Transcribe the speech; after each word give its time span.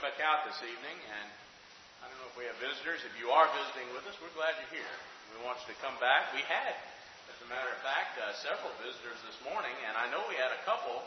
come 0.00 0.16
back 0.16 0.24
out 0.24 0.48
this 0.48 0.64
evening, 0.64 0.96
and 1.12 1.28
I 2.00 2.08
don't 2.08 2.16
know 2.24 2.32
if 2.32 2.36
we 2.40 2.48
have 2.48 2.56
visitors. 2.56 3.04
If 3.04 3.12
you 3.20 3.28
are 3.28 3.44
visiting 3.52 3.84
with 3.92 4.00
us, 4.08 4.16
we're 4.16 4.32
glad 4.32 4.56
you're 4.56 4.80
here. 4.80 4.94
We 5.36 5.44
want 5.44 5.60
you 5.60 5.76
to 5.76 5.78
come 5.84 5.92
back. 6.00 6.32
We 6.32 6.40
had, 6.48 6.72
as 7.28 7.36
a 7.44 7.48
matter 7.52 7.68
of 7.68 7.76
fact, 7.84 8.16
uh, 8.16 8.32
several 8.40 8.72
visitors 8.80 9.20
this 9.28 9.36
morning, 9.44 9.76
and 9.84 9.92
I 10.00 10.08
know 10.08 10.24
we 10.24 10.40
had 10.40 10.56
a 10.56 10.62
couple, 10.64 11.04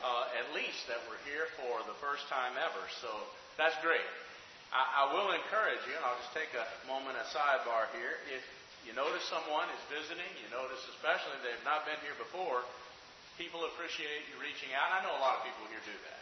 uh, 0.00 0.40
at 0.40 0.56
least, 0.56 0.88
that 0.88 1.04
were 1.12 1.20
here 1.28 1.52
for 1.60 1.84
the 1.84 1.92
first 2.00 2.32
time 2.32 2.56
ever. 2.56 2.80
So 3.04 3.12
that's 3.60 3.76
great. 3.84 4.08
I, 4.72 5.04
I 5.04 5.12
will 5.12 5.36
encourage 5.36 5.84
you, 5.84 5.92
and 5.92 6.00
I'll 6.00 6.16
just 6.24 6.32
take 6.32 6.48
a 6.56 6.64
moment, 6.88 7.20
a 7.20 7.28
sidebar 7.36 7.92
here. 7.92 8.24
If 8.32 8.40
you 8.88 8.96
notice 8.96 9.20
someone 9.28 9.68
is 9.68 9.84
visiting, 9.92 10.32
you 10.40 10.48
notice 10.48 10.80
especially 10.96 11.36
they've 11.44 11.68
not 11.68 11.84
been 11.84 12.00
here 12.00 12.16
before, 12.16 12.64
people 13.36 13.68
appreciate 13.68 14.32
you 14.32 14.40
reaching 14.40 14.72
out. 14.72 14.96
I 14.96 15.04
know 15.04 15.12
a 15.12 15.20
lot 15.20 15.36
of 15.36 15.42
people 15.44 15.68
here 15.68 15.84
do 15.84 15.98
that. 16.08 16.19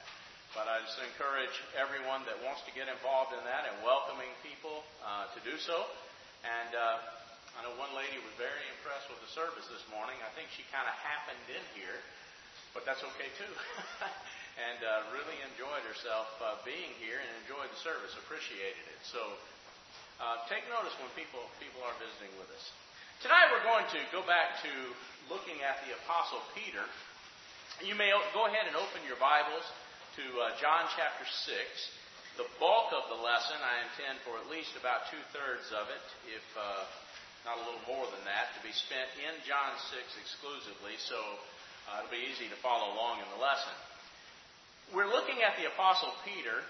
But 0.57 0.65
I 0.65 0.81
just 0.81 0.97
encourage 1.05 1.53
everyone 1.77 2.25
that 2.25 2.41
wants 2.41 2.65
to 2.65 2.73
get 2.73 2.89
involved 2.89 3.37
in 3.37 3.43
that 3.45 3.69
and 3.69 3.85
welcoming 3.85 4.33
people 4.41 4.81
uh, 5.05 5.29
to 5.37 5.41
do 5.45 5.61
so. 5.61 5.77
And 6.41 6.73
uh, 6.73 7.61
I 7.61 7.69
know 7.69 7.77
one 7.77 7.93
lady 7.93 8.17
was 8.17 8.33
very 8.41 8.65
impressed 8.73 9.13
with 9.13 9.21
the 9.21 9.29
service 9.37 9.69
this 9.69 9.85
morning. 9.93 10.17
I 10.25 10.33
think 10.33 10.49
she 10.57 10.65
kind 10.73 10.89
of 10.89 10.97
happened 11.05 11.45
in 11.53 11.61
here, 11.77 12.01
but 12.73 12.89
that's 12.89 13.05
okay 13.13 13.29
too. 13.37 13.53
and 14.73 14.81
uh, 14.81 15.13
really 15.13 15.37
enjoyed 15.53 15.85
herself 15.85 16.33
uh, 16.41 16.57
being 16.65 16.97
here 16.97 17.21
and 17.21 17.29
enjoyed 17.45 17.69
the 17.69 17.81
service, 17.85 18.17
appreciated 18.17 18.85
it. 18.89 19.01
So 19.05 19.21
uh, 20.25 20.49
take 20.49 20.65
notice 20.73 20.97
when 20.97 21.13
people 21.13 21.45
people 21.61 21.85
are 21.85 21.97
visiting 22.01 22.33
with 22.41 22.49
us. 22.57 22.65
Tonight 23.21 23.53
we're 23.53 23.69
going 23.69 23.85
to 23.93 24.01
go 24.17 24.25
back 24.25 24.65
to 24.65 24.73
looking 25.29 25.61
at 25.61 25.85
the 25.85 25.93
Apostle 26.09 26.41
Peter. 26.57 26.89
You 27.85 27.93
may 28.01 28.17
go 28.33 28.49
ahead 28.49 28.65
and 28.65 28.75
open 28.81 29.05
your 29.05 29.21
Bibles 29.21 29.67
to 30.19 30.27
uh, 30.43 30.51
John 30.59 30.91
chapter 30.99 31.23
6. 31.23 32.43
The 32.43 32.51
bulk 32.59 32.91
of 32.91 33.07
the 33.07 33.23
lesson, 33.23 33.55
I 33.63 33.87
intend 33.87 34.19
for 34.27 34.35
at 34.35 34.51
least 34.51 34.75
about 34.75 35.07
two 35.15 35.23
thirds 35.31 35.71
of 35.71 35.87
it, 35.95 36.03
if 36.27 36.43
uh, 36.59 36.83
not 37.47 37.63
a 37.63 37.63
little 37.63 37.87
more 37.87 38.03
than 38.11 38.27
that, 38.27 38.51
to 38.59 38.61
be 38.67 38.75
spent 38.75 39.07
in 39.15 39.31
John 39.47 39.79
6 39.79 39.95
exclusively, 40.19 40.99
so 40.99 41.15
uh, 41.87 42.03
it'll 42.03 42.11
be 42.11 42.27
easy 42.27 42.51
to 42.51 42.59
follow 42.59 42.99
along 42.99 43.23
in 43.23 43.31
the 43.31 43.39
lesson. 43.39 43.71
We're 44.91 45.07
looking 45.07 45.39
at 45.47 45.55
the 45.55 45.71
Apostle 45.71 46.11
Peter, 46.27 46.67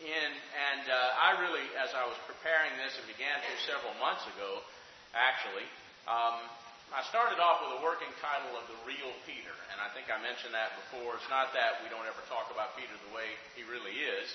in, 0.00 0.30
and 0.56 0.88
uh, 0.88 1.20
I 1.20 1.36
really, 1.44 1.68
as 1.76 1.92
I 1.92 2.08
was 2.08 2.16
preparing 2.24 2.72
this 2.80 2.96
and 2.96 3.04
began 3.04 3.44
to 3.44 3.52
several 3.68 3.92
months 4.00 4.24
ago, 4.40 4.64
actually, 5.12 5.68
um, 6.08 6.40
I 6.92 7.00
started 7.08 7.40
off 7.40 7.64
with 7.64 7.78
a 7.78 7.80
working 7.80 8.12
title 8.20 8.52
of 8.60 8.68
The 8.68 8.78
Real 8.84 9.12
Peter, 9.24 9.54
and 9.72 9.80
I 9.80 9.88
think 9.96 10.12
I 10.12 10.20
mentioned 10.20 10.52
that 10.52 10.76
before. 10.84 11.16
It's 11.16 11.30
not 11.32 11.54
that 11.56 11.80
we 11.80 11.88
don't 11.88 12.04
ever 12.04 12.20
talk 12.28 12.52
about 12.52 12.76
Peter 12.76 12.92
the 13.08 13.14
way 13.16 13.24
he 13.56 13.64
really 13.64 13.96
is, 13.96 14.28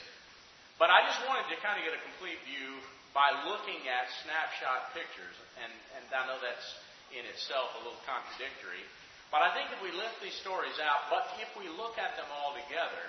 but 0.81 0.89
I 0.89 1.05
just 1.05 1.22
wanted 1.30 1.45
to 1.53 1.58
kind 1.61 1.77
of 1.77 1.86
get 1.86 1.94
a 1.94 2.02
complete 2.02 2.42
view 2.50 2.81
by 3.14 3.30
looking 3.45 3.86
at 3.86 4.09
snapshot 4.25 4.97
pictures, 4.97 5.38
and, 5.61 5.72
and 6.00 6.03
I 6.09 6.25
know 6.25 6.42
that's 6.42 6.67
in 7.14 7.25
itself 7.30 7.73
a 7.77 7.81
little 7.86 8.02
contradictory, 8.09 8.81
but 9.30 9.45
I 9.45 9.53
think 9.53 9.70
if 9.70 9.81
we 9.86 9.94
lift 9.94 10.17
these 10.25 10.36
stories 10.42 10.77
out, 10.81 11.05
but 11.14 11.30
if 11.38 11.50
we 11.53 11.70
look 11.70 12.02
at 12.02 12.17
them 12.17 12.30
all 12.33 12.58
together, 12.58 13.05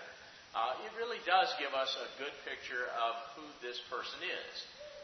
uh, 0.53 0.85
it 0.85 0.93
really 1.01 1.21
does 1.25 1.49
give 1.57 1.73
us 1.73 1.89
a 1.97 2.09
good 2.21 2.35
picture 2.45 2.93
of 2.93 3.13
who 3.39 3.47
this 3.65 3.81
person 3.89 4.21
is. 4.21 4.53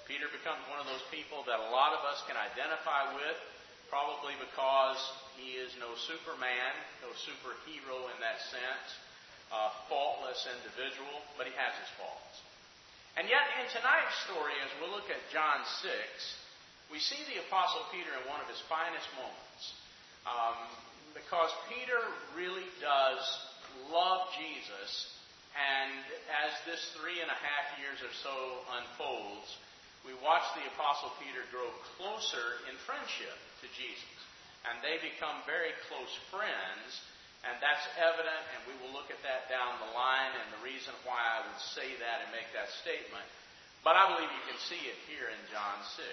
Peter 0.05 0.31
becomes 0.31 0.63
one 0.71 0.79
of 0.79 0.87
those 0.87 1.03
people 1.11 1.43
that 1.51 1.59
a 1.59 1.71
lot 1.75 1.97
of 1.97 2.05
us 2.07 2.23
can 2.31 2.39
identify 2.39 3.11
with 3.17 3.39
probably 3.89 4.35
because 4.43 4.99
he 5.39 5.59
is 5.61 5.71
no 5.79 5.93
Superman, 6.09 6.73
no 7.05 7.11
superhero 7.27 8.09
in 8.11 8.19
that 8.23 8.41
sense, 8.51 8.89
a 9.53 9.71
faultless 9.87 10.43
individual, 10.59 11.23
but 11.39 11.47
he 11.47 11.55
has 11.55 11.73
his 11.79 11.91
faults. 11.95 12.37
And 13.17 13.31
yet, 13.31 13.47
in 13.63 13.65
tonight's 13.73 14.17
story, 14.29 14.53
as 14.61 14.71
we 14.77 14.93
look 14.93 15.09
at 15.09 15.21
John 15.33 15.65
6, 15.81 15.93
we 16.93 17.01
see 17.01 17.21
the 17.33 17.41
Apostle 17.49 17.87
Peter 17.89 18.13
in 18.13 18.23
one 18.29 18.43
of 18.43 18.49
his 18.51 18.61
finest 18.69 19.09
moments. 19.17 19.63
Um, 20.29 20.59
because 21.17 21.49
Peter 21.73 22.03
really 22.37 22.67
does 22.83 23.23
love 23.89 24.29
Jesus, 24.37 24.91
and 25.57 25.97
as 26.45 26.53
this 26.69 26.83
three 27.01 27.25
and 27.25 27.31
a 27.33 27.39
half 27.41 27.67
years 27.81 27.99
or 28.05 28.13
so 28.21 28.37
unfolds, 28.83 29.49
we 30.05 30.13
watch 30.21 30.45
the 30.55 30.67
Apostle 30.77 31.11
Peter 31.19 31.43
grow 31.49 31.67
closer 31.97 32.63
in 32.69 32.77
friendship 32.85 33.35
to 33.67 33.71
Jesus. 33.75 34.19
And 34.71 34.79
they 34.83 35.03
become 35.03 35.43
very 35.43 35.75
close 35.91 36.11
friends, 36.31 36.87
and 37.43 37.59
that's 37.59 37.83
evident, 37.99 38.43
and 38.55 38.61
we 38.71 38.75
will 38.79 38.95
look 38.95 39.11
at 39.11 39.19
that 39.27 39.51
down 39.51 39.79
the 39.83 39.91
line 39.95 40.35
and 40.39 40.47
the 40.55 40.63
reason 40.63 40.95
why 41.03 41.19
I 41.19 41.47
would 41.47 41.63
say 41.75 41.87
that 41.99 42.27
and 42.27 42.31
make 42.31 42.47
that 42.55 42.71
statement. 42.83 43.27
But 43.83 43.99
I 43.99 44.11
believe 44.15 44.31
you 44.31 44.47
can 44.47 44.59
see 44.67 44.83
it 44.87 44.99
here 45.07 45.31
in 45.31 45.43
John 45.51 45.79
6. 45.99 46.07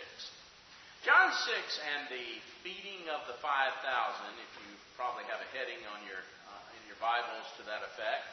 John 1.06 1.30
6 1.34 1.50
and 1.98 2.02
the 2.14 2.28
feeding 2.62 3.10
of 3.10 3.26
the 3.26 3.38
5,000, 3.42 3.46
if 3.46 4.52
you 4.62 4.70
probably 4.98 5.26
have 5.30 5.42
a 5.42 5.50
heading 5.54 5.82
on 5.90 6.00
your, 6.06 6.22
uh, 6.50 6.78
in 6.78 6.82
your 6.86 6.98
Bibles 7.02 7.50
to 7.58 7.66
that 7.66 7.82
effect, 7.82 8.26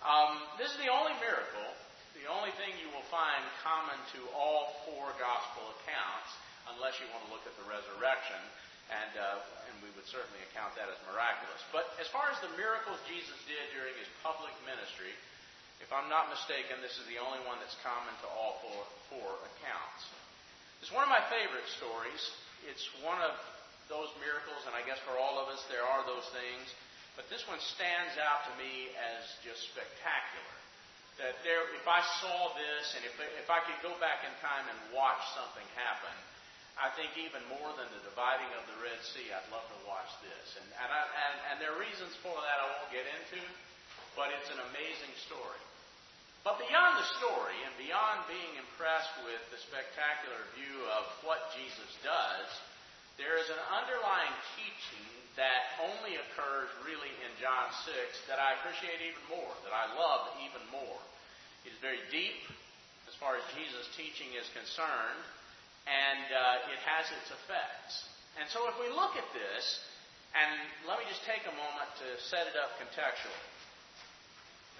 um, 0.00 0.40
this 0.56 0.72
is 0.72 0.78
the 0.80 0.90
only 0.90 1.12
miracle 1.20 1.72
the 2.22 2.28
only 2.28 2.52
thing 2.60 2.70
you 2.78 2.92
will 2.92 3.06
find 3.08 3.42
common 3.64 3.98
to 4.14 4.20
all 4.36 4.78
four 4.86 5.10
gospel 5.18 5.64
accounts, 5.80 6.30
unless 6.76 6.98
you 7.00 7.06
want 7.12 7.24
to 7.28 7.30
look 7.32 7.44
at 7.44 7.54
the 7.58 7.66
resurrection, 7.68 8.40
and, 8.92 9.12
uh, 9.16 9.68
and 9.68 9.74
we 9.80 9.90
would 9.96 10.04
certainly 10.08 10.40
account 10.52 10.76
that 10.76 10.88
as 10.90 10.98
miraculous. 11.08 11.60
But 11.72 11.88
as 11.96 12.08
far 12.12 12.28
as 12.28 12.38
the 12.44 12.52
miracles 12.60 13.00
Jesus 13.08 13.38
did 13.48 13.64
during 13.72 13.96
his 13.96 14.08
public 14.20 14.52
ministry, 14.68 15.12
if 15.80 15.90
I'm 15.90 16.06
not 16.12 16.30
mistaken, 16.30 16.78
this 16.84 16.94
is 17.00 17.06
the 17.08 17.18
only 17.18 17.40
one 17.48 17.58
that's 17.58 17.76
common 17.82 18.12
to 18.22 18.28
all 18.30 18.60
four, 18.62 18.82
four 19.10 19.30
accounts. 19.56 20.02
It's 20.84 20.94
one 20.94 21.02
of 21.02 21.10
my 21.10 21.22
favorite 21.30 21.66
stories. 21.78 22.22
It's 22.68 22.86
one 23.02 23.18
of 23.22 23.34
those 23.90 24.10
miracles, 24.22 24.62
and 24.70 24.78
I 24.78 24.82
guess 24.86 25.02
for 25.02 25.18
all 25.18 25.42
of 25.42 25.50
us 25.50 25.62
there 25.66 25.82
are 25.82 26.06
those 26.06 26.26
things, 26.30 26.66
but 27.18 27.26
this 27.28 27.42
one 27.50 27.58
stands 27.76 28.14
out 28.22 28.46
to 28.46 28.52
me 28.56 28.94
as 28.94 29.20
just 29.42 29.68
spectacular 29.74 30.56
that 31.20 31.36
there, 31.44 31.60
if 31.76 31.84
I 31.84 32.00
saw 32.24 32.56
this 32.56 32.96
and 32.96 33.04
if, 33.04 33.14
if 33.36 33.48
I 33.52 33.60
could 33.68 33.76
go 33.84 33.92
back 34.00 34.24
in 34.24 34.32
time 34.40 34.64
and 34.64 34.78
watch 34.96 35.20
something 35.36 35.66
happen, 35.76 36.14
I 36.80 36.88
think 36.96 37.12
even 37.20 37.44
more 37.52 37.70
than 37.76 37.88
the 37.92 38.02
dividing 38.08 38.48
of 38.56 38.64
the 38.64 38.78
Red 38.80 39.00
Sea, 39.12 39.28
I'd 39.28 39.48
love 39.52 39.64
to 39.68 39.80
watch 39.84 40.08
this. 40.24 40.56
And, 40.56 40.68
and, 40.80 40.88
I, 40.88 41.00
and, 41.04 41.36
and 41.52 41.54
there 41.60 41.76
are 41.76 41.80
reasons 41.80 42.16
for 42.24 42.32
that 42.32 42.58
I 42.58 42.66
won't 42.72 42.92
get 42.92 43.04
into, 43.04 43.40
but 44.16 44.32
it's 44.32 44.48
an 44.48 44.60
amazing 44.72 45.12
story. 45.28 45.62
But 46.42 46.58
beyond 46.58 46.98
the 46.98 47.08
story 47.22 47.54
and 47.62 47.72
beyond 47.78 48.26
being 48.26 48.58
impressed 48.58 49.14
with 49.22 49.42
the 49.54 49.60
spectacular 49.62 50.42
view 50.58 50.76
of 50.98 51.06
what 51.22 51.54
Jesus 51.54 51.92
does, 52.02 52.48
there 53.14 53.38
is 53.38 53.46
an 53.46 53.62
underlying 53.70 54.34
teaching 54.58 55.06
that 55.38 55.78
only 55.86 56.18
occurs 56.18 56.68
really 56.82 57.12
in 57.22 57.32
John 57.38 57.70
6 57.86 58.28
that 58.28 58.42
I 58.42 58.58
appreciate 58.58 59.00
even 59.00 59.22
more, 59.30 59.52
that 59.64 59.72
I 59.72 59.92
love 59.94 60.34
even 60.42 60.64
more. 60.74 61.00
It 61.62 61.72
is 61.72 61.80
very 61.80 62.02
deep 62.10 62.42
as 63.06 63.14
far 63.16 63.38
as 63.38 63.44
Jesus' 63.54 63.86
teaching 63.94 64.34
is 64.34 64.48
concerned, 64.50 65.22
and 65.86 66.24
uh, 66.30 66.72
it 66.72 66.80
has 66.86 67.10
its 67.10 67.28
effects. 67.30 67.94
And 68.38 68.46
so 68.48 68.64
if 68.70 68.76
we 68.78 68.88
look 68.88 69.18
at 69.18 69.28
this, 69.34 69.64
and 70.32 70.50
let 70.88 70.96
me 70.96 71.04
just 71.10 71.24
take 71.28 71.44
a 71.44 71.54
moment 71.54 71.90
to 72.00 72.08
set 72.32 72.48
it 72.48 72.56
up 72.56 72.72
contextually. 72.80 73.44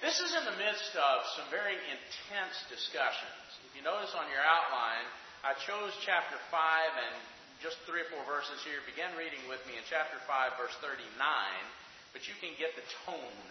This 0.01 0.19
is 0.19 0.35
in 0.35 0.45
the 0.49 0.59
midst 0.59 0.97
of 0.99 1.17
some 1.39 1.47
very 1.53 1.79
intense 1.93 2.57
discussions. 2.73 3.47
If 3.71 3.77
you 3.79 3.85
notice 3.87 4.17
on 4.19 4.27
your 4.33 4.43
outline, 4.43 5.07
I 5.47 5.55
chose 5.63 5.95
chapter 6.03 6.35
5 6.51 6.59
and 6.59 7.15
just 7.63 7.79
three 7.87 8.03
or 8.03 8.09
four 8.11 8.25
verses 8.27 8.59
here. 8.67 8.83
Begin 8.83 9.15
reading 9.15 9.39
with 9.47 9.63
me 9.71 9.79
in 9.79 9.85
chapter 9.87 10.19
5, 10.27 10.59
verse 10.59 10.75
39, 10.83 11.15
but 12.11 12.27
you 12.27 12.35
can 12.43 12.51
get 12.59 12.75
the 12.75 12.83
tone 13.07 13.47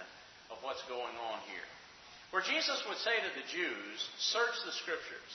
of 0.51 0.59
what's 0.59 0.83
going 0.91 1.15
on 1.31 1.39
here. 1.47 1.67
Where 2.35 2.43
Jesus 2.43 2.83
would 2.87 2.99
say 2.99 3.15
to 3.15 3.31
the 3.31 3.47
Jews, 3.47 3.97
Search 4.19 4.55
the 4.67 4.75
Scriptures, 4.83 5.31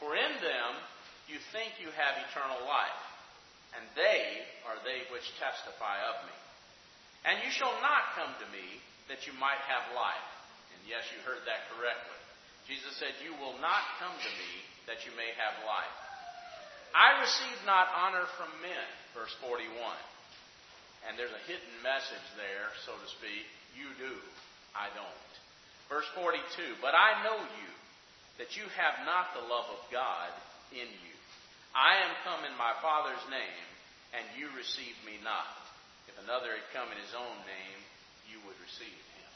for 0.00 0.16
in 0.16 0.32
them 0.40 0.70
you 1.26 1.38
think 1.50 1.74
you 1.82 1.90
have 1.94 2.14
eternal 2.30 2.62
life, 2.66 3.02
and 3.74 3.82
they 3.98 4.46
are 4.70 4.78
they 4.86 5.06
which 5.10 5.26
testify 5.42 5.98
of 6.06 6.16
me. 6.26 6.36
And 7.26 7.42
you 7.42 7.50
shall 7.50 7.74
not 7.82 8.14
come 8.14 8.30
to 8.30 8.48
me 8.54 8.78
that 9.10 9.26
you 9.26 9.34
might 9.42 9.58
have 9.66 9.82
life. 9.98 10.30
And 10.70 10.80
yes, 10.86 11.02
you 11.10 11.18
heard 11.26 11.42
that 11.46 11.66
correctly. 11.74 12.20
Jesus 12.70 12.94
said, 12.98 13.14
You 13.22 13.34
will 13.42 13.58
not 13.58 13.82
come 13.98 14.14
to 14.14 14.32
me 14.38 14.52
that 14.86 15.02
you 15.02 15.10
may 15.18 15.34
have 15.34 15.54
life. 15.66 15.96
I 16.94 17.18
receive 17.22 17.58
not 17.66 17.90
honor 17.92 18.26
from 18.38 18.50
men, 18.62 18.86
verse 19.14 19.34
41. 19.42 19.66
And 21.06 21.18
there's 21.18 21.34
a 21.34 21.46
hidden 21.46 21.74
message 21.82 22.26
there, 22.38 22.70
so 22.86 22.94
to 22.94 23.08
speak. 23.18 23.46
You 23.74 23.90
do, 23.98 24.14
I 24.74 24.90
don't. 24.94 25.30
Verse 25.90 26.06
42, 26.18 26.82
but 26.82 26.94
I 26.98 27.22
know 27.22 27.38
you, 27.38 27.70
that 28.42 28.58
you 28.58 28.66
have 28.74 29.06
not 29.06 29.30
the 29.36 29.46
love 29.46 29.70
of 29.70 29.82
God 29.94 30.30
in 30.74 30.88
you. 30.88 31.15
I 31.74 32.02
am 32.06 32.12
come 32.22 32.44
in 32.46 32.54
my 32.54 32.76
Father's 32.78 33.24
name, 33.32 33.66
and 34.14 34.24
you 34.38 34.52
receive 34.54 34.94
me 35.02 35.18
not. 35.24 35.50
If 36.06 36.16
another 36.22 36.54
had 36.54 36.76
come 36.76 36.88
in 36.92 36.98
his 37.02 37.14
own 37.16 37.36
name, 37.46 37.78
you 38.30 38.38
would 38.46 38.58
receive 38.62 39.02
him. 39.16 39.32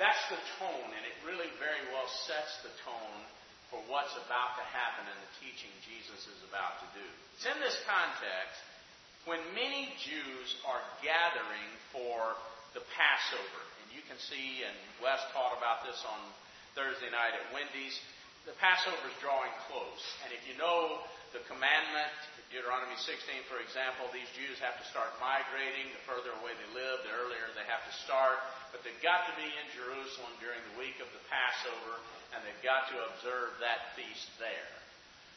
That's 0.00 0.24
the 0.28 0.40
tone, 0.60 0.90
and 0.92 1.04
it 1.04 1.16
really 1.24 1.48
very 1.56 1.80
well 1.92 2.08
sets 2.28 2.60
the 2.64 2.72
tone 2.84 3.20
for 3.72 3.82
what's 3.90 4.14
about 4.14 4.54
to 4.60 4.64
happen 4.70 5.08
in 5.10 5.18
the 5.18 5.32
teaching 5.42 5.72
Jesus 5.82 6.22
is 6.28 6.40
about 6.46 6.78
to 6.84 6.88
do. 6.94 7.06
It's 7.34 7.48
in 7.48 7.58
this 7.58 7.76
context 7.88 8.60
when 9.26 9.42
many 9.58 9.90
Jews 9.98 10.48
are 10.62 10.82
gathering 11.02 11.70
for 11.90 12.38
the 12.78 12.84
Passover. 12.94 13.62
And 13.82 13.90
you 13.90 14.02
can 14.06 14.20
see, 14.22 14.62
and 14.62 14.76
Wes 15.02 15.18
taught 15.34 15.58
about 15.58 15.82
this 15.82 15.98
on 16.06 16.20
Thursday 16.78 17.10
night 17.10 17.34
at 17.34 17.50
Wendy's, 17.50 17.98
the 18.46 18.54
Passover 18.62 19.02
is 19.10 19.18
drawing 19.18 19.50
close. 19.66 20.04
And 20.22 20.30
if 20.30 20.46
you 20.46 20.54
know 20.54 21.02
the 21.36 21.44
commandment, 21.52 22.08
Deuteronomy 22.48 22.96
16, 22.96 23.12
for 23.52 23.60
example, 23.60 24.08
these 24.08 24.28
Jews 24.32 24.56
have 24.64 24.80
to 24.80 24.86
start 24.88 25.12
migrating. 25.20 25.92
The 25.92 26.00
further 26.08 26.32
away 26.40 26.56
they 26.56 26.70
live, 26.72 27.04
the 27.04 27.12
earlier 27.12 27.44
they 27.52 27.68
have 27.68 27.84
to 27.84 27.94
start. 28.08 28.40
But 28.72 28.80
they've 28.80 29.04
got 29.04 29.28
to 29.28 29.34
be 29.36 29.44
in 29.44 29.66
Jerusalem 29.76 30.32
during 30.40 30.56
the 30.72 30.80
week 30.80 30.96
of 31.04 31.12
the 31.12 31.20
Passover, 31.28 32.00
and 32.32 32.40
they've 32.40 32.64
got 32.64 32.88
to 32.88 32.96
observe 33.12 33.52
that 33.60 33.92
feast 33.92 34.32
there. 34.40 34.72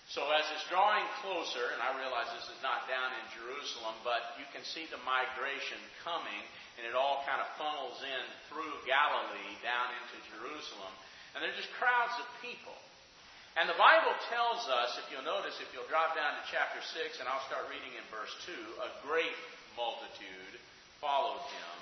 So 0.07 0.23
as 0.31 0.47
it's 0.55 0.63
drawing 0.71 1.03
closer, 1.19 1.75
and 1.75 1.83
I 1.83 1.91
realize 1.99 2.31
this 2.31 2.47
is 2.47 2.63
not 2.63 2.87
down 2.87 3.11
in 3.19 3.25
Jerusalem, 3.43 3.99
but 4.07 4.39
you 4.39 4.47
can 4.55 4.63
see 4.63 4.87
the 4.87 5.03
migration 5.03 5.77
coming, 6.07 6.43
and 6.79 6.87
it 6.87 6.95
all 6.95 7.27
kind 7.27 7.43
of 7.43 7.49
funnels 7.59 7.99
in 8.07 8.23
through 8.47 8.73
Galilee 8.87 9.53
down 9.61 9.91
into 9.99 10.17
Jerusalem. 10.31 10.93
And 11.35 11.43
they're 11.43 11.59
just 11.59 11.69
crowds 11.75 12.15
of 12.23 12.25
people. 12.39 12.73
And 13.59 13.67
the 13.67 13.75
Bible 13.75 14.15
tells 14.31 14.63
us, 14.71 14.95
if 15.03 15.11
you'll 15.11 15.27
notice, 15.27 15.59
if 15.59 15.67
you'll 15.75 15.89
drop 15.91 16.15
down 16.15 16.39
to 16.39 16.43
chapter 16.47 16.79
6, 16.79 17.19
and 17.19 17.27
I'll 17.27 17.43
start 17.51 17.67
reading 17.67 17.91
in 17.91 18.05
verse 18.07 18.31
2, 18.47 18.55
a 18.55 18.89
great 19.03 19.35
multitude 19.75 20.55
followed 21.03 21.43
him 21.43 21.75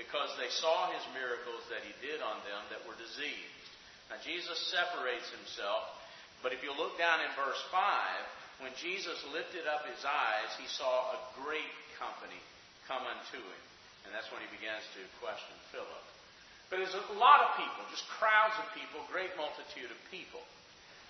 because 0.00 0.32
they 0.40 0.48
saw 0.48 0.88
his 0.88 1.04
miracles 1.12 1.60
that 1.68 1.84
he 1.84 1.92
did 2.00 2.24
on 2.24 2.40
them 2.48 2.64
that 2.72 2.80
were 2.88 2.96
diseased. 2.96 3.64
Now, 4.08 4.16
Jesus 4.24 4.56
separates 4.72 5.28
himself 5.36 5.84
but 6.42 6.54
if 6.54 6.62
you 6.62 6.70
look 6.70 6.94
down 6.98 7.18
in 7.18 7.30
verse 7.34 7.58
5, 7.70 8.62
when 8.62 8.74
Jesus 8.78 9.18
lifted 9.34 9.66
up 9.66 9.86
his 9.86 10.02
eyes, 10.06 10.50
he 10.58 10.70
saw 10.70 11.14
a 11.14 11.18
great 11.42 11.74
company 11.98 12.38
come 12.86 13.02
unto 13.02 13.38
him. 13.42 13.62
And 14.06 14.14
that's 14.14 14.30
when 14.30 14.42
he 14.42 14.50
begins 14.54 14.86
to 14.94 15.02
question 15.18 15.54
Philip. 15.74 16.04
But 16.70 16.78
there's 16.78 16.94
a 16.94 17.18
lot 17.18 17.42
of 17.42 17.58
people, 17.58 17.80
just 17.90 18.06
crowds 18.20 18.54
of 18.62 18.70
people, 18.76 19.02
great 19.10 19.34
multitude 19.34 19.90
of 19.90 19.98
people. 20.14 20.42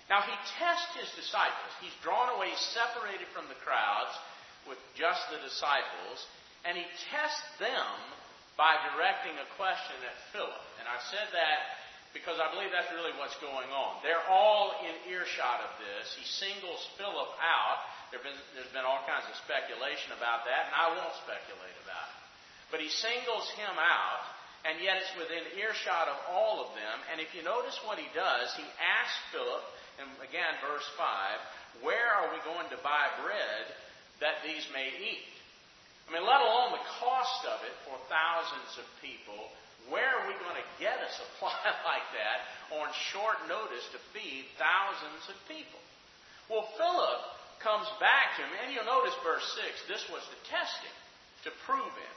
Now 0.09 0.25
he 0.25 0.33
tests 0.57 0.91
his 0.97 1.09
disciples. 1.13 1.71
He's 1.79 1.93
drawn 2.01 2.33
away, 2.33 2.49
separated 2.73 3.29
from 3.29 3.45
the 3.45 3.57
crowds 3.61 4.11
with 4.65 4.81
just 4.97 5.21
the 5.29 5.39
disciples, 5.45 6.17
and 6.65 6.75
he 6.75 6.85
tests 7.13 7.45
them 7.61 7.87
by 8.57 8.75
directing 8.91 9.37
a 9.39 9.47
question 9.55 9.95
at 10.03 10.17
Philip. 10.33 10.65
And 10.81 10.89
I 10.89 10.99
said 11.13 11.29
that 11.31 11.79
because 12.11 12.41
I 12.41 12.49
believe 12.49 12.73
that's 12.73 12.89
really 12.89 13.13
what's 13.21 13.37
going 13.37 13.69
on. 13.69 14.01
They're 14.01 14.25
all 14.27 14.73
in 14.81 15.13
earshot 15.13 15.61
of 15.61 15.71
this. 15.77 16.09
He 16.17 16.25
singles 16.25 16.81
Philip 16.97 17.31
out. 17.37 17.79
There 18.09 18.19
there's 18.57 18.73
been 18.73 18.83
all 18.83 19.05
kinds 19.05 19.29
of 19.29 19.37
speculation 19.45 20.17
about 20.17 20.49
that, 20.49 20.73
and 20.73 20.75
I 20.75 20.97
won't 20.97 21.15
speculate 21.21 21.77
about 21.85 22.09
it. 22.09 22.19
But 22.73 22.81
he 22.81 22.89
singles 22.89 23.45
him 23.53 23.77
out, 23.77 24.25
and 24.65 24.81
yet 24.81 24.97
it's 25.01 25.13
within 25.21 25.45
earshot 25.57 26.09
of 26.09 26.17
all 26.33 26.65
of 26.65 26.73
them. 26.73 26.97
And 27.13 27.21
if 27.21 27.29
you 27.37 27.45
notice 27.45 27.77
what 27.85 28.01
he 28.01 28.09
does, 28.17 28.49
he 28.57 28.65
asks 28.81 29.21
Philip, 29.29 29.63
and 29.99 30.07
again, 30.23 30.55
verse 30.63 30.87
5, 30.95 31.83
where 31.85 32.09
are 32.15 32.31
we 32.31 32.39
going 32.47 32.67
to 32.71 32.79
buy 32.81 33.07
bread 33.23 33.65
that 34.23 34.41
these 34.43 34.63
may 34.71 34.89
eat? 34.95 35.31
I 36.07 36.15
mean, 36.15 36.25
let 36.25 36.41
alone 36.41 36.73
the 36.73 36.87
cost 36.97 37.45
of 37.45 37.61
it 37.67 37.75
for 37.85 37.95
thousands 38.09 38.81
of 38.81 38.85
people 39.03 39.51
where 39.87 40.05
are 40.05 40.27
we 40.29 40.35
going 40.43 40.59
to 40.59 40.67
get 40.77 40.99
a 40.99 41.09
supply 41.15 41.55
like 41.91 42.07
that 42.11 42.39
on 42.83 42.91
short 43.15 43.39
notice 43.49 43.85
to 43.95 43.99
feed 44.11 44.45
thousands 44.59 45.23
of 45.31 45.37
people? 45.49 45.81
Well, 46.51 46.67
Philip 46.75 47.21
comes 47.63 47.87
back 48.03 48.37
to 48.37 48.45
him, 48.45 48.51
and 48.63 48.67
you'll 48.73 48.89
notice 48.89 49.15
verse 49.25 49.45
6 49.87 49.89
this 49.89 50.03
was 50.11 50.21
to 50.29 50.37
test 50.51 50.77
him, 50.83 50.97
to 51.47 51.51
prove 51.65 51.93
him, 51.93 52.15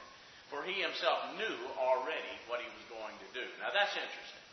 for 0.51 0.61
he 0.67 0.83
himself 0.83 1.33
knew 1.39 1.59
already 1.79 2.35
what 2.51 2.59
he 2.59 2.69
was 2.69 2.85
going 2.91 3.15
to 3.15 3.29
do. 3.31 3.45
Now 3.63 3.71
that's 3.73 3.93
interesting. 3.95 4.43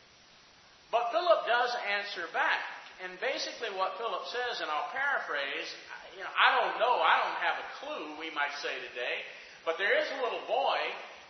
But 0.95 1.13
Philip 1.15 1.47
does 1.47 1.71
answer 2.01 2.27
back. 2.35 2.80
And 3.01 3.17
basically, 3.17 3.73
what 3.81 3.97
Philip 3.97 4.29
says, 4.29 4.61
and 4.61 4.69
I'll 4.69 4.93
paraphrase, 4.93 5.69
you 6.13 6.21
know, 6.21 6.35
I 6.37 6.53
don't 6.61 6.77
know, 6.77 7.01
I 7.01 7.15
don't 7.25 7.41
have 7.41 7.57
a 7.57 7.67
clue, 7.81 8.07
we 8.21 8.29
might 8.37 8.53
say 8.61 8.77
today, 8.93 9.25
but 9.65 9.81
there 9.81 9.97
is 9.97 10.09
a 10.17 10.19
little 10.21 10.45
boy 10.45 10.81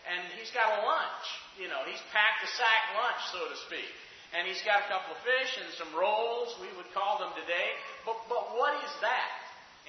and 0.09 0.27
he's 0.35 0.51
got 0.51 0.67
a 0.67 0.81
lunch. 0.83 1.27
You 1.61 1.69
know, 1.69 1.85
he's 1.85 2.01
packed 2.11 2.43
a 2.43 2.51
sack 2.57 2.85
lunch, 2.97 3.21
so 3.31 3.43
to 3.47 3.57
speak. 3.69 3.91
And 4.33 4.47
he's 4.47 4.63
got 4.63 4.87
a 4.87 4.91
couple 4.91 5.13
of 5.15 5.21
fish 5.27 5.53
and 5.59 5.69
some 5.77 5.91
rolls, 5.93 6.55
we 6.63 6.71
would 6.79 6.89
call 6.95 7.19
them 7.19 7.35
today. 7.37 7.71
But, 8.07 8.17
but 8.31 8.55
what 8.57 8.79
is 8.81 8.93
that 9.03 9.35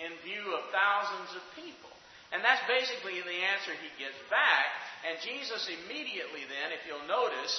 in 0.02 0.12
view 0.26 0.58
of 0.58 0.68
thousands 0.74 1.38
of 1.38 1.44
people? 1.54 1.94
And 2.34 2.42
that's 2.42 2.64
basically 2.66 3.22
the 3.22 3.40
answer 3.54 3.76
he 3.78 3.92
gets 4.02 4.18
back. 4.30 4.70
And 5.06 5.20
Jesus 5.22 5.70
immediately 5.70 6.48
then, 6.48 6.74
if 6.74 6.82
you'll 6.88 7.06
notice, 7.06 7.54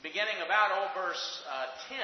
beginning 0.00 0.38
about 0.44 0.72
old 0.72 0.92
verse 0.96 1.24
uh, 1.48 1.72
10, 1.88 1.98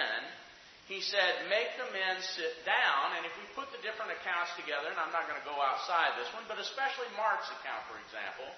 he 0.90 0.98
said, 0.98 1.46
Make 1.46 1.70
the 1.78 1.86
men 1.94 2.18
sit 2.18 2.66
down. 2.66 3.14
And 3.14 3.22
if 3.22 3.30
we 3.38 3.46
put 3.54 3.70
the 3.70 3.78
different 3.78 4.10
accounts 4.10 4.50
together, 4.58 4.90
and 4.90 4.98
I'm 4.98 5.14
not 5.14 5.30
going 5.30 5.38
to 5.38 5.46
go 5.46 5.54
outside 5.62 6.18
this 6.18 6.26
one, 6.34 6.42
but 6.50 6.58
especially 6.58 7.06
Mark's 7.14 7.46
account, 7.46 7.86
for 7.86 8.02
example, 8.02 8.50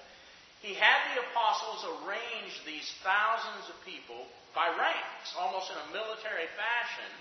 he 0.64 0.73
had 0.73 0.96
the 1.12 1.29
apostles 1.29 1.84
arrange 2.00 2.56
these 2.64 2.88
thousands 3.05 3.69
of 3.69 3.76
people 3.84 4.25
by 4.56 4.73
ranks, 4.73 5.29
almost 5.37 5.69
in 5.69 5.76
a 5.76 5.93
military 5.93 6.49
fashion, 6.56 7.12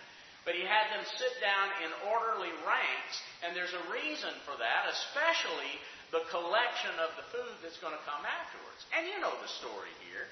but 0.48 0.56
he 0.56 0.64
had 0.64 0.88
them 0.96 1.04
sit 1.20 1.36
down 1.44 1.68
in 1.84 1.92
orderly 2.08 2.54
ranks, 2.64 3.16
and 3.44 3.52
there's 3.52 3.76
a 3.76 3.90
reason 3.92 4.32
for 4.48 4.56
that, 4.56 4.88
especially 4.90 5.76
the 6.16 6.24
collection 6.32 6.96
of 7.04 7.12
the 7.20 7.28
food 7.36 7.56
that's 7.60 7.82
going 7.84 7.94
to 7.94 8.08
come 8.08 8.24
afterwards. 8.24 8.82
And 8.96 9.10
you 9.12 9.20
know 9.20 9.36
the 9.44 9.52
story 9.60 9.92
here. 10.08 10.32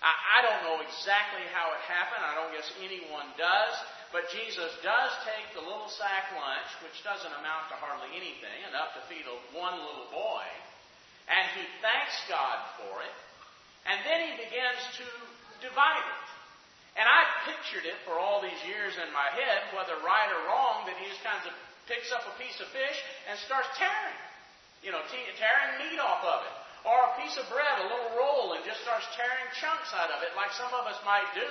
I, 0.00 0.12
I 0.12 0.38
don't 0.42 0.62
know 0.64 0.78
exactly 0.80 1.44
how 1.52 1.72
it 1.76 1.80
happened. 1.84 2.24
I 2.24 2.34
don't 2.36 2.52
guess 2.56 2.68
anyone 2.80 3.28
does. 3.36 3.74
But 4.10 4.26
Jesus 4.34 4.74
does 4.82 5.12
take 5.22 5.54
the 5.54 5.62
little 5.62 5.86
sack 5.86 6.34
lunch, 6.34 6.70
which 6.82 6.98
doesn't 7.06 7.30
amount 7.30 7.70
to 7.70 7.78
hardly 7.78 8.10
anything, 8.18 8.58
enough 8.66 8.90
to 8.98 9.02
feed 9.06 9.22
a, 9.22 9.36
one 9.54 9.78
little 9.78 10.10
boy 10.10 10.42
and 11.30 11.46
he 11.54 11.62
thanks 11.78 12.14
God 12.26 12.58
for 12.82 13.06
it, 13.06 13.16
and 13.86 14.02
then 14.02 14.18
he 14.26 14.32
begins 14.34 14.82
to 14.98 15.06
divide 15.62 16.02
it. 16.02 16.26
And 16.98 17.06
I 17.06 17.22
pictured 17.46 17.86
it 17.86 17.94
for 18.02 18.18
all 18.18 18.42
these 18.42 18.58
years 18.66 18.98
in 18.98 19.08
my 19.14 19.30
head, 19.30 19.70
whether 19.70 19.94
right 20.02 20.30
or 20.34 20.50
wrong, 20.50 20.90
that 20.90 20.98
he 20.98 21.06
just 21.06 21.22
kind 21.22 21.38
of 21.46 21.54
picks 21.86 22.10
up 22.10 22.26
a 22.26 22.34
piece 22.34 22.58
of 22.58 22.66
fish 22.74 22.98
and 23.30 23.38
starts 23.46 23.70
tearing, 23.78 24.18
you 24.82 24.90
know, 24.90 25.00
tearing 25.06 25.70
meat 25.78 26.02
off 26.02 26.26
of 26.26 26.42
it. 26.50 26.59
Or 26.84 26.96
a 26.96 27.16
piece 27.20 27.36
of 27.36 27.44
bread, 27.52 27.76
a 27.84 27.90
little 27.92 28.16
roll, 28.16 28.56
and 28.56 28.64
just 28.64 28.80
starts 28.80 29.04
tearing 29.12 29.48
chunks 29.60 29.92
out 29.92 30.08
of 30.08 30.24
it, 30.24 30.32
like 30.32 30.48
some 30.56 30.72
of 30.72 30.88
us 30.88 30.96
might 31.04 31.28
do 31.36 31.48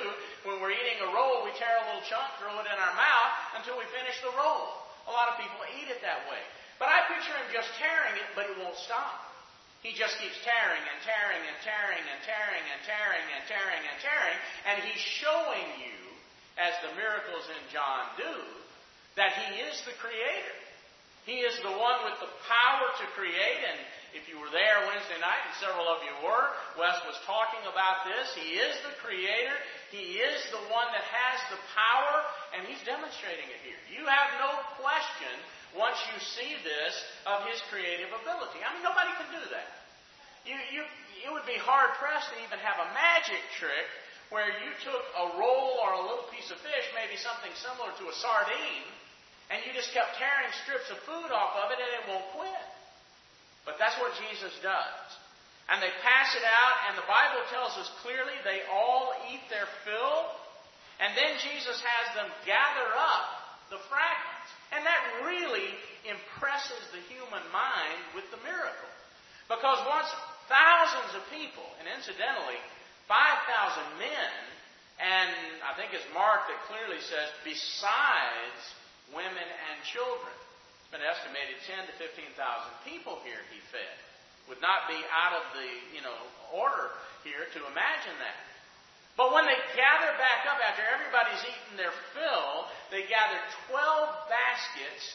when 0.49 0.57
we're 0.57 0.73
eating 0.73 1.05
a 1.05 1.09
roll. 1.13 1.45
We 1.45 1.53
tear 1.53 1.69
a 1.69 1.85
little 1.93 2.05
chunk, 2.09 2.33
throw 2.41 2.57
it 2.57 2.65
in 2.65 2.77
our 2.77 2.95
mouth 2.97 3.33
until 3.61 3.77
we 3.77 3.85
finish 3.93 4.17
the 4.25 4.33
roll. 4.33 4.73
A 5.05 5.13
lot 5.13 5.29
of 5.29 5.37
people 5.37 5.61
eat 5.77 5.89
it 5.89 6.01
that 6.01 6.25
way. 6.29 6.41
But 6.81 6.89
I 6.89 7.05
picture 7.13 7.35
him 7.35 7.49
just 7.53 7.69
tearing 7.77 8.17
it, 8.17 8.29
but 8.33 8.49
he 8.49 8.57
won't 8.57 8.77
stop. 8.81 9.29
He 9.85 9.95
just 9.95 10.17
keeps 10.19 10.35
tearing 10.43 10.83
and 10.83 10.99
tearing 11.07 11.43
and 11.45 11.57
tearing 11.63 12.03
and 12.03 12.19
tearing 12.27 12.65
and 12.67 12.81
tearing 12.83 13.25
and 13.31 13.43
tearing 13.47 13.83
and 13.85 13.97
tearing, 14.03 14.39
and 14.67 14.75
he's 14.83 14.99
showing 14.99 15.67
you, 15.79 15.99
as 16.59 16.75
the 16.83 16.91
miracles 16.99 17.47
in 17.47 17.63
John 17.71 18.11
do, 18.19 18.35
that 19.15 19.31
he 19.39 19.63
is 19.63 19.79
the 19.87 19.95
creator. 20.03 20.57
He 21.29 21.45
is 21.45 21.53
the 21.61 21.69
one 21.69 22.09
with 22.09 22.17
the 22.17 22.33
power 22.49 22.89
to 22.89 23.05
create, 23.13 23.61
and 23.61 23.77
if 24.17 24.25
you 24.25 24.41
were 24.41 24.49
there 24.49 24.81
Wednesday 24.89 25.21
night, 25.21 25.37
and 25.45 25.53
several 25.61 25.85
of 25.85 26.01
you 26.01 26.25
were, 26.25 26.57
Wes 26.73 26.97
was 27.05 27.21
talking 27.29 27.61
about 27.69 28.01
this. 28.09 28.33
He 28.33 28.57
is 28.57 28.73
the 28.81 28.97
creator. 28.97 29.53
He 29.93 30.17
is 30.17 30.41
the 30.49 30.65
one 30.73 30.89
that 30.89 31.05
has 31.05 31.37
the 31.53 31.61
power, 31.77 32.25
and 32.57 32.65
he's 32.65 32.81
demonstrating 32.81 33.45
it 33.45 33.61
here. 33.61 33.77
You 33.93 34.09
have 34.09 34.41
no 34.41 34.57
question 34.81 35.37
once 35.77 36.01
you 36.09 36.17
see 36.17 36.57
this 36.65 36.97
of 37.29 37.45
his 37.45 37.61
creative 37.69 38.09
ability. 38.09 38.65
I 38.65 38.73
mean, 38.73 38.81
nobody 38.81 39.13
can 39.21 39.29
do 39.29 39.45
that. 39.53 39.69
You, 40.49 40.57
you, 40.73 40.81
it 40.81 41.29
would 41.29 41.45
be 41.45 41.61
hard 41.61 41.93
pressed 42.01 42.33
to 42.33 42.41
even 42.41 42.57
have 42.57 42.81
a 42.81 42.89
magic 42.97 43.45
trick 43.61 43.85
where 44.33 44.49
you 44.65 44.73
took 44.81 45.05
a 45.13 45.37
roll 45.37 45.77
or 45.77 45.93
a 45.93 46.01
little 46.09 46.25
piece 46.33 46.49
of 46.49 46.57
fish, 46.65 46.85
maybe 46.97 47.21
something 47.21 47.53
similar 47.61 47.93
to 48.01 48.09
a 48.09 48.15
sardine, 48.17 48.89
and 49.49 49.61
you 49.65 49.73
just 49.73 49.91
kept 49.93 50.17
tearing 50.17 50.49
strips 50.63 50.89
of 50.93 50.97
food 51.05 51.29
off 51.33 51.57
of 51.65 51.73
it 51.73 51.81
and 51.81 51.91
it 51.99 52.05
won't 52.05 52.25
quit. 52.37 52.69
But 53.65 53.81
that's 53.81 53.97
what 53.97 54.13
Jesus 54.29 54.53
does. 54.61 55.07
And 55.69 55.77
they 55.81 55.93
pass 56.01 56.33
it 56.33 56.41
out, 56.41 56.75
and 56.89 56.97
the 56.97 57.05
Bible 57.05 57.45
tells 57.53 57.77
us 57.77 57.89
clearly 58.01 58.33
they 58.41 58.65
all 58.73 59.13
eat 59.29 59.45
their 59.53 59.69
fill, 59.85 60.33
and 60.97 61.13
then 61.13 61.37
Jesus 61.45 61.77
has 61.77 62.05
them 62.17 62.29
gather 62.41 62.89
up 62.97 63.25
the 63.69 63.77
fragments. 63.85 64.49
And 64.73 64.81
that 64.81 65.01
really 65.29 65.69
impresses 66.09 66.81
the 66.89 67.05
human 67.05 67.45
mind 67.53 68.01
with 68.17 68.25
the 68.33 68.41
miracle. 68.41 68.93
Because 69.45 69.77
once 69.85 70.09
thousands 70.49 71.13
of 71.13 71.21
people, 71.29 71.65
and 71.77 71.85
incidentally, 71.85 72.57
5,000 73.05 74.01
men 74.01 74.33
And 74.99 75.31
I 75.63 75.71
think 75.79 75.95
it's 75.95 76.03
Mark 76.11 76.43
that 76.51 76.59
clearly 76.67 76.99
says, 76.99 77.31
besides 77.47 78.59
women 79.13 79.47
and 79.47 79.77
children. 79.87 80.33
It's 80.85 80.93
been 80.93 81.05
estimated 81.05 81.61
10 81.65 81.89
to 81.89 81.93
15,000 82.01 82.33
people 82.85 83.21
here 83.25 83.41
he 83.53 83.61
fed. 83.69 83.95
Would 84.49 84.61
not 84.61 84.89
be 84.89 84.97
out 85.13 85.37
of 85.37 85.45
the, 85.53 85.69
you 85.93 86.01
know, 86.01 86.17
order 86.49 86.89
here 87.21 87.45
to 87.45 87.59
imagine 87.69 88.17
that. 88.17 88.39
But 89.13 89.35
when 89.35 89.45
they 89.45 89.59
gather 89.75 90.15
back 90.15 90.47
up 90.47 90.57
after 90.63 90.81
everybody's 90.81 91.43
eaten 91.43 91.75
their 91.75 91.93
fill, 92.15 92.71
they 92.89 93.05
gather 93.05 93.37
12 93.67 93.77
baskets 94.31 95.05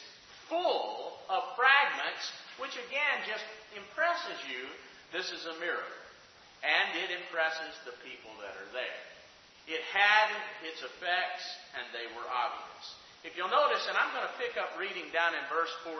full 0.46 1.18
of 1.32 1.40
fragments, 1.56 2.22
which 2.60 2.76
again 2.76 3.24
just 3.26 3.42
impresses 3.74 4.38
you 4.46 4.68
this 5.14 5.30
is 5.30 5.46
a 5.46 5.56
miracle. 5.62 6.02
And 6.66 6.98
it 7.06 7.14
impresses 7.14 7.70
the 7.86 7.94
people 8.02 8.34
that 8.42 8.50
are 8.58 8.70
there. 8.74 9.02
It 9.70 9.80
had 9.94 10.28
its 10.66 10.82
effects, 10.82 11.44
and 11.78 11.86
they 11.94 12.10
were 12.18 12.26
obvious. 12.26 12.86
If 13.24 13.40
you'll 13.40 13.48
notice, 13.48 13.88
and 13.88 13.96
I'm 13.96 14.12
going 14.12 14.28
to 14.28 14.36
pick 14.36 14.60
up 14.60 14.76
reading 14.76 15.08
down 15.08 15.32
in 15.32 15.40
verse 15.48 15.72
14, 15.88 15.96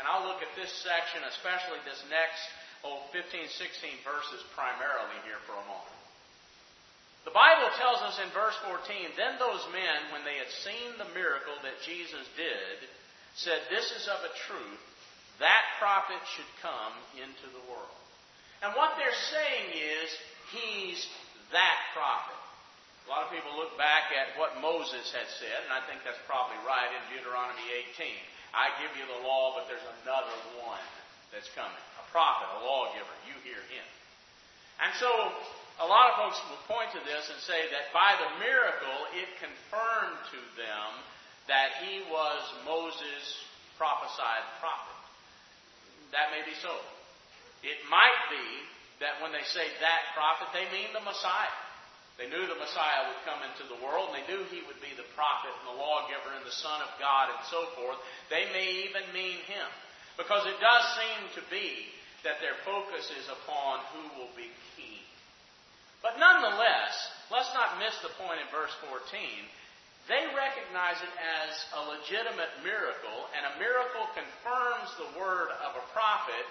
and 0.00 0.08
I'll 0.08 0.24
look 0.24 0.40
at 0.40 0.48
this 0.56 0.72
section, 0.80 1.20
especially 1.28 1.84
this 1.84 2.00
next 2.08 2.40
oh, 2.80 3.04
15, 3.12 3.44
16 3.44 3.60
verses 4.00 4.40
primarily 4.56 5.20
here 5.28 5.36
for 5.44 5.52
a 5.52 5.68
moment. 5.68 6.00
The 7.28 7.36
Bible 7.36 7.68
tells 7.76 8.00
us 8.04 8.16
in 8.20 8.28
verse 8.32 8.56
14, 8.64 9.20
Then 9.20 9.36
those 9.36 9.64
men, 9.72 10.12
when 10.12 10.24
they 10.24 10.40
had 10.40 10.48
seen 10.64 10.96
the 10.96 11.12
miracle 11.12 11.56
that 11.60 11.80
Jesus 11.84 12.24
did, 12.36 12.76
said, 13.36 13.60
This 13.68 13.92
is 13.92 14.08
of 14.08 14.20
a 14.24 14.32
truth, 14.48 14.84
that 15.40 15.64
prophet 15.76 16.20
should 16.36 16.48
come 16.64 16.96
into 17.20 17.48
the 17.52 17.64
world. 17.68 18.00
And 18.64 18.72
what 18.76 18.96
they're 18.96 19.24
saying 19.32 19.68
is, 19.72 20.08
He's 20.52 21.00
that 21.52 21.78
prophet. 21.96 22.43
A 23.04 23.08
lot 23.12 23.28
of 23.28 23.30
people 23.30 23.52
look 23.60 23.76
back 23.76 24.08
at 24.16 24.32
what 24.40 24.56
Moses 24.64 25.12
had 25.12 25.28
said, 25.28 25.60
and 25.68 25.72
I 25.76 25.84
think 25.84 26.00
that's 26.08 26.20
probably 26.24 26.56
right 26.64 26.88
in 26.88 27.02
Deuteronomy 27.12 27.64
18. 27.92 28.08
I 28.56 28.72
give 28.80 28.96
you 28.96 29.04
the 29.04 29.20
law, 29.28 29.52
but 29.52 29.68
there's 29.68 29.84
another 30.02 30.32
one 30.64 30.80
that's 31.28 31.52
coming. 31.52 31.84
A 32.00 32.04
prophet, 32.08 32.48
a 32.48 32.60
lawgiver. 32.64 33.12
You 33.28 33.36
hear 33.44 33.60
him. 33.68 33.86
And 34.80 34.92
so 34.96 35.10
a 35.82 35.86
lot 35.86 36.14
of 36.14 36.14
folks 36.16 36.38
will 36.48 36.64
point 36.64 36.96
to 36.96 37.02
this 37.04 37.28
and 37.28 37.38
say 37.44 37.68
that 37.76 37.92
by 37.92 38.14
the 38.16 38.30
miracle, 38.40 38.98
it 39.18 39.28
confirmed 39.42 40.20
to 40.32 40.40
them 40.56 40.88
that 41.50 41.84
he 41.84 42.06
was 42.08 42.40
Moses' 42.64 43.26
prophesied 43.76 44.46
prophet. 44.62 44.98
That 46.14 46.32
may 46.32 46.46
be 46.46 46.56
so. 46.62 46.72
It 47.66 47.82
might 47.90 48.22
be 48.30 48.46
that 49.02 49.18
when 49.18 49.34
they 49.34 49.42
say 49.50 49.66
that 49.82 50.02
prophet, 50.14 50.48
they 50.54 50.64
mean 50.70 50.94
the 50.94 51.02
Messiah. 51.02 51.58
They 52.14 52.30
knew 52.30 52.46
the 52.46 52.62
Messiah 52.62 53.10
would 53.10 53.26
come 53.26 53.42
into 53.42 53.66
the 53.66 53.82
world. 53.82 54.14
They 54.14 54.22
knew 54.30 54.46
he 54.46 54.62
would 54.70 54.78
be 54.78 54.94
the 54.94 55.08
prophet 55.18 55.50
and 55.50 55.66
the 55.74 55.80
lawgiver 55.82 56.30
and 56.38 56.46
the 56.46 56.54
Son 56.62 56.78
of 56.78 56.94
God 57.02 57.34
and 57.34 57.42
so 57.50 57.66
forth. 57.74 57.98
They 58.30 58.46
may 58.54 58.86
even 58.86 59.02
mean 59.10 59.42
him. 59.50 59.68
Because 60.14 60.46
it 60.46 60.54
does 60.62 60.84
seem 60.94 61.20
to 61.34 61.42
be 61.50 61.90
that 62.22 62.38
their 62.38 62.54
focus 62.62 63.10
is 63.18 63.26
upon 63.26 63.82
who 63.90 64.04
will 64.14 64.30
be 64.38 64.46
king. 64.78 65.02
But 66.06 66.22
nonetheless, 66.22 66.94
let's 67.34 67.50
not 67.50 67.82
miss 67.82 67.98
the 67.98 68.14
point 68.14 68.38
in 68.38 68.48
verse 68.54 68.70
14. 68.86 69.02
They 70.06 70.22
recognize 70.36 71.00
it 71.00 71.14
as 71.18 71.52
a 71.74 71.88
legitimate 71.98 72.52
miracle, 72.62 73.26
and 73.34 73.42
a 73.42 73.58
miracle 73.58 74.06
confirms 74.14 74.92
the 75.00 75.16
word 75.16 75.48
of 75.64 75.80
a 75.80 75.88
prophet, 75.96 76.44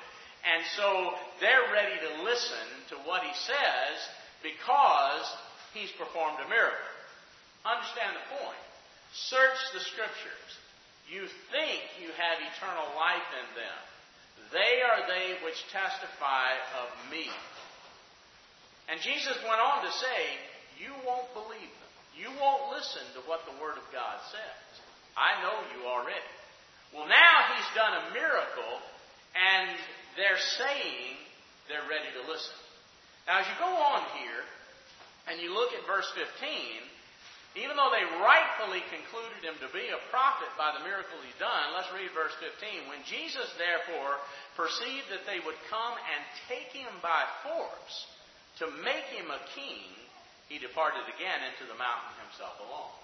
and 0.44 0.66
so 0.76 1.14
they're 1.40 1.70
ready 1.72 1.96
to 2.02 2.26
listen 2.26 2.66
to 2.92 2.96
what 3.06 3.22
he 3.22 3.32
says 3.46 3.96
because 4.42 5.26
he's 5.74 5.92
performed 5.98 6.40
a 6.40 6.48
miracle. 6.50 6.94
Understand 7.66 8.16
the 8.16 8.28
point. 8.38 8.64
Search 9.14 9.60
the 9.74 9.84
scriptures. 9.84 10.52
You 11.10 11.28
think 11.52 11.82
you 12.00 12.10
have 12.16 12.42
eternal 12.42 12.88
life 12.96 13.30
in 13.38 13.48
them. 13.60 13.80
They 14.52 14.82
are 14.86 15.06
they 15.10 15.38
which 15.46 15.60
testify 15.74 16.58
of 16.82 16.88
me. 17.10 17.30
And 18.90 19.00
Jesus 19.02 19.38
went 19.46 19.62
on 19.62 19.86
to 19.86 19.92
say, 19.92 20.20
You 20.78 20.92
won't 21.08 21.30
believe 21.34 21.72
them. 21.72 21.94
You 22.14 22.30
won't 22.38 22.74
listen 22.74 23.04
to 23.18 23.22
what 23.26 23.42
the 23.50 23.58
Word 23.58 23.78
of 23.80 23.86
God 23.90 24.22
says. 24.30 24.64
I 25.18 25.42
know 25.42 25.56
you 25.74 25.88
already. 25.88 26.34
Well, 26.94 27.10
now 27.10 27.36
He's 27.58 27.70
done 27.74 27.94
a 27.94 28.14
miracle, 28.14 28.76
and 29.34 29.74
they're 30.18 30.42
saying 30.58 31.18
they're 31.70 31.90
ready 31.90 32.10
to 32.22 32.24
listen. 32.30 32.58
Now, 33.26 33.42
as 33.42 33.48
you 33.48 33.56
go 33.58 33.72
on 33.72 34.04
here, 34.22 34.44
and 35.28 35.40
you 35.40 35.56
look 35.56 35.72
at 35.72 35.88
verse 35.88 36.08
15, 36.16 36.28
even 37.54 37.78
though 37.78 37.94
they 37.94 38.04
rightfully 38.18 38.82
concluded 38.90 39.46
him 39.46 39.54
to 39.62 39.70
be 39.70 39.86
a 39.94 40.02
prophet 40.10 40.50
by 40.58 40.74
the 40.74 40.82
miracle 40.82 41.22
he's 41.22 41.38
done, 41.38 41.78
let's 41.78 41.92
read 41.94 42.10
verse 42.18 42.34
15. 42.42 42.90
When 42.90 43.06
Jesus 43.06 43.46
therefore 43.62 44.18
perceived 44.58 45.14
that 45.14 45.30
they 45.30 45.38
would 45.46 45.58
come 45.70 45.96
and 45.96 46.22
take 46.50 46.74
him 46.74 46.90
by 47.06 47.24
force 47.46 47.96
to 48.58 48.66
make 48.82 49.06
him 49.14 49.30
a 49.30 49.46
king, 49.54 49.86
he 50.50 50.58
departed 50.58 51.06
again 51.14 51.46
into 51.54 51.70
the 51.70 51.78
mountain 51.78 52.14
himself 52.26 52.58
alone. 52.58 52.98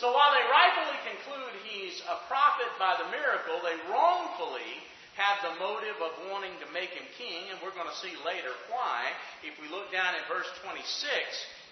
So 0.00 0.16
while 0.16 0.32
they 0.32 0.48
rightfully 0.48 1.00
conclude 1.04 1.52
he's 1.68 2.00
a 2.08 2.24
prophet 2.24 2.72
by 2.80 2.96
the 3.04 3.12
miracle, 3.12 3.60
they 3.60 3.76
wrongfully 3.92 4.80
have 5.20 5.44
the 5.44 5.60
motive 5.60 6.00
of 6.00 6.16
wanting 6.32 6.56
to 6.64 6.72
make 6.72 6.96
him 6.96 7.04
king, 7.20 7.52
and 7.52 7.60
we're 7.60 7.76
going 7.76 7.90
to 7.90 8.00
see 8.00 8.16
later 8.24 8.56
why. 8.72 9.12
If 9.44 9.60
we 9.60 9.68
look 9.68 9.92
down 9.92 10.16
in 10.16 10.24
verse 10.24 10.48
26 10.64 10.80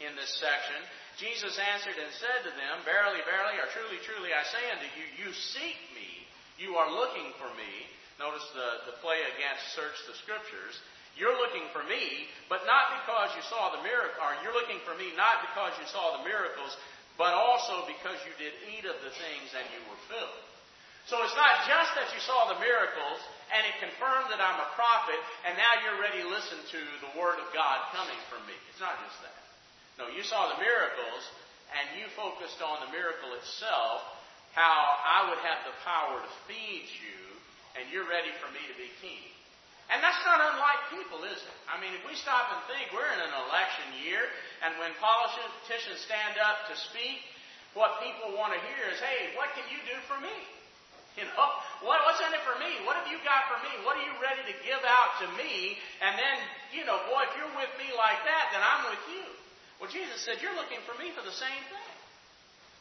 in 0.02 0.14
this 0.14 0.30
section, 0.38 0.78
Jesus 1.18 1.58
answered 1.74 1.98
and 1.98 2.10
said 2.22 2.40
to 2.46 2.52
them, 2.54 2.86
Verily, 2.86 3.18
verily, 3.26 3.58
or 3.58 3.66
truly, 3.74 3.98
truly, 4.06 4.30
I 4.30 4.46
say 4.46 4.64
unto 4.70 4.88
you, 4.94 5.06
you 5.18 5.28
seek 5.34 5.78
me, 5.94 6.10
you 6.58 6.78
are 6.78 6.90
looking 6.90 7.34
for 7.42 7.50
me. 7.58 7.72
Notice 8.22 8.46
the, 8.54 8.90
the 8.90 8.96
play 9.02 9.18
against 9.34 9.74
search 9.74 9.94
the 10.06 10.14
scriptures. 10.22 10.74
You're 11.18 11.34
looking 11.34 11.66
for 11.74 11.82
me, 11.86 12.30
but 12.46 12.62
not 12.66 13.02
because 13.02 13.34
you 13.34 13.42
saw 13.50 13.74
the 13.74 13.82
miracle, 13.82 14.22
or 14.22 14.38
you're 14.42 14.54
looking 14.54 14.78
for 14.86 14.94
me 14.94 15.10
not 15.18 15.42
because 15.50 15.74
you 15.82 15.86
saw 15.90 16.18
the 16.18 16.26
miracles, 16.26 16.70
but 17.18 17.34
also 17.34 17.82
because 17.90 18.18
you 18.22 18.34
did 18.38 18.54
eat 18.70 18.86
of 18.86 18.94
the 19.02 19.10
things 19.10 19.50
and 19.50 19.66
you 19.74 19.82
were 19.90 19.98
filled. 20.06 20.42
So 21.10 21.18
it's 21.26 21.34
not 21.34 21.66
just 21.66 21.90
that 21.98 22.14
you 22.14 22.20
saw 22.22 22.54
the 22.54 22.62
miracles 22.62 23.18
and 23.50 23.64
it 23.66 23.74
confirmed 23.82 24.30
that 24.30 24.38
I'm 24.38 24.60
a 24.60 24.70
prophet 24.78 25.18
and 25.48 25.58
now 25.58 25.72
you're 25.82 25.98
ready 25.98 26.22
to 26.22 26.30
listen 26.30 26.60
to 26.78 26.80
the 27.02 27.10
word 27.18 27.42
of 27.42 27.48
God 27.50 27.90
coming 27.90 28.18
from 28.30 28.44
me. 28.46 28.54
It's 28.70 28.78
not 28.78 28.94
just 29.02 29.18
that. 29.26 29.47
No, 29.98 30.06
you 30.14 30.22
saw 30.22 30.54
the 30.54 30.62
miracles 30.62 31.22
and 31.74 31.98
you 31.98 32.06
focused 32.14 32.62
on 32.62 32.86
the 32.86 32.90
miracle 32.94 33.34
itself, 33.34 34.06
how 34.54 34.96
I 35.02 35.28
would 35.28 35.42
have 35.42 35.66
the 35.66 35.74
power 35.82 36.22
to 36.22 36.30
feed 36.46 36.86
you 37.02 37.18
and 37.76 37.90
you're 37.90 38.06
ready 38.06 38.30
for 38.38 38.48
me 38.54 38.62
to 38.70 38.76
be 38.78 38.90
king. 39.02 39.26
And 39.88 40.04
that's 40.04 40.20
not 40.22 40.38
unlike 40.38 40.92
people, 40.92 41.24
is 41.24 41.40
it? 41.40 41.58
I 41.64 41.80
mean, 41.80 41.96
if 41.96 42.04
we 42.04 42.12
stop 42.12 42.52
and 42.52 42.60
think, 42.68 42.92
we're 42.92 43.08
in 43.08 43.22
an 43.24 43.34
election 43.48 43.88
year, 44.04 44.20
and 44.60 44.76
when 44.76 44.92
politicians 45.00 46.04
stand 46.04 46.36
up 46.36 46.68
to 46.68 46.74
speak, 46.76 47.24
what 47.72 47.96
people 48.04 48.36
want 48.36 48.52
to 48.52 48.60
hear 48.68 48.84
is, 48.92 49.00
hey, 49.00 49.32
what 49.32 49.48
can 49.56 49.64
you 49.72 49.80
do 49.88 49.96
for 50.06 50.20
me? 50.22 50.32
You 51.18 51.26
know, 51.34 51.50
what, 51.82 51.98
what's 52.06 52.22
in 52.22 52.30
it 52.30 52.38
for 52.46 52.54
me? 52.62 52.78
What 52.86 52.94
have 52.94 53.10
you 53.10 53.18
got 53.26 53.50
for 53.50 53.58
me? 53.66 53.74
What 53.82 53.98
are 53.98 54.06
you 54.06 54.14
ready 54.22 54.38
to 54.38 54.54
give 54.62 54.78
out 54.86 55.18
to 55.18 55.26
me? 55.34 55.74
And 55.98 56.14
then, 56.14 56.36
you 56.70 56.86
know, 56.86 56.94
boy, 57.10 57.26
if 57.26 57.34
you're 57.34 57.58
with 57.58 57.74
me 57.74 57.90
like 57.98 58.22
that, 58.22 58.54
then 58.54 58.62
I'm 58.62 58.86
with 58.86 59.02
you. 59.10 59.26
Well, 59.78 59.90
Jesus 59.90 60.22
said, 60.26 60.42
You're 60.42 60.54
looking 60.58 60.82
for 60.84 60.94
me 60.98 61.14
for 61.14 61.22
the 61.22 61.34
same 61.34 61.62
thing. 61.70 61.90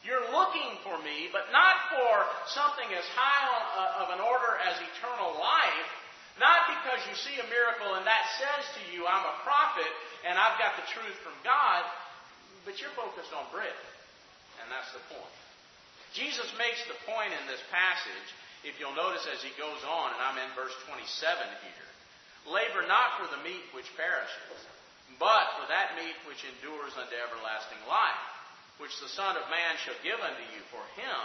You're 0.06 0.30
looking 0.30 0.78
for 0.86 0.96
me, 1.02 1.28
but 1.34 1.50
not 1.50 1.76
for 1.92 2.14
something 2.54 2.88
as 2.94 3.06
high 3.18 3.46
uh, 3.76 4.04
of 4.06 4.08
an 4.14 4.22
order 4.22 4.56
as 4.64 4.78
eternal 4.94 5.36
life, 5.36 5.90
not 6.38 6.70
because 6.70 7.02
you 7.10 7.16
see 7.18 7.36
a 7.42 7.48
miracle 7.50 7.98
and 7.98 8.06
that 8.06 8.24
says 8.38 8.64
to 8.78 8.82
you, 8.94 9.04
I'm 9.10 9.26
a 9.26 9.36
prophet 9.42 9.90
and 10.24 10.38
I've 10.38 10.56
got 10.62 10.78
the 10.78 10.88
truth 10.94 11.18
from 11.26 11.36
God, 11.42 11.82
but 12.64 12.78
you're 12.78 12.94
focused 12.94 13.34
on 13.34 13.50
bread. 13.50 13.74
And 14.64 14.70
that's 14.70 14.94
the 14.94 15.04
point. 15.12 15.38
Jesus 16.14 16.48
makes 16.56 16.80
the 16.88 16.98
point 17.10 17.34
in 17.34 17.44
this 17.50 17.62
passage, 17.74 18.28
if 18.64 18.80
you'll 18.80 18.96
notice 18.96 19.26
as 19.28 19.44
he 19.44 19.52
goes 19.60 19.82
on, 19.84 20.14
and 20.14 20.22
I'm 20.24 20.40
in 20.40 20.50
verse 20.56 20.74
27 20.88 21.04
here 21.68 21.88
labor 22.48 22.84
not 22.88 23.20
for 23.20 23.28
the 23.28 23.44
meat 23.44 23.64
which 23.76 23.88
perishes, 24.00 24.60
but 25.16 25.46
for 25.56 25.66
that 25.72 25.96
meat 25.96 26.18
which 26.28 26.44
endures 26.44 26.92
unto 27.00 27.16
everlasting 27.16 27.80
life, 27.88 28.28
which 28.84 28.94
the 29.00 29.10
Son 29.10 29.40
of 29.40 29.48
Man 29.48 29.74
shall 29.82 29.98
give 30.04 30.20
unto 30.20 30.44
you, 30.54 30.62
for 30.70 30.84
him 31.00 31.24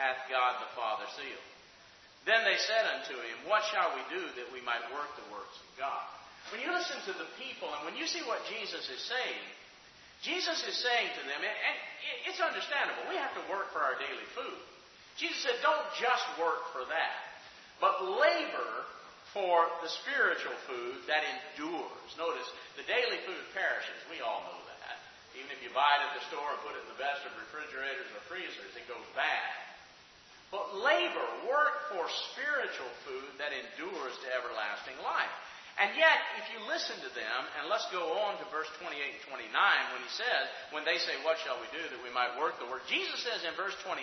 hath 0.00 0.26
God 0.32 0.64
the 0.64 0.72
Father 0.72 1.06
sealed. 1.14 1.50
Then 2.26 2.42
they 2.42 2.58
said 2.58 2.84
unto 2.98 3.14
him, 3.14 3.46
What 3.46 3.62
shall 3.70 3.94
we 3.94 4.02
do 4.10 4.20
that 4.20 4.50
we 4.50 4.64
might 4.64 4.82
work 4.90 5.08
the 5.14 5.28
works 5.30 5.56
of 5.60 5.70
God? 5.78 6.04
When 6.50 6.64
you 6.64 6.72
listen 6.72 6.98
to 7.08 7.14
the 7.14 7.28
people 7.36 7.68
and 7.68 7.84
when 7.84 7.96
you 7.96 8.08
see 8.08 8.24
what 8.24 8.40
Jesus 8.48 8.88
is 8.88 9.02
saying, 9.04 9.44
Jesus 10.24 10.58
is 10.66 10.74
saying 10.74 11.08
to 11.14 11.22
them, 11.28 11.40
and 11.40 11.76
it's 12.26 12.42
understandable, 12.42 13.06
we 13.06 13.20
have 13.20 13.32
to 13.38 13.44
work 13.46 13.70
for 13.70 13.78
our 13.78 13.94
daily 14.02 14.26
food. 14.34 14.60
Jesus 15.14 15.38
said, 15.46 15.58
don't 15.62 15.86
just 15.98 16.26
work 16.42 16.74
for 16.74 16.82
that, 16.90 17.18
but 17.78 18.02
labor 18.02 18.86
for 19.38 19.70
the 19.86 19.90
spiritual 20.02 20.58
food 20.66 20.98
that 21.06 21.22
endures. 21.22 22.10
Notice, 22.18 22.50
the 22.74 22.82
daily 22.90 23.22
food 23.22 23.44
perishes. 23.54 24.02
We 24.10 24.18
all 24.18 24.42
know 24.42 24.58
that. 24.66 24.98
Even 25.38 25.54
if 25.54 25.62
you 25.62 25.70
buy 25.70 25.86
it 26.02 26.10
at 26.10 26.18
the 26.18 26.26
store 26.26 26.50
and 26.50 26.58
put 26.66 26.74
it 26.74 26.82
in 26.82 26.90
the 26.90 26.98
best 26.98 27.22
of 27.22 27.30
refrigerators 27.38 28.10
or 28.10 28.20
freezers, 28.26 28.74
it 28.74 28.90
goes 28.90 29.06
bad. 29.14 29.54
But 30.50 30.82
labor, 30.82 31.28
work 31.46 31.94
for 31.94 32.10
spiritual 32.34 32.90
food 33.06 33.30
that 33.38 33.54
endures 33.54 34.18
to 34.26 34.28
everlasting 34.34 34.98
life. 35.06 35.30
And 35.78 35.94
yet, 35.94 36.18
if 36.42 36.50
you 36.50 36.58
listen 36.66 36.98
to 37.06 37.10
them, 37.14 37.40
and 37.54 37.70
let's 37.70 37.86
go 37.94 38.18
on 38.26 38.34
to 38.42 38.44
verse 38.50 38.66
28 38.82 38.98
and 38.98 39.22
29, 39.30 39.46
when 39.94 40.02
he 40.02 40.10
says, 40.18 40.50
when 40.74 40.82
they 40.82 40.98
say, 40.98 41.14
What 41.22 41.38
shall 41.46 41.54
we 41.62 41.70
do 41.70 41.78
that 41.78 42.02
we 42.02 42.10
might 42.10 42.34
work 42.34 42.58
the 42.58 42.66
work? 42.66 42.82
Jesus 42.90 43.22
says 43.22 43.46
in 43.46 43.54
verse 43.54 43.78
29, 43.86 44.02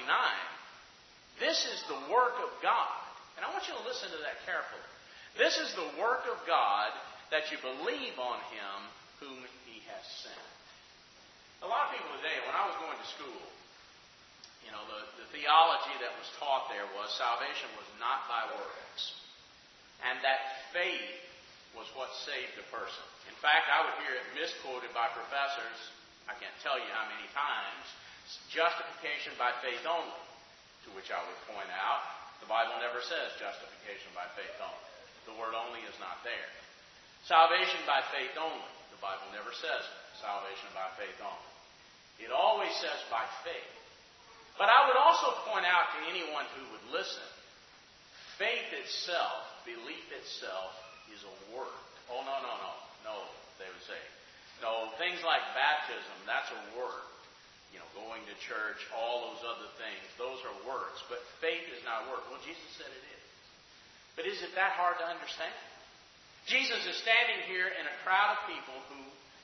This 1.44 1.60
is 1.68 1.84
the 1.92 2.00
work 2.08 2.40
of 2.40 2.56
God. 2.64 2.96
And 3.36 3.44
I 3.44 3.52
want 3.52 3.68
you 3.68 3.76
to 3.76 3.84
listen 3.84 4.08
to 4.16 4.20
that 4.24 4.40
carefully. 4.48 4.95
This 5.36 5.60
is 5.60 5.76
the 5.76 6.00
work 6.00 6.24
of 6.32 6.40
God 6.48 6.96
that 7.28 7.52
you 7.52 7.60
believe 7.60 8.16
on 8.16 8.40
him 8.56 8.78
whom 9.20 9.44
he 9.68 9.84
has 9.92 10.04
sent. 10.24 10.52
A 11.64 11.68
lot 11.68 11.92
of 11.92 12.00
people 12.00 12.08
today, 12.24 12.40
when 12.48 12.56
I 12.56 12.64
was 12.64 12.78
going 12.80 12.96
to 12.96 13.10
school, 13.20 13.44
you 14.64 14.72
know, 14.72 14.80
the, 14.88 15.02
the 15.20 15.28
theology 15.36 15.96
that 16.00 16.16
was 16.16 16.28
taught 16.40 16.72
there 16.72 16.88
was 16.96 17.12
salvation 17.20 17.68
was 17.76 17.88
not 18.00 18.24
by 18.32 18.48
works. 18.56 19.02
And 20.08 20.24
that 20.24 20.72
faith 20.72 21.20
was 21.76 21.92
what 22.00 22.16
saved 22.24 22.56
a 22.56 22.68
person. 22.72 23.04
In 23.28 23.36
fact, 23.44 23.68
I 23.68 23.84
would 23.84 23.96
hear 24.08 24.16
it 24.16 24.26
misquoted 24.40 24.96
by 24.96 25.12
professors, 25.12 25.80
I 26.32 26.34
can't 26.40 26.56
tell 26.64 26.80
you 26.80 26.88
how 26.96 27.12
many 27.12 27.28
times, 27.36 27.86
justification 28.48 29.36
by 29.36 29.52
faith 29.60 29.84
only. 29.84 30.24
To 30.88 30.90
which 30.96 31.12
I 31.12 31.20
would 31.20 31.42
point 31.50 31.70
out, 31.76 32.06
the 32.40 32.48
Bible 32.48 32.78
never 32.80 33.02
says 33.04 33.36
justification 33.42 34.14
by 34.16 34.30
faith 34.38 34.54
only. 34.64 34.95
The 35.26 35.36
word 35.38 35.58
only 35.58 35.82
is 35.86 35.98
not 35.98 36.22
there. 36.22 36.52
Salvation 37.26 37.82
by 37.90 38.06
faith 38.14 38.38
only. 38.38 38.70
The 38.94 39.02
Bible 39.02 39.26
never 39.34 39.50
says 39.52 39.84
salvation 40.22 40.70
by 40.78 40.88
faith 40.96 41.18
only. 41.22 41.52
It 42.22 42.32
always 42.32 42.72
says 42.80 43.00
by 43.12 43.26
faith. 43.44 43.74
But 44.56 44.72
I 44.72 44.88
would 44.88 44.96
also 44.96 45.36
point 45.52 45.68
out 45.68 45.92
to 45.92 46.00
anyone 46.08 46.48
who 46.56 46.64
would 46.72 46.86
listen, 46.96 47.28
faith 48.40 48.72
itself, 48.72 49.44
belief 49.68 50.06
itself, 50.16 50.72
is 51.12 51.20
a 51.28 51.36
work. 51.52 51.84
Oh, 52.08 52.24
no, 52.24 52.36
no, 52.40 52.54
no. 52.56 52.74
No, 53.04 53.16
they 53.60 53.68
would 53.68 53.86
say. 53.86 54.00
No, 54.64 54.96
things 54.96 55.20
like 55.28 55.44
baptism, 55.52 56.16
that's 56.24 56.48
a 56.56 56.62
work. 56.80 57.12
You 57.76 57.84
know, 57.84 57.90
going 58.08 58.24
to 58.24 58.36
church, 58.40 58.80
all 58.96 59.28
those 59.28 59.44
other 59.44 59.68
things, 59.76 60.06
those 60.16 60.40
are 60.48 60.56
works. 60.64 61.04
But 61.12 61.20
faith 61.44 61.68
is 61.76 61.84
not 61.84 62.08
work. 62.08 62.24
Well, 62.32 62.40
Jesus 62.48 62.70
said 62.80 62.88
it 62.88 63.04
is. 63.04 63.25
But 64.16 64.28
is 64.28 64.40
it 64.42 64.56
that 64.56 64.80
hard 64.80 64.96
to 65.04 65.06
understand? 65.08 65.52
Jesus 66.48 66.80
is 66.88 66.96
standing 67.04 67.42
here 67.52 67.68
in 67.68 67.84
a 67.84 67.96
crowd 68.06 68.38
of 68.38 68.48
people 68.48 68.78
who 68.92 69.02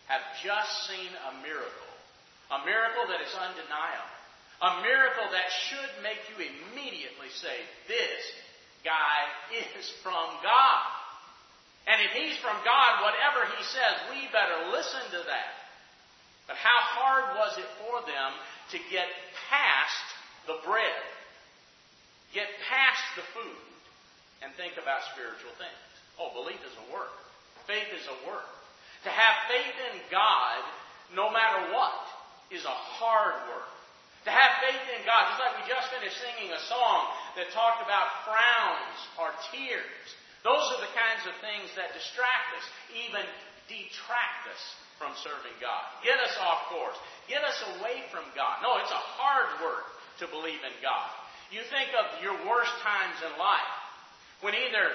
have 0.07 0.23
just 0.43 0.71
seen 0.87 1.11
a 1.11 1.31
miracle. 1.43 1.91
A 2.51 2.63
miracle 2.67 3.07
that 3.07 3.23
is 3.23 3.31
undeniable. 3.31 4.15
A 4.61 4.83
miracle 4.85 5.27
that 5.33 5.49
should 5.67 5.91
make 6.05 6.21
you 6.29 6.37
immediately 6.37 7.31
say, 7.33 7.55
This 7.89 8.21
guy 8.85 9.17
is 9.55 9.89
from 10.05 10.29
God. 10.45 10.83
And 11.89 11.97
if 12.05 12.13
he's 12.13 12.37
from 12.37 12.59
God, 12.61 13.01
whatever 13.01 13.49
he 13.57 13.63
says, 13.65 13.95
we 14.13 14.29
better 14.29 14.69
listen 14.69 15.01
to 15.17 15.21
that. 15.25 15.51
But 16.45 16.61
how 16.61 16.79
hard 16.93 17.25
was 17.41 17.57
it 17.57 17.69
for 17.81 18.05
them 18.05 18.31
to 18.75 18.77
get 18.93 19.09
past 19.49 20.05
the 20.45 20.61
bread, 20.61 21.01
get 22.37 22.45
past 22.69 23.01
the 23.17 23.25
food, 23.33 23.70
and 24.41 24.49
think 24.57 24.77
about 24.77 25.05
spiritual 25.13 25.53
things? 25.57 25.91
Oh, 26.17 26.33
belief 26.33 26.59
is 26.61 26.75
a 26.77 26.85
work. 26.93 27.13
Faith 27.65 27.89
is 27.93 28.05
a 28.09 28.17
work. 28.29 28.49
To 29.05 29.09
have 29.09 29.35
faith 29.49 29.77
in 29.93 29.97
God, 30.13 30.61
no 31.17 31.33
matter 31.33 31.73
what, 31.73 32.05
is 32.53 32.65
a 32.65 32.77
hard 33.01 33.37
work. 33.49 33.69
To 34.29 34.31
have 34.33 34.61
faith 34.61 34.85
in 34.93 35.01
God, 35.01 35.33
just 35.33 35.41
like 35.41 35.57
we 35.57 35.65
just 35.65 35.89
finished 35.89 36.17
singing 36.21 36.53
a 36.53 36.61
song 36.69 37.09
that 37.33 37.49
talked 37.57 37.81
about 37.81 38.05
frowns 38.29 38.99
or 39.17 39.33
tears. 39.49 40.05
Those 40.45 40.61
are 40.77 40.81
the 40.81 40.93
kinds 40.93 41.25
of 41.25 41.33
things 41.41 41.73
that 41.73 41.93
distract 41.97 42.53
us, 42.57 42.65
even 42.93 43.25
detract 43.65 44.45
us 44.53 44.61
from 45.01 45.17
serving 45.25 45.57
God. 45.57 45.81
Get 46.05 46.21
us 46.21 46.37
off 46.37 46.69
course. 46.69 46.97
Get 47.25 47.41
us 47.41 47.57
away 47.77 48.05
from 48.13 48.29
God. 48.37 48.61
No, 48.61 48.77
it's 48.77 48.93
a 48.93 49.05
hard 49.17 49.49
work 49.65 49.89
to 50.21 50.29
believe 50.29 50.61
in 50.61 50.75
God. 50.85 51.09
You 51.49 51.65
think 51.73 51.89
of 51.97 52.21
your 52.21 52.37
worst 52.45 52.73
times 52.85 53.17
in 53.25 53.33
life 53.41 53.80
when 54.41 54.53
either 54.53 54.85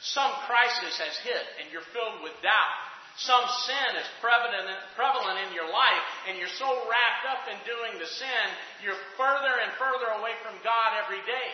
some 0.00 0.32
crisis 0.48 0.98
has 0.98 1.14
hit 1.22 1.44
and 1.60 1.70
you're 1.72 1.86
filled 1.94 2.24
with 2.24 2.34
doubt. 2.42 2.74
Some 3.14 3.46
sin 3.46 3.90
is 4.02 4.08
prevalent, 4.18 5.38
in 5.46 5.54
your 5.54 5.70
life, 5.70 6.06
and 6.26 6.34
you're 6.34 6.50
so 6.58 6.66
wrapped 6.66 7.24
up 7.30 7.46
in 7.46 7.58
doing 7.62 7.94
the 8.02 8.10
sin, 8.10 8.46
you're 8.82 8.98
further 9.14 9.54
and 9.62 9.70
further 9.78 10.10
away 10.18 10.34
from 10.42 10.58
God 10.66 10.98
every 10.98 11.22
day. 11.22 11.50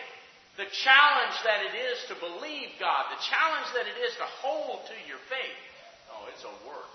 The 0.57 0.65
challenge 0.73 1.37
that 1.45 1.61
it 1.69 1.75
is 1.77 1.97
to 2.09 2.15
believe 2.17 2.81
God, 2.81 3.13
the 3.13 3.21
challenge 3.29 3.69
that 3.77 3.85
it 3.85 3.97
is 4.01 4.13
to 4.17 4.27
hold 4.41 4.89
to 4.89 4.97
your 5.05 5.21
faith, 5.29 5.59
oh, 6.11 6.25
it's 6.33 6.41
a 6.41 6.55
work. 6.65 6.91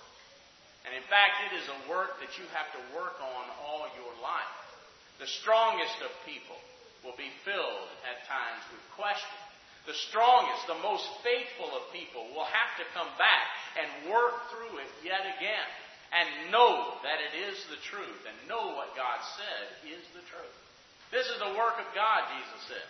And 0.82 0.94
in 0.94 1.06
fact, 1.06 1.46
it 1.50 1.52
is 1.58 1.66
a 1.66 1.78
work 1.90 2.18
that 2.18 2.34
you 2.34 2.46
have 2.50 2.70
to 2.74 2.82
work 2.94 3.18
on 3.22 3.44
all 3.62 3.86
your 3.98 4.14
life. 4.18 4.56
The 5.18 5.30
strongest 5.42 5.98
of 6.02 6.10
people 6.26 6.58
will 7.06 7.16
be 7.18 7.30
filled 7.46 7.90
at 8.06 8.26
times 8.26 8.62
with 8.74 8.82
questions. 8.98 9.45
The 9.86 9.94
strongest, 10.10 10.66
the 10.66 10.82
most 10.82 11.06
faithful 11.22 11.70
of 11.78 11.94
people 11.94 12.26
will 12.34 12.46
have 12.46 12.72
to 12.82 12.84
come 12.90 13.08
back 13.16 13.46
and 13.78 14.10
work 14.10 14.50
through 14.50 14.82
it 14.82 14.90
yet 15.06 15.22
again 15.38 15.68
and 16.10 16.50
know 16.50 16.98
that 17.06 17.22
it 17.22 17.34
is 17.50 17.58
the 17.70 17.78
truth 17.86 18.22
and 18.26 18.34
know 18.50 18.74
what 18.74 18.98
God 18.98 19.18
said 19.38 19.64
is 19.86 20.02
the 20.10 20.26
truth. 20.26 20.58
This 21.14 21.30
is 21.30 21.38
the 21.38 21.54
work 21.54 21.78
of 21.78 21.86
God, 21.94 22.26
Jesus 22.34 22.60
said 22.66 22.88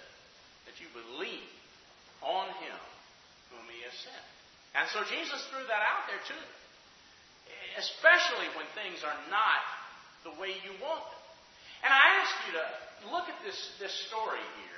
that 0.64 0.76
you 0.80 0.88
believe 0.96 1.52
on 2.24 2.48
him 2.64 2.80
whom 3.52 3.64
he 3.68 3.84
has 3.84 3.96
sent. 4.00 4.26
And 4.76 4.84
so 4.92 5.04
Jesus 5.08 5.40
threw 5.52 5.64
that 5.68 5.82
out 5.84 6.04
there 6.08 6.20
too. 6.28 6.46
Especially 7.76 8.48
when 8.56 8.68
things 8.72 9.04
are 9.04 9.20
not 9.28 9.62
the 10.24 10.34
way 10.40 10.52
you 10.64 10.72
want 10.80 11.04
them. 11.04 11.24
And 11.84 11.92
I 11.92 12.24
ask 12.24 12.32
you 12.48 12.52
to 12.56 12.66
look 13.12 13.28
at 13.28 13.38
this, 13.44 13.56
this 13.78 13.92
story 14.08 14.42
here. 14.64 14.75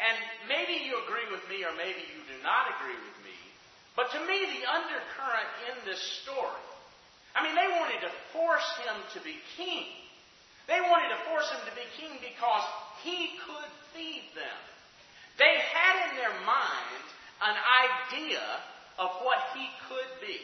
And 0.00 0.16
maybe 0.48 0.84
you 0.84 0.96
agree 1.04 1.28
with 1.28 1.44
me 1.48 1.64
or 1.64 1.72
maybe 1.76 2.00
you 2.00 2.20
do 2.24 2.38
not 2.42 2.72
agree 2.78 2.96
with 2.96 3.18
me. 3.24 3.36
But 3.94 4.08
to 4.16 4.20
me, 4.24 4.38
the 4.48 4.64
undercurrent 4.64 5.50
in 5.68 5.76
this 5.84 6.00
story, 6.24 6.64
I 7.36 7.44
mean, 7.44 7.56
they 7.56 7.68
wanted 7.76 8.00
to 8.08 8.12
force 8.32 8.68
him 8.80 8.96
to 9.16 9.20
be 9.20 9.36
king. 9.56 9.88
They 10.68 10.80
wanted 10.80 11.12
to 11.12 11.20
force 11.28 11.48
him 11.52 11.60
to 11.68 11.74
be 11.76 11.84
king 12.00 12.16
because 12.20 12.64
he 13.04 13.36
could 13.44 13.72
feed 13.92 14.24
them. 14.32 14.60
They 15.36 15.60
had 15.60 16.08
in 16.08 16.16
their 16.16 16.36
mind 16.44 17.04
an 17.40 17.56
idea 17.56 18.44
of 18.98 19.10
what 19.24 19.40
he 19.56 19.68
could 19.88 20.10
be. 20.20 20.40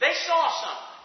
They 0.00 0.14
saw 0.28 0.42
something. 0.62 0.98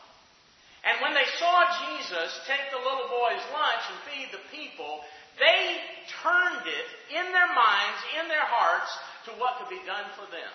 And 0.84 1.00
when 1.00 1.16
they 1.16 1.28
saw 1.40 1.64
Jesus 1.88 2.30
take 2.44 2.68
the 2.72 2.84
little 2.84 3.08
boy's 3.08 3.44
lunch 3.56 3.84
and 3.88 4.00
feed 4.04 4.30
the 4.36 4.44
people, 4.52 5.00
they 5.40 5.82
turned 6.22 6.66
it 6.68 6.88
in 7.10 7.26
their 7.32 7.52
minds, 7.54 8.00
in 8.22 8.26
their 8.28 8.46
hearts, 8.46 8.92
to 9.28 9.32
what 9.40 9.58
could 9.62 9.72
be 9.72 9.82
done 9.88 10.06
for 10.20 10.28
them. 10.30 10.54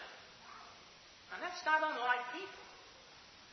And 1.35 1.39
that's 1.43 1.61
not 1.65 1.83
unlike 1.83 2.25
people. 2.33 2.65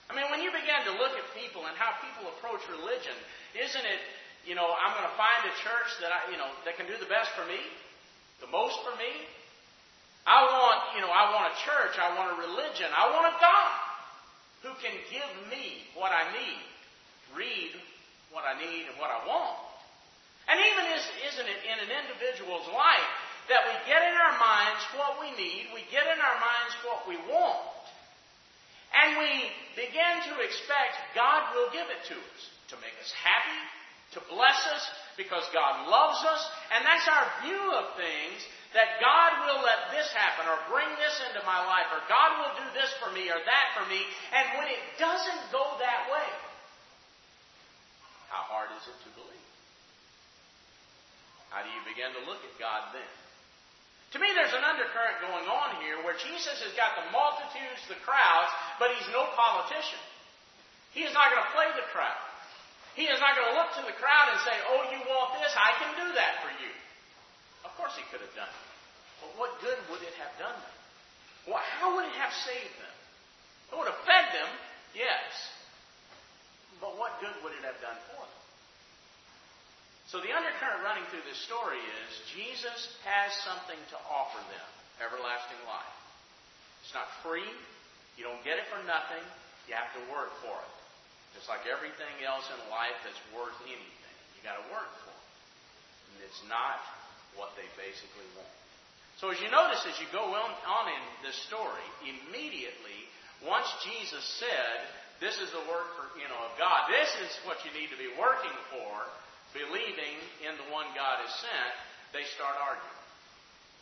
I 0.09 0.13
mean, 0.13 0.29
when 0.29 0.41
you 0.45 0.53
begin 0.53 0.85
to 0.85 0.93
look 1.01 1.17
at 1.17 1.25
people 1.33 1.65
and 1.65 1.73
how 1.75 1.97
people 2.03 2.29
approach 2.37 2.61
religion, 2.69 3.17
isn't 3.57 3.85
it 3.85 4.01
you 4.45 4.53
know, 4.53 4.69
I'm 4.77 4.93
going 4.93 5.09
to 5.09 5.17
find 5.17 5.41
a 5.49 5.53
church 5.65 5.89
that 6.05 6.13
I, 6.13 6.29
you 6.29 6.37
know, 6.37 6.45
that 6.69 6.77
can 6.77 6.85
do 6.85 6.93
the 7.01 7.09
best 7.09 7.33
for 7.33 7.41
me, 7.49 7.57
the 8.45 8.49
most 8.53 8.77
for 8.85 8.93
me. 8.93 9.09
I 10.29 10.45
want, 10.45 10.77
you 10.93 11.01
know, 11.01 11.09
I 11.09 11.33
want 11.33 11.49
a 11.49 11.55
church, 11.65 11.97
I 11.97 12.13
want 12.13 12.29
a 12.33 12.37
religion, 12.37 12.89
I 12.93 13.09
want 13.09 13.25
a 13.25 13.35
God 13.41 13.73
who 14.61 14.71
can 14.81 14.93
give 15.09 15.31
me 15.49 15.89
what 15.97 16.13
I 16.13 16.29
need, 16.33 16.65
read 17.33 17.73
what 18.29 18.45
I 18.45 18.53
need 18.57 18.85
and 18.85 18.97
what 19.01 19.09
I 19.09 19.25
want. 19.25 19.64
And 20.45 20.57
even 20.61 20.83
is, 20.93 21.03
isn't 21.33 21.49
it 21.49 21.61
in 21.65 21.77
an 21.89 21.91
individual's 22.05 22.69
life 22.69 23.11
that 23.49 23.65
we 23.65 23.73
get 23.89 24.01
in 24.01 24.13
our 24.13 24.35
minds 24.37 24.81
what 24.97 25.17
we 25.21 25.29
need, 25.37 25.73
we 25.73 25.85
get 25.89 26.05
in 26.05 26.19
our 26.21 26.37
minds 26.37 26.73
what 26.85 27.01
we 27.09 27.17
want, 27.29 27.85
and 28.93 29.17
we 29.19 29.31
begin 29.75 30.15
to 30.31 30.33
expect 30.41 30.95
God 31.17 31.51
will 31.53 31.69
give 31.73 31.85
it 31.89 32.01
to 32.09 32.17
us 32.17 32.41
to 32.71 32.75
make 32.81 32.95
us 33.01 33.11
happy, 33.11 33.61
to 34.17 34.19
bless 34.31 34.57
us 34.71 34.83
because 35.17 35.43
God 35.51 35.85
loves 35.89 36.21
us. 36.25 36.41
And 36.73 36.81
that's 36.85 37.07
our 37.09 37.27
view 37.45 37.63
of 37.75 37.93
things 37.99 38.39
that 38.73 38.99
God 38.99 39.31
will 39.47 39.61
let 39.63 39.91
this 39.95 40.07
happen 40.11 40.47
or 40.47 40.59
bring 40.71 40.87
this 40.99 41.15
into 41.31 41.43
my 41.45 41.59
life 41.63 41.87
or 41.95 42.01
God 42.07 42.39
will 42.43 42.55
do 42.59 42.67
this 42.75 42.91
for 42.99 43.11
me 43.11 43.27
or 43.31 43.39
that 43.39 43.67
for 43.75 43.85
me. 43.87 44.01
And 44.35 44.45
when 44.59 44.67
it 44.71 44.81
doesn't 44.99 45.43
go 45.51 45.63
that 45.79 46.11
way, 46.11 46.29
how 48.31 48.43
hard 48.51 48.71
is 48.75 48.83
it 48.83 48.97
to 49.07 49.09
believe? 49.15 49.44
How 51.53 51.61
do 51.65 51.69
you 51.69 51.81
begin 51.85 52.13
to 52.15 52.21
look 52.25 52.41
at 52.41 52.53
God 52.57 52.93
then? 52.95 53.11
To 54.15 54.17
me, 54.23 54.31
there's 54.31 54.55
an 54.55 54.63
undercurrent 54.63 55.19
going 55.19 55.47
on 55.49 55.75
here 55.83 55.99
where 56.07 56.15
Jesus 56.15 56.55
has 56.63 56.71
got 56.79 56.95
the 56.95 57.11
multitudes, 57.11 57.83
the 57.91 57.99
crowds, 58.07 58.51
but 58.79 58.95
he's 58.95 59.09
no 59.11 59.27
politician. 59.35 59.99
He 60.95 61.03
is 61.03 61.11
not 61.11 61.35
going 61.35 61.43
to 61.43 61.51
play 61.51 61.67
the 61.75 61.83
crowd. 61.91 62.23
He 62.95 63.11
is 63.11 63.19
not 63.19 63.35
going 63.35 63.51
to 63.51 63.55
look 63.59 63.75
to 63.75 63.83
the 63.83 63.97
crowd 63.99 64.31
and 64.31 64.39
say, 64.47 64.55
Oh, 64.71 64.87
you 64.87 65.03
want 65.03 65.35
this? 65.43 65.51
I 65.51 65.75
can 65.83 65.91
do 65.99 66.07
that 66.15 66.39
for 66.39 66.51
you. 66.63 66.71
Of 67.67 67.75
course, 67.75 67.91
he 67.99 68.07
could 68.07 68.23
have 68.23 68.35
done 68.39 68.47
it. 68.47 68.65
But 69.19 69.35
what 69.35 69.51
good 69.59 69.75
would 69.91 69.99
it 69.99 70.15
have 70.15 70.31
done 70.39 70.55
them? 70.55 70.75
Well, 71.51 71.59
how 71.59 71.99
would 71.99 72.07
it 72.07 72.15
have 72.15 72.31
saved 72.47 72.75
them? 72.79 72.95
It 73.67 73.75
would 73.75 73.91
have 73.91 74.01
fed 74.07 74.31
them, 74.31 74.47
yes. 74.95 75.27
But 76.79 76.95
what 76.95 77.19
good 77.19 77.35
would 77.43 77.51
it 77.51 77.67
have 77.67 77.75
done 77.83 77.99
for 78.15 78.23
them? 78.23 78.44
So 80.15 80.23
the 80.23 80.31
undercurrent 80.31 80.79
running 80.79 81.03
through 81.11 81.27
this 81.27 81.43
story 81.43 81.75
is 81.75 82.07
Jesus 82.31 82.87
has 83.03 83.35
something 83.43 83.75
to 83.91 83.99
offer 84.07 84.39
them 84.47 84.69
everlasting 85.03 85.59
life. 85.67 85.99
It's 86.87 86.95
not 86.95 87.11
free. 87.19 87.43
You 88.15 88.23
don't 88.23 88.39
get 88.47 88.55
it 88.55 88.63
for 88.71 88.79
nothing. 88.87 89.19
You 89.67 89.75
have 89.75 89.91
to 89.91 90.03
work 90.07 90.31
for 90.39 90.55
it. 90.55 90.73
Just 91.35 91.51
like 91.51 91.67
everything 91.67 92.15
else 92.23 92.47
in 92.47 92.55
life 92.71 92.95
that's 93.03 93.19
worth 93.35 93.59
anything. 93.67 94.15
You 94.39 94.47
got 94.47 94.55
to 94.55 94.63
work 94.71 94.87
for 95.03 95.11
it. 95.11 95.27
And 96.15 96.23
it's 96.23 96.39
not 96.47 96.79
what 97.35 97.51
they 97.59 97.67
basically 97.75 98.23
want. 98.39 98.55
So 99.19 99.35
as 99.35 99.37
you 99.43 99.51
notice, 99.51 99.83
as 99.83 99.99
you 99.99 100.07
go 100.15 100.31
on 100.31 100.85
in 100.95 101.03
this 101.27 101.35
story, 101.51 101.83
immediately, 102.07 103.03
once 103.43 103.67
Jesus 103.83 104.23
said, 104.39 104.75
this 105.19 105.35
is 105.43 105.51
the 105.51 105.63
work 105.67 105.91
for, 105.99 106.07
you 106.15 106.31
know, 106.31 106.39
of 106.39 106.55
God, 106.55 106.87
this 106.87 107.11
is 107.19 107.35
what 107.43 107.59
you 107.67 107.75
need 107.75 107.91
to 107.91 107.99
be 107.99 108.15
working 108.15 108.55
for, 108.71 109.11
believing 109.55 110.15
in 110.43 110.53
the 110.59 110.67
one 110.69 110.85
God 110.91 111.23
has 111.23 111.33
sent, 111.39 111.73
they 112.11 112.27
start 112.35 112.59
arguing. 112.59 113.01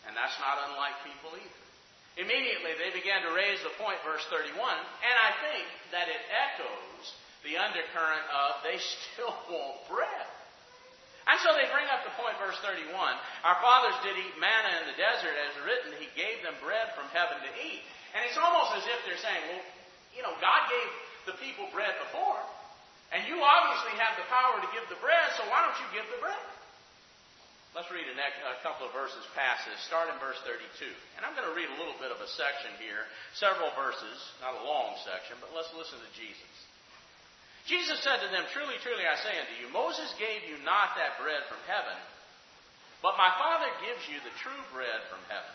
And 0.06 0.14
that's 0.14 0.38
not 0.38 0.62
unlike 0.70 0.96
people 1.02 1.34
either. 1.34 1.64
Immediately 2.14 2.78
they 2.78 2.94
began 2.94 3.26
to 3.26 3.34
raise 3.34 3.58
the 3.66 3.74
point, 3.82 3.98
verse 4.06 4.22
31, 4.30 4.54
and 4.54 5.16
I 5.18 5.32
think 5.50 5.66
that 5.90 6.06
it 6.06 6.22
echoes 6.30 7.04
the 7.42 7.58
undercurrent 7.58 8.26
of 8.30 8.62
they 8.62 8.78
still 9.14 9.34
want 9.50 9.82
bread. 9.90 10.28
And 11.24 11.40
so 11.40 11.56
they 11.56 11.66
bring 11.72 11.88
up 11.88 12.04
the 12.04 12.14
point, 12.20 12.36
verse 12.36 12.60
31. 12.60 12.92
Our 13.48 13.58
fathers 13.64 13.96
did 14.04 14.20
eat 14.20 14.36
manna 14.44 14.84
in 14.84 14.92
the 14.92 14.98
desert, 15.00 15.32
as 15.32 15.56
written, 15.64 15.96
He 15.96 16.12
gave 16.20 16.44
them 16.44 16.54
bread 16.60 16.92
from 17.00 17.08
heaven 17.16 17.40
to 17.40 17.52
eat. 17.64 17.80
And 18.12 18.28
it's 18.28 18.36
almost 18.36 18.76
as 18.76 18.84
if 18.84 19.00
they're 19.08 19.24
saying, 19.24 19.44
well, 19.48 19.64
you 20.12 20.22
know, 20.22 20.36
God 20.44 20.68
gave 20.68 20.90
the 21.32 21.36
people 21.40 21.72
bread 21.72 21.96
before. 22.12 22.44
And 23.13 23.30
you 23.30 23.38
obviously 23.38 23.93
have 24.02 24.17
the 24.17 24.26
power 24.26 24.58
to 24.58 24.69
give 24.73 24.89
the 24.89 24.97
bread, 24.97 25.28
so 25.38 25.45
why 25.54 25.62
don't 25.62 25.78
you 25.78 25.88
give 25.93 26.10
the 26.10 26.17
bread? 26.17 26.45
Let's 27.78 27.89
read 27.89 28.06
a, 28.06 28.13
next, 28.13 28.38
a 28.41 28.62
couple 28.62 28.86
of 28.86 28.93
verses 28.93 29.21
past 29.34 29.65
this. 29.65 29.82
Start 29.89 30.10
in 30.10 30.17
verse 30.21 30.38
32. 30.45 30.86
And 31.17 31.26
I'm 31.26 31.34
going 31.34 31.49
to 31.49 31.58
read 31.58 31.69
a 31.73 31.78
little 31.82 31.97
bit 31.97 32.13
of 32.13 32.21
a 32.21 32.30
section 32.30 32.69
here, 32.78 33.10
several 33.34 33.73
verses, 33.73 34.17
not 34.45 34.54
a 34.54 34.65
long 34.65 34.93
section, 35.02 35.41
but 35.41 35.49
let's 35.58 35.73
listen 35.73 35.97
to 35.97 36.12
Jesus. 36.13 36.54
Jesus 37.65 37.97
said 38.06 38.21
to 38.21 38.30
them, 38.30 38.45
Truly, 38.54 38.78
truly, 38.86 39.10
I 39.10 39.17
say 39.26 39.34
unto 39.41 39.58
you, 39.58 39.73
Moses 39.73 40.06
gave 40.21 40.45
you 40.45 40.62
not 40.62 40.93
that 41.02 41.17
bread 41.17 41.41
from 41.49 41.62
heaven, 41.65 41.97
but 43.02 43.17
my 43.17 43.34
Father 43.41 43.69
gives 43.82 44.06
you 44.06 44.21
the 44.21 44.38
true 44.45 44.63
bread 44.69 45.02
from 45.10 45.21
heaven. 45.26 45.54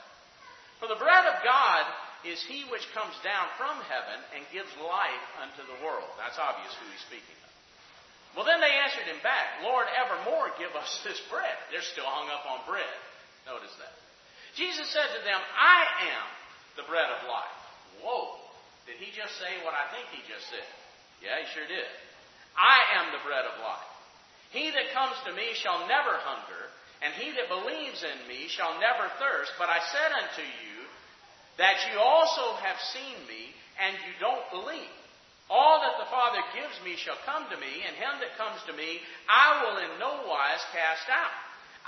For 0.83 0.91
the 0.91 0.99
bread 0.99 1.27
of 1.27 1.39
God 1.47 1.83
is 2.27 2.43
he 2.51 2.67
which 2.67 2.87
comes 2.95 3.15
down 3.23 3.47
from 3.55 3.79
heaven 3.87 4.19
and 4.35 4.43
gives 4.51 4.71
life 4.83 5.27
unto 5.39 5.63
the 5.71 5.79
world. 5.87 6.11
That's 6.19 6.39
obvious 6.39 6.75
who 6.83 6.87
he's 6.91 7.07
speaking 7.07 7.39
of. 7.47 7.48
Well, 8.37 8.45
then 8.45 8.61
they 8.61 8.71
answered 8.85 9.09
him 9.09 9.21
back, 9.25 9.65
Lord, 9.65 9.89
evermore 9.93 10.53
give 10.61 10.75
us 10.77 10.91
this 11.03 11.19
bread. 11.33 11.57
They're 11.73 11.85
still 11.85 12.07
hung 12.07 12.29
up 12.29 12.45
on 12.47 12.65
bread. 12.69 12.97
Notice 13.49 13.73
that. 13.81 13.95
Jesus 14.55 14.87
said 14.91 15.09
to 15.17 15.21
them, 15.25 15.41
I 15.57 15.81
am 16.13 16.27
the 16.77 16.87
bread 16.87 17.09
of 17.09 17.27
life. 17.27 17.59
Whoa. 18.05 18.39
Did 18.87 19.01
he 19.03 19.13
just 19.13 19.37
say 19.37 19.53
what 19.67 19.77
I 19.77 19.91
think 19.93 20.09
he 20.15 20.23
just 20.25 20.49
said? 20.49 20.69
Yeah, 21.21 21.37
he 21.43 21.47
sure 21.53 21.67
did. 21.67 21.89
I 22.57 23.03
am 23.03 23.13
the 23.13 23.23
bread 23.27 23.45
of 23.45 23.61
life. 23.61 23.91
He 24.51 24.71
that 24.73 24.97
comes 24.97 25.15
to 25.29 25.37
me 25.37 25.53
shall 25.61 25.85
never 25.85 26.17
hunger, 26.25 26.63
and 27.05 27.13
he 27.21 27.31
that 27.37 27.53
believes 27.53 28.01
in 28.01 28.19
me 28.27 28.49
shall 28.49 28.81
never 28.81 29.07
thirst. 29.21 29.53
But 29.61 29.69
I 29.69 29.79
said 29.93 30.11
unto 30.15 30.43
you 30.43 30.77
that 31.61 31.77
you 31.91 32.01
also 32.01 32.57
have 32.65 32.81
seen 32.95 33.19
me, 33.29 33.53
and 33.77 33.93
you 34.09 34.15
don't 34.19 34.47
believe. 34.51 34.97
All 35.49 35.81
that 35.81 35.97
the 35.97 36.13
Father 36.13 36.45
gives 36.53 36.77
me 36.85 36.97
shall 37.01 37.17
come 37.25 37.49
to 37.49 37.57
me, 37.57 37.85
and 37.89 37.97
him 37.97 38.21
that 38.21 38.37
comes 38.37 38.61
to 38.69 38.77
me 38.77 39.01
I 39.29 39.65
will 39.65 39.81
in 39.81 39.97
no 39.97 40.29
wise 40.29 40.61
cast 40.77 41.09
out. 41.09 41.37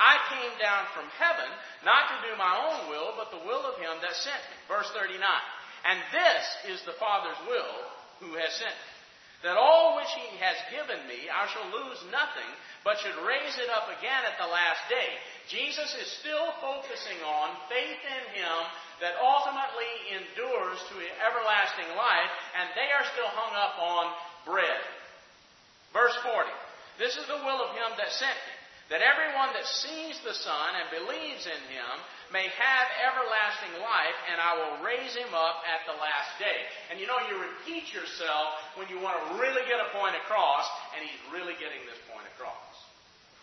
I 0.01 0.17
came 0.33 0.55
down 0.57 0.89
from 0.97 1.13
heaven, 1.21 1.51
not 1.85 2.09
to 2.09 2.17
do 2.25 2.33
my 2.41 2.57
own 2.57 2.89
will, 2.89 3.13
but 3.21 3.29
the 3.29 3.45
will 3.45 3.69
of 3.69 3.77
him 3.77 4.01
that 4.01 4.17
sent 4.17 4.41
me. 4.49 4.57
Verse 4.65 4.89
39. 4.97 5.21
And 5.21 6.01
this 6.09 6.45
is 6.73 6.81
the 6.89 6.97
Father's 6.97 7.41
will 7.45 7.77
who 8.25 8.33
has 8.41 8.53
sent 8.57 8.73
me. 8.73 8.91
That 9.41 9.57
all 9.57 9.97
which 9.97 10.13
he 10.21 10.37
has 10.37 10.57
given 10.69 11.01
me 11.09 11.29
I 11.33 11.49
shall 11.49 11.65
lose 11.73 12.01
nothing, 12.13 12.49
but 12.85 13.01
should 13.01 13.25
raise 13.25 13.57
it 13.57 13.73
up 13.73 13.89
again 13.89 14.29
at 14.29 14.37
the 14.37 14.49
last 14.49 14.85
day. 14.93 15.17
Jesus 15.49 15.97
is 15.97 16.21
still 16.21 16.53
focusing 16.61 17.17
on 17.25 17.57
faith 17.73 18.01
in 18.05 18.25
him 18.37 18.57
that 19.01 19.17
ultimately 19.17 19.93
endures 20.13 20.60
everlasting 21.51 21.91
life, 21.99 22.31
and 22.55 22.71
they 22.79 22.87
are 22.95 23.03
still 23.11 23.27
hung 23.35 23.55
up 23.59 23.75
on 23.83 24.05
bread. 24.47 24.83
Verse 25.91 26.15
40. 26.23 26.47
This 27.03 27.19
is 27.19 27.27
the 27.27 27.43
will 27.43 27.61
of 27.67 27.75
him 27.75 27.91
that 27.99 28.15
sent 28.15 28.39
me, 28.47 28.55
that 28.95 29.03
everyone 29.03 29.51
that 29.59 29.67
sees 29.67 30.15
the 30.23 30.37
Son 30.37 30.71
and 30.79 30.87
believes 30.95 31.49
in 31.51 31.63
him 31.75 31.95
may 32.31 32.47
have 32.47 32.87
everlasting 33.03 33.83
life, 33.83 34.19
and 34.31 34.39
I 34.39 34.53
will 34.55 34.75
raise 34.87 35.11
him 35.19 35.35
up 35.35 35.67
at 35.67 35.83
the 35.91 35.97
last 35.99 36.31
day. 36.39 36.61
And 36.93 37.03
you 37.03 37.11
know, 37.11 37.19
you 37.27 37.43
repeat 37.43 37.91
yourself 37.91 38.55
when 38.79 38.87
you 38.87 39.03
want 39.03 39.19
to 39.19 39.25
really 39.43 39.67
get 39.67 39.83
a 39.83 39.91
point 39.91 40.15
across, 40.23 40.71
and 40.95 41.03
he's 41.03 41.19
really 41.35 41.59
getting 41.59 41.83
this 41.91 41.99
point 42.07 42.29
across. 42.39 42.71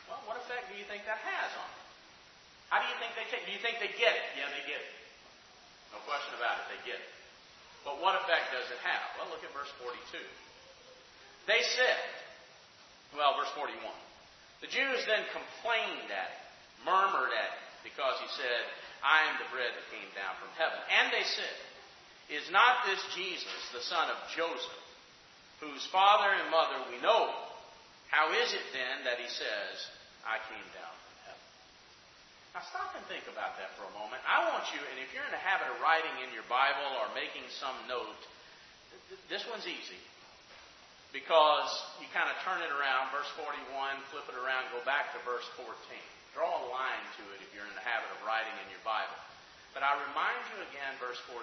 Well, 0.08 0.24
what 0.24 0.40
effect 0.40 0.72
do 0.72 0.80
you 0.80 0.88
think 0.88 1.04
that 1.04 1.20
has 1.20 1.52
on 1.60 1.68
them? 1.68 1.86
How 2.72 2.80
do 2.80 2.88
you 2.88 2.98
think 3.04 3.12
they 3.20 3.28
take? 3.28 3.44
Do 3.44 3.52
you 3.52 3.60
think 3.60 3.84
they 3.84 3.92
get 4.00 4.16
it? 4.16 4.28
Yeah, 4.40 4.48
they 4.56 4.64
get 4.64 4.80
it. 4.80 4.92
No 5.92 6.00
question 6.08 6.36
about 6.40 6.64
it, 6.64 6.72
they 6.72 6.80
get 6.88 7.00
it. 7.00 7.17
But 7.88 8.04
what 8.04 8.20
effect 8.20 8.52
does 8.52 8.68
it 8.68 8.84
have? 8.84 9.16
Well, 9.16 9.32
look 9.32 9.48
at 9.48 9.56
verse 9.56 9.72
42. 9.80 10.20
They 11.48 11.64
said, 11.64 12.04
well, 13.16 13.40
verse 13.40 13.48
41. 13.56 13.80
The 14.60 14.68
Jews 14.68 15.08
then 15.08 15.24
complained 15.32 16.12
at 16.12 16.36
him, 16.36 16.44
murmured 16.84 17.32
at 17.32 17.52
him, 17.56 17.64
because 17.88 18.20
he 18.20 18.28
said, 18.36 18.62
I 19.00 19.32
am 19.32 19.40
the 19.40 19.48
bread 19.56 19.72
that 19.72 19.88
came 19.88 20.12
down 20.12 20.36
from 20.36 20.52
heaven. 20.60 20.76
And 21.00 21.16
they 21.16 21.24
said, 21.24 21.56
Is 22.28 22.52
not 22.52 22.84
this 22.84 23.00
Jesus, 23.16 23.62
the 23.72 23.86
son 23.88 24.12
of 24.12 24.20
Joseph, 24.36 24.84
whose 25.64 25.88
father 25.88 26.28
and 26.28 26.52
mother 26.52 26.92
we 26.92 27.00
know? 27.00 27.32
How 28.12 28.36
is 28.36 28.52
it 28.52 28.68
then 28.76 29.08
that 29.08 29.24
he 29.24 29.32
says, 29.32 29.76
I 30.28 30.44
came 30.52 30.68
down 30.76 30.98
now 32.56 32.64
stop 32.68 32.96
and 32.96 33.04
think 33.12 33.28
about 33.28 33.58
that 33.60 33.74
for 33.76 33.86
a 33.86 33.94
moment. 33.96 34.24
I 34.24 34.48
want 34.52 34.66
you, 34.74 34.80
and 34.80 34.98
if 35.02 35.12
you're 35.12 35.26
in 35.26 35.34
the 35.36 35.44
habit 35.44 35.68
of 35.68 35.78
writing 35.84 36.14
in 36.24 36.30
your 36.32 36.48
Bible 36.48 36.88
or 37.02 37.12
making 37.14 37.46
some 37.60 37.76
note, 37.88 38.22
this 39.32 39.44
one's 39.52 39.68
easy. 39.68 40.00
Because 41.16 41.72
you 42.04 42.08
kind 42.12 42.28
of 42.28 42.36
turn 42.44 42.60
it 42.60 42.72
around, 42.74 43.16
verse 43.16 43.30
41, 43.40 43.56
flip 44.12 44.28
it 44.28 44.38
around, 44.38 44.68
go 44.76 44.84
back 44.84 45.16
to 45.16 45.20
verse 45.24 45.48
14. 45.56 45.72
Draw 46.36 46.46
a 46.46 46.66
line 46.70 47.06
to 47.18 47.24
it 47.34 47.40
if 47.42 47.50
you're 47.56 47.66
in 47.66 47.78
the 47.78 47.88
habit 47.88 48.12
of 48.12 48.20
writing 48.28 48.54
in 48.62 48.68
your 48.70 48.84
Bible. 48.84 49.16
But 49.72 49.88
I 49.88 49.96
remind 50.10 50.42
you 50.54 50.62
again, 50.68 50.94
verse 51.00 51.18
14. 51.32 51.42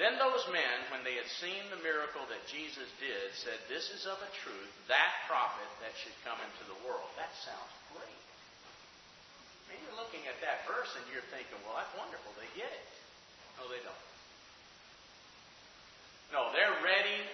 Then 0.00 0.16
those 0.16 0.48
men, 0.48 0.88
when 0.88 1.04
they 1.04 1.20
had 1.20 1.28
seen 1.36 1.68
the 1.68 1.84
miracle 1.84 2.24
that 2.32 2.40
Jesus 2.48 2.88
did, 2.96 3.28
said, 3.36 3.60
This 3.68 3.92
is 3.92 4.08
of 4.08 4.16
a 4.16 4.30
truth 4.40 4.72
that 4.88 5.12
prophet 5.28 5.68
that 5.84 5.92
should 6.00 6.16
come 6.24 6.40
into 6.40 6.64
the 6.72 6.80
world. 6.88 7.12
That 7.20 7.30
sounds 7.44 7.74
great. 7.92 8.31
And 9.72 9.80
you're 9.88 9.96
looking 9.96 10.28
at 10.28 10.36
that 10.44 10.68
verse 10.68 10.92
and 11.00 11.04
you're 11.08 11.24
thinking, 11.32 11.56
well, 11.64 11.80
that's 11.80 11.96
wonderful. 11.96 12.28
They 12.36 12.50
get 12.52 12.68
it. 12.68 12.88
No, 13.56 13.72
they 13.72 13.80
don't. 13.80 14.04
No, 16.28 16.52
they're 16.52 16.76
ready 16.84 17.24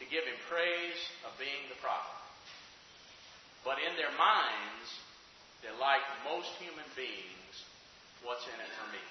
to 0.00 0.04
give 0.12 0.28
him 0.28 0.36
praise 0.52 1.00
of 1.24 1.32
being 1.40 1.72
the 1.72 1.80
prophet. 1.80 2.20
But 3.64 3.80
in 3.80 3.96
their 3.96 4.12
minds, 4.20 4.88
they're 5.64 5.80
like 5.80 6.04
most 6.28 6.52
human 6.60 6.84
beings, 6.92 7.54
what's 8.20 8.44
in 8.44 8.58
it 8.60 8.72
for 8.76 8.88
me? 8.92 9.04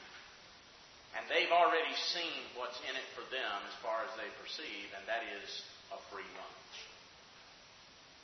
And 1.18 1.26
they've 1.30 1.54
already 1.54 1.94
seen 2.14 2.42
what's 2.58 2.78
in 2.86 2.94
it 2.94 3.08
for 3.18 3.26
them 3.34 3.58
as 3.66 3.76
far 3.82 4.06
as 4.06 4.14
they 4.18 4.30
perceive, 4.38 4.94
and 4.98 5.06
that 5.10 5.26
is 5.42 5.50
a 5.94 5.98
free 6.14 6.26
lunch. 6.38 6.74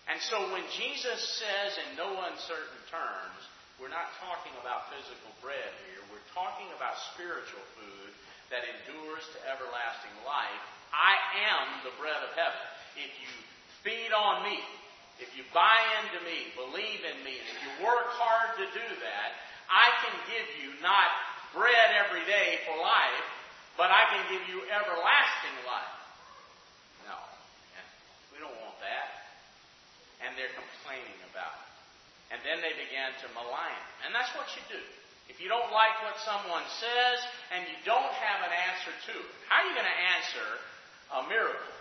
And 0.09 0.17
so 0.25 0.37
when 0.49 0.65
Jesus 0.73 1.21
says 1.37 1.77
in 1.85 1.97
no 1.97 2.09
uncertain 2.09 2.81
terms, 2.89 3.41
we're 3.79 3.91
not 3.91 4.11
talking 4.19 4.51
about 4.59 4.91
physical 4.91 5.31
bread 5.39 5.71
here. 5.87 6.03
We're 6.11 6.29
talking 6.35 6.67
about 6.75 6.99
spiritual 7.15 7.63
food 7.79 8.11
that 8.51 8.67
endures 8.67 9.23
to 9.35 9.37
everlasting 9.47 10.15
life. 10.27 10.63
I 10.91 11.15
am 11.47 11.65
the 11.87 11.95
bread 11.95 12.19
of 12.19 12.31
heaven. 12.35 12.63
If 12.99 13.11
you 13.23 13.31
feed 13.87 14.11
on 14.11 14.43
me, 14.43 14.59
if 15.23 15.31
you 15.35 15.47
buy 15.55 15.79
into 16.03 16.19
me, 16.27 16.51
believe 16.59 17.01
in 17.07 17.17
me, 17.23 17.39
and 17.39 17.47
if 17.47 17.59
you 17.63 17.71
work 17.87 18.11
hard 18.19 18.55
to 18.59 18.65
do 18.71 18.87
that, 19.03 19.29
I 19.71 19.87
can 20.03 20.15
give 20.27 20.47
you 20.59 20.75
not 20.83 21.07
bread 21.55 21.95
every 22.03 22.23
day 22.27 22.59
for 22.67 22.75
life, 22.79 23.27
but 23.79 23.91
I 23.91 24.03
can 24.11 24.23
give 24.27 24.43
you 24.51 24.59
everlasting 24.67 25.57
life. 25.67 25.95
No. 27.07 27.15
We 28.35 28.43
don't 28.43 28.55
want 28.59 28.75
that. 28.83 29.07
and 30.19 30.35
they're 30.35 30.51
complaining 30.51 31.19
about 31.31 31.55
it. 31.63 31.68
And 32.29 32.39
then 32.45 32.61
they 32.61 32.77
began 32.77 33.09
to 33.25 33.27
malign. 33.33 33.81
And 34.05 34.13
that's 34.13 34.29
what 34.37 34.45
you 34.53 34.61
do. 34.69 34.83
If 35.29 35.37
you 35.41 35.49
don't 35.49 35.69
like 35.69 35.93
what 36.05 36.17
someone 36.25 36.65
says 36.81 37.17
and 37.53 37.65
you 37.69 37.77
don't 37.85 38.13
have 38.17 38.39
an 38.45 38.53
answer 38.53 38.93
to 39.13 39.15
it, 39.17 39.29
how 39.49 39.61
are 39.61 39.67
you 39.69 39.75
going 39.77 39.89
to 39.89 40.01
answer 40.17 40.47
a 41.13 41.21
miracle? 41.29 41.73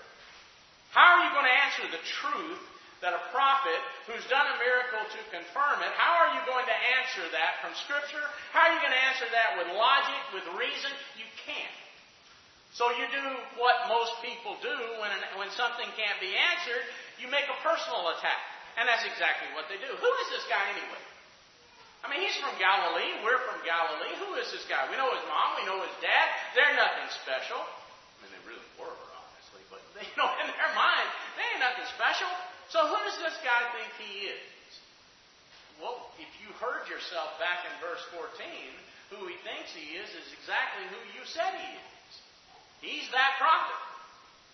How 0.92 1.16
are 1.16 1.22
you 1.28 1.32
going 1.36 1.48
to 1.48 1.58
answer 1.68 1.84
the 1.92 2.02
truth 2.20 2.62
that 3.00 3.14
a 3.14 3.22
prophet 3.30 3.78
who's 4.10 4.26
done 4.26 4.42
a 4.42 4.56
miracle 4.58 5.00
to 5.00 5.20
confirm 5.30 5.78
it, 5.86 5.92
how 5.94 6.18
are 6.18 6.34
you 6.34 6.42
going 6.50 6.66
to 6.66 6.78
answer 6.98 7.22
that 7.30 7.62
from 7.62 7.70
Scripture? 7.86 8.24
How 8.50 8.66
are 8.66 8.72
you 8.74 8.80
going 8.82 8.94
to 8.94 9.04
answer 9.06 9.28
that 9.30 9.54
with 9.54 9.70
logic, 9.70 10.20
with 10.34 10.46
reason? 10.58 10.90
You 11.14 11.28
can't. 11.46 11.78
So 12.74 12.90
you 12.98 13.06
do 13.10 13.24
what 13.56 13.86
most 13.86 14.18
people 14.20 14.58
do 14.60 14.76
when, 14.98 15.10
when 15.38 15.50
something 15.54 15.86
can't 15.94 16.18
be 16.18 16.34
answered, 16.34 16.84
you 17.22 17.30
make 17.30 17.46
a 17.46 17.58
personal 17.62 18.12
attack. 18.18 18.42
And 18.78 18.86
that's 18.86 19.02
exactly 19.02 19.50
what 19.58 19.66
they 19.66 19.76
do. 19.82 19.90
Who 19.90 20.12
is 20.22 20.28
this 20.30 20.46
guy 20.46 20.62
anyway? 20.70 21.02
I 22.06 22.06
mean, 22.06 22.22
he's 22.22 22.38
from 22.38 22.54
Galilee. 22.62 23.10
We're 23.26 23.42
from 23.42 23.58
Galilee. 23.66 24.14
Who 24.22 24.38
is 24.38 24.46
this 24.54 24.62
guy? 24.70 24.86
We 24.86 24.94
know 24.94 25.10
his 25.10 25.26
mom. 25.26 25.58
We 25.58 25.66
know 25.66 25.82
his 25.82 25.96
dad. 25.98 26.26
They're 26.54 26.78
nothing 26.78 27.10
special. 27.26 27.58
I 27.58 28.14
mean, 28.22 28.30
they 28.38 28.42
really 28.46 28.70
were, 28.78 28.94
honestly. 28.94 29.66
But, 29.66 29.82
they, 29.98 30.06
you 30.08 30.14
know, 30.14 30.30
in 30.38 30.46
their 30.46 30.72
mind, 30.78 31.08
they 31.34 31.42
ain't 31.58 31.62
nothing 31.62 31.90
special. 31.98 32.30
So 32.70 32.86
who 32.86 32.98
does 33.02 33.18
this 33.18 33.34
guy 33.42 33.66
think 33.74 33.90
he 33.98 34.30
is? 34.30 34.46
Well, 35.82 36.10
if 36.22 36.30
you 36.38 36.50
heard 36.62 36.86
yourself 36.86 37.34
back 37.42 37.66
in 37.66 37.74
verse 37.82 38.02
14, 38.14 38.30
who 39.10 39.26
he 39.26 39.34
thinks 39.42 39.74
he 39.74 39.98
is 39.98 40.10
is 40.10 40.28
exactly 40.38 40.86
who 40.90 41.00
you 41.18 41.22
said 41.26 41.50
he 41.54 41.70
is. 41.74 42.12
He's 42.78 43.06
that 43.10 43.38
prophet. 43.42 43.78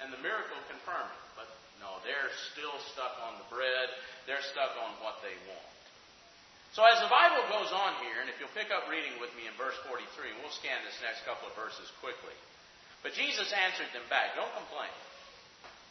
And 0.00 0.12
the 0.12 0.20
miracle 0.20 0.56
confirmed 0.68 1.12
it. 1.12 1.24
But 1.36 1.48
no, 1.84 2.00
they're 2.00 2.32
still 2.56 2.72
stuck 2.96 3.12
on 3.28 3.36
the 3.36 3.48
bread. 3.52 3.92
They're 4.24 4.40
stuck 4.56 4.72
on 4.80 4.96
what 5.04 5.20
they 5.20 5.36
want. 5.44 5.68
So 6.72 6.82
as 6.82 6.98
the 7.04 7.12
Bible 7.12 7.44
goes 7.52 7.70
on 7.70 7.94
here, 8.02 8.24
and 8.24 8.26
if 8.26 8.40
you'll 8.40 8.56
pick 8.56 8.72
up 8.72 8.88
reading 8.90 9.14
with 9.20 9.30
me 9.36 9.46
in 9.46 9.54
verse 9.54 9.76
43, 9.86 10.00
and 10.32 10.40
we'll 10.40 10.50
scan 10.50 10.80
this 10.82 10.96
next 11.04 11.22
couple 11.28 11.46
of 11.46 11.54
verses 11.54 11.86
quickly. 12.02 12.34
But 13.04 13.14
Jesus 13.14 13.52
answered 13.52 13.92
them 13.92 14.02
back, 14.10 14.34
don't 14.34 14.50
complain. 14.56 14.90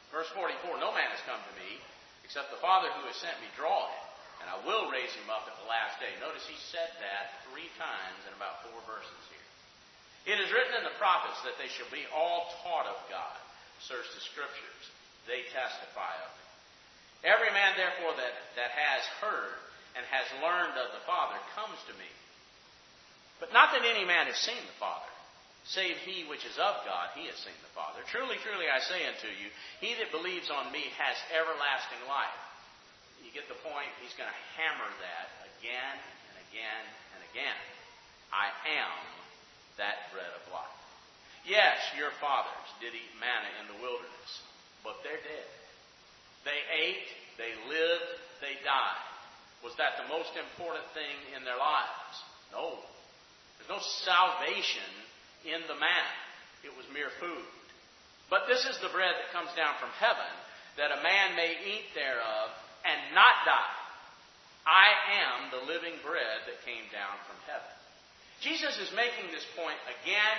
Verse 0.10 0.28
44, 0.34 0.82
no 0.82 0.92
man 0.92 1.08
has 1.14 1.24
come 1.30 1.40
to 1.40 1.56
me, 1.62 1.78
except 2.26 2.52
the 2.52 2.60
Father 2.60 2.90
who 3.00 3.06
has 3.08 3.16
sent 3.22 3.38
me 3.40 3.48
draw 3.56 3.88
him, 3.88 4.06
and 4.44 4.52
I 4.52 4.58
will 4.66 4.92
raise 4.92 5.14
him 5.14 5.30
up 5.32 5.46
at 5.48 5.56
the 5.62 5.70
last 5.72 6.02
day. 6.04 6.12
Notice 6.20 6.44
he 6.50 6.58
said 6.74 6.90
that 7.00 7.48
three 7.48 7.70
times 7.80 8.20
in 8.28 8.34
about 8.36 8.66
four 8.66 8.82
verses 8.90 9.24
here. 9.32 10.36
It 10.36 10.38
is 10.42 10.52
written 10.52 10.84
in 10.84 10.88
the 10.90 11.00
prophets 11.00 11.40
that 11.48 11.56
they 11.56 11.72
shall 11.72 11.90
be 11.96 12.04
all 12.12 12.52
taught 12.66 12.92
of 12.92 13.00
God. 13.08 13.40
Search 13.88 14.08
the 14.16 14.24
scriptures. 14.24 14.84
They 15.28 15.48
testify 15.52 16.14
of 16.20 16.32
it. 16.32 16.50
Every 17.24 17.52
man, 17.56 17.80
therefore, 17.80 18.20
that, 18.20 18.36
that 18.60 18.72
has 18.76 19.04
heard 19.24 19.56
and 19.96 20.04
has 20.12 20.28
learned 20.44 20.76
of 20.76 20.92
the 20.92 21.06
Father 21.08 21.40
comes 21.56 21.80
to 21.88 21.96
me. 21.96 22.10
But 23.40 23.56
not 23.56 23.72
that 23.72 23.88
any 23.88 24.04
man 24.04 24.28
has 24.28 24.40
seen 24.40 24.60
the 24.60 24.80
Father, 24.80 25.08
save 25.64 25.96
he 26.04 26.28
which 26.28 26.44
is 26.44 26.60
of 26.60 26.84
God, 26.84 27.16
he 27.16 27.28
has 27.32 27.40
seen 27.40 27.56
the 27.64 27.76
Father. 27.76 28.04
Truly, 28.12 28.36
truly, 28.44 28.68
I 28.68 28.84
say 28.84 29.08
unto 29.08 29.32
you, 29.32 29.48
he 29.80 29.96
that 30.00 30.12
believes 30.12 30.52
on 30.52 30.72
me 30.76 30.84
has 31.00 31.16
everlasting 31.32 32.04
life. 32.12 32.40
You 33.24 33.32
get 33.32 33.48
the 33.48 33.60
point? 33.64 33.88
He's 34.04 34.16
going 34.20 34.28
to 34.28 34.42
hammer 34.60 34.90
that 35.00 35.28
again 35.60 35.96
and 36.28 36.36
again 36.52 36.84
and 37.16 37.22
again. 37.32 37.60
I 38.36 38.52
am 38.84 39.00
that 39.80 40.12
bread 40.12 40.28
of 40.28 40.44
life. 40.52 40.80
Yes, 41.48 41.80
your 41.96 42.12
fathers 42.20 42.68
did 42.80 42.96
eat 42.96 43.14
manna 43.20 43.48
in 43.64 43.72
the 43.72 43.80
wilderness, 43.80 44.32
but 44.84 45.00
they're 45.02 45.24
dead. 45.24 45.50
They 46.43 46.60
ate, 46.76 47.08
they 47.39 47.56
lived, 47.72 48.12
they 48.43 48.60
died. 48.67 49.04
Was 49.63 49.74
that 49.80 49.96
the 49.96 50.12
most 50.12 50.36
important 50.36 50.84
thing 50.91 51.15
in 51.39 51.48
their 51.48 51.56
lives? 51.56 52.15
No. 52.52 52.84
There's 53.58 53.72
no 53.72 53.80
salvation 54.04 54.91
in 55.48 55.63
the 55.72 55.80
manna. 55.80 56.15
It 56.67 56.76
was 56.76 56.84
mere 56.91 57.12
food. 57.19 57.48
But 58.28 58.48
this 58.52 58.67
is 58.67 58.76
the 58.84 58.91
bread 58.91 59.15
that 59.15 59.32
comes 59.32 59.52
down 59.56 59.76
from 59.80 59.91
heaven, 60.00 60.32
that 60.76 60.91
a 60.91 61.04
man 61.04 61.36
may 61.39 61.56
eat 61.63 61.96
thereof 61.96 62.52
and 62.84 63.15
not 63.15 63.48
die. 63.48 63.80
I 64.63 64.88
am 65.28 65.52
the 65.52 65.63
living 65.67 65.96
bread 66.04 66.48
that 66.48 66.63
came 66.63 66.88
down 66.91 67.19
from 67.28 67.36
heaven. 67.48 67.72
Jesus 68.39 68.76
is 68.80 68.91
making 68.96 69.32
this 69.32 69.43
point 69.56 69.80
again 70.04 70.38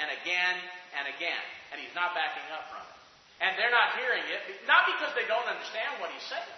and 0.00 0.08
again 0.20 0.56
and 0.96 1.04
again, 1.12 1.44
and 1.72 1.80
he's 1.80 1.92
not 1.96 2.16
backing 2.16 2.44
up 2.52 2.68
from 2.72 2.84
it. 2.84 2.95
And 3.40 3.52
they're 3.60 3.74
not 3.74 4.00
hearing 4.00 4.24
it, 4.32 4.40
not 4.64 4.88
because 4.88 5.12
they 5.12 5.28
don't 5.28 5.44
understand 5.44 6.00
what 6.00 6.08
he's 6.08 6.24
saying. 6.32 6.56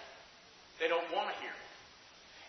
They 0.79 0.87
don't 0.87 1.05
want 1.11 1.27
to 1.27 1.35
hear 1.43 1.51
it. 1.51 1.69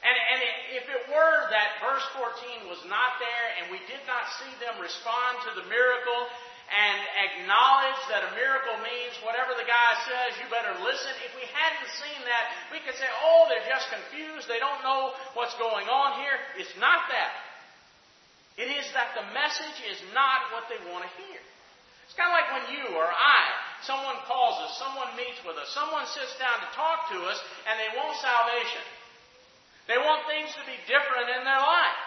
And, 0.00 0.16
and 0.16 0.40
if 0.80 0.86
it 0.88 1.02
were 1.12 1.38
that 1.52 1.76
verse 1.84 2.06
14 2.16 2.72
was 2.72 2.80
not 2.88 3.20
there 3.20 3.46
and 3.60 3.68
we 3.68 3.82
did 3.84 4.00
not 4.08 4.24
see 4.40 4.52
them 4.64 4.80
respond 4.80 5.44
to 5.44 5.50
the 5.60 5.66
miracle 5.68 6.22
and 6.70 6.98
acknowledge 7.28 8.00
that 8.08 8.24
a 8.24 8.32
miracle 8.32 8.78
means 8.80 9.12
whatever 9.26 9.52
the 9.58 9.66
guy 9.66 9.90
says, 10.06 10.38
you 10.40 10.46
better 10.48 10.72
listen. 10.80 11.12
If 11.26 11.34
we 11.36 11.44
hadn't 11.50 11.90
seen 12.00 12.20
that, 12.24 12.44
we 12.72 12.78
could 12.80 12.96
say, 12.96 13.10
oh, 13.26 13.50
they're 13.50 13.66
just 13.66 13.90
confused. 13.90 14.46
They 14.46 14.62
don't 14.62 14.80
know 14.86 15.12
what's 15.34 15.58
going 15.58 15.90
on 15.90 16.16
here. 16.22 16.38
It's 16.56 16.72
not 16.78 17.10
that. 17.10 17.34
It 18.56 18.70
is 18.72 18.86
that 18.96 19.12
the 19.18 19.26
message 19.36 19.78
is 19.90 19.98
not 20.14 20.48
what 20.54 20.70
they 20.70 20.80
want 20.88 21.04
to 21.04 21.12
hear. 21.26 21.42
It's 22.06 22.16
kind 22.16 22.30
of 22.30 22.38
like 22.38 22.48
when 22.56 22.66
you 22.72 22.96
or 22.96 23.04
I, 23.04 23.42
someone 23.82 24.16
calls 24.28 24.60
us, 24.64 24.76
someone 24.76 25.10
meets 25.16 25.40
with 25.44 25.56
us, 25.56 25.68
someone 25.72 26.04
sits 26.10 26.36
down 26.36 26.60
to 26.60 26.68
talk 26.76 27.08
to 27.12 27.18
us, 27.28 27.38
and 27.68 27.74
they 27.80 27.90
want 27.96 28.16
salvation. 28.20 28.84
They 29.88 29.98
want 29.98 30.22
things 30.30 30.52
to 30.54 30.62
be 30.68 30.76
different 30.86 31.32
in 31.34 31.42
their 31.42 31.62
life. 31.62 32.00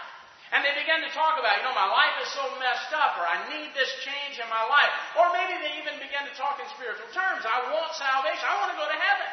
And 0.53 0.61
they 0.61 0.71
begin 0.77 1.01
to 1.01 1.09
talk 1.17 1.41
about, 1.41 1.57
you 1.57 1.65
know, 1.65 1.73
my 1.73 1.89
life 1.89 2.13
is 2.21 2.29
so 2.29 2.45
messed 2.61 2.93
up, 2.93 3.17
or 3.17 3.25
I 3.25 3.41
need 3.49 3.73
this 3.73 3.89
change 4.05 4.37
in 4.37 4.45
my 4.53 4.61
life. 4.69 4.93
Or 5.17 5.33
maybe 5.33 5.57
they 5.57 5.81
even 5.81 5.97
begin 5.97 6.29
to 6.29 6.33
talk 6.37 6.61
in 6.61 6.67
spiritual 6.77 7.09
terms. 7.09 7.41
I 7.41 7.73
want 7.73 7.89
salvation. 7.97 8.45
I 8.45 8.61
want 8.61 8.69
to 8.69 8.77
go 8.77 8.85
to 8.85 8.99
heaven. 9.01 9.31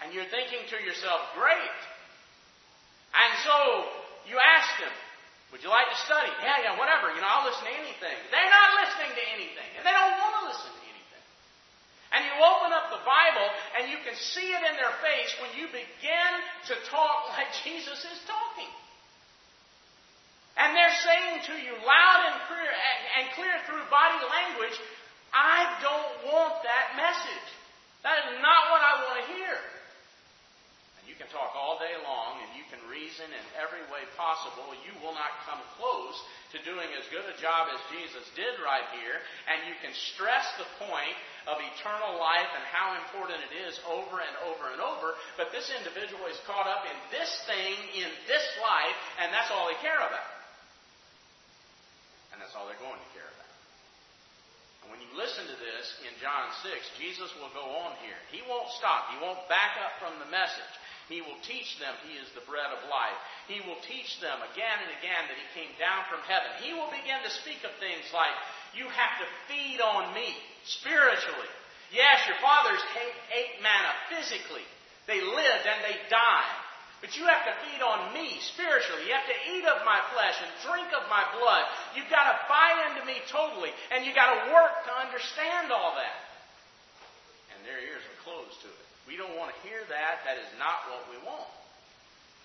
And 0.00 0.06
you're 0.16 0.30
thinking 0.32 0.64
to 0.72 0.76
yourself, 0.80 1.20
great. 1.36 1.80
And 3.12 3.32
so 3.44 3.56
you 4.24 4.40
ask 4.40 4.68
them, 4.80 4.94
would 5.52 5.60
you 5.60 5.68
like 5.68 5.92
to 5.92 5.98
study? 6.08 6.32
Yeah, 6.40 6.64
yeah, 6.64 6.80
whatever. 6.80 7.12
You 7.12 7.20
know, 7.20 7.28
I'll 7.28 7.44
listen 7.44 7.68
to 7.68 7.76
anything. 7.76 8.16
They're 8.32 8.52
not 8.56 8.68
listening 8.82 9.12
to 9.20 9.24
anything. 9.36 9.68
And 9.76 9.84
they 9.84 9.92
don't 9.92 10.16
want 10.16 10.32
to 10.40 10.42
listen 10.48 10.72
to 10.72 10.85
and 12.16 12.24
you 12.24 12.32
open 12.40 12.72
up 12.72 12.88
the 12.88 13.04
Bible 13.04 13.48
and 13.76 13.92
you 13.92 14.00
can 14.00 14.16
see 14.16 14.48
it 14.48 14.62
in 14.64 14.74
their 14.80 14.96
face 15.04 15.36
when 15.44 15.52
you 15.52 15.68
begin 15.68 16.32
to 16.72 16.74
talk 16.88 17.28
like 17.36 17.52
Jesus 17.60 18.00
is 18.00 18.18
talking. 18.24 18.72
And 20.56 20.72
they're 20.72 20.98
saying 21.04 21.44
to 21.52 21.54
you 21.60 21.76
loud 21.84 22.20
and 22.32 22.36
clear, 22.48 22.72
and 23.20 23.24
clear 23.36 23.54
through 23.68 23.84
body 23.92 24.16
language, 24.24 24.72
I 25.28 25.68
don't 25.84 26.32
want 26.32 26.64
that 26.64 26.96
message. 26.96 27.48
That 28.00 28.24
is 28.24 28.40
not 28.40 28.72
what 28.72 28.80
I 28.80 28.92
want 29.04 29.16
to 29.20 29.24
hear. 29.36 29.56
And 30.96 31.04
you 31.04 31.12
can 31.20 31.28
talk 31.28 31.52
all 31.52 31.76
day 31.76 31.92
long 32.00 32.40
and 32.40 32.56
you 32.56 32.64
can 32.72 32.80
reason 32.88 33.28
in 33.28 33.44
every 33.60 33.84
way 33.92 34.08
possible. 34.16 34.72
You 34.80 34.96
will 35.04 35.12
not 35.12 35.44
come 35.44 35.60
close 35.76 36.16
to 36.56 36.64
doing 36.64 36.88
as 36.96 37.04
good 37.12 37.28
a 37.28 37.36
job 37.36 37.68
as 37.68 37.80
Jesus 37.92 38.24
did 38.32 38.56
right 38.64 38.88
here. 38.96 39.20
And 39.52 39.68
you 39.68 39.76
can 39.84 39.92
stress 39.92 40.48
the 40.56 40.64
point 40.80 41.12
of 41.46 41.62
eternal 41.62 42.18
life 42.18 42.50
and 42.58 42.64
how 42.74 42.98
important 42.98 43.38
it 43.46 43.54
is 43.70 43.78
over 43.86 44.18
and 44.18 44.34
over 44.50 44.66
and 44.74 44.82
over. 44.82 45.14
But 45.38 45.54
this 45.54 45.70
individual 45.70 46.26
is 46.26 46.38
caught 46.42 46.66
up 46.66 46.82
in 46.90 46.96
this 47.14 47.30
thing 47.46 47.74
in 47.94 48.10
this 48.26 48.46
life, 48.58 48.98
and 49.22 49.30
that's 49.30 49.50
all 49.54 49.70
they 49.70 49.78
care 49.78 50.02
about. 50.02 50.30
And 52.34 52.42
that's 52.42 52.52
all 52.58 52.66
they're 52.66 52.82
going 52.82 52.98
to 52.98 53.10
care 53.14 53.30
about. 53.30 53.52
And 54.82 54.88
when 54.90 55.00
you 55.02 55.10
listen 55.14 55.46
to 55.46 55.58
this 55.58 55.86
in 56.06 56.14
John 56.18 56.50
6, 56.66 56.74
Jesus 56.98 57.30
will 57.38 57.50
go 57.54 57.64
on 57.86 57.94
here. 58.02 58.18
He 58.34 58.42
won't 58.46 58.70
stop. 58.74 59.14
He 59.14 59.18
won't 59.22 59.40
back 59.46 59.78
up 59.82 59.98
from 60.02 60.18
the 60.18 60.30
message. 60.30 60.74
He 61.06 61.22
will 61.22 61.38
teach 61.46 61.78
them 61.78 61.94
He 62.02 62.18
is 62.18 62.26
the 62.34 62.42
bread 62.50 62.70
of 62.74 62.82
life. 62.90 63.18
He 63.46 63.62
will 63.62 63.78
teach 63.86 64.18
them 64.18 64.42
again 64.50 64.78
and 64.82 64.90
again 64.98 65.30
that 65.30 65.38
He 65.38 65.46
came 65.54 65.70
down 65.78 66.02
from 66.10 66.18
heaven. 66.26 66.50
He 66.58 66.74
will 66.74 66.90
begin 66.90 67.22
to 67.22 67.30
speak 67.30 67.62
of 67.62 67.70
things 67.78 68.02
like, 68.10 68.34
you 68.74 68.90
have 68.90 69.14
to 69.22 69.26
feed 69.46 69.78
on 69.78 70.10
me 70.14 70.34
spiritually. 70.66 71.50
Yes, 71.94 72.26
your 72.26 72.38
fathers 72.42 72.82
ate 73.30 73.62
manna 73.62 73.92
physically. 74.10 74.66
They 75.06 75.22
lived 75.22 75.64
and 75.64 75.80
they 75.86 75.96
died. 76.10 76.54
But 76.98 77.14
you 77.14 77.28
have 77.28 77.44
to 77.44 77.54
feed 77.62 77.84
on 77.84 78.10
me 78.16 78.40
spiritually. 78.40 79.06
You 79.06 79.14
have 79.14 79.28
to 79.28 79.38
eat 79.54 79.62
of 79.68 79.84
my 79.86 80.00
flesh 80.16 80.34
and 80.42 80.50
drink 80.66 80.90
of 80.96 81.06
my 81.06 81.22
blood. 81.38 81.64
You've 81.94 82.10
got 82.10 82.26
to 82.26 82.36
buy 82.50 82.90
into 82.90 83.04
me 83.04 83.20
totally. 83.30 83.70
And 83.92 84.02
you've 84.02 84.16
got 84.16 84.32
to 84.32 84.40
work 84.50 84.74
to 84.88 84.92
understand 85.04 85.70
all 85.70 85.94
that. 85.94 86.18
And 87.54 87.62
their 87.68 87.78
ears 87.78 88.02
are 88.02 88.18
closed 88.24 88.58
to 88.64 88.68
it. 88.72 88.86
We 89.06 89.14
don't 89.14 89.36
want 89.38 89.54
to 89.54 89.58
hear 89.62 89.86
that. 89.86 90.26
That 90.26 90.40
is 90.40 90.50
not 90.58 90.88
what 90.90 91.06
we 91.12 91.20
want. 91.22 91.52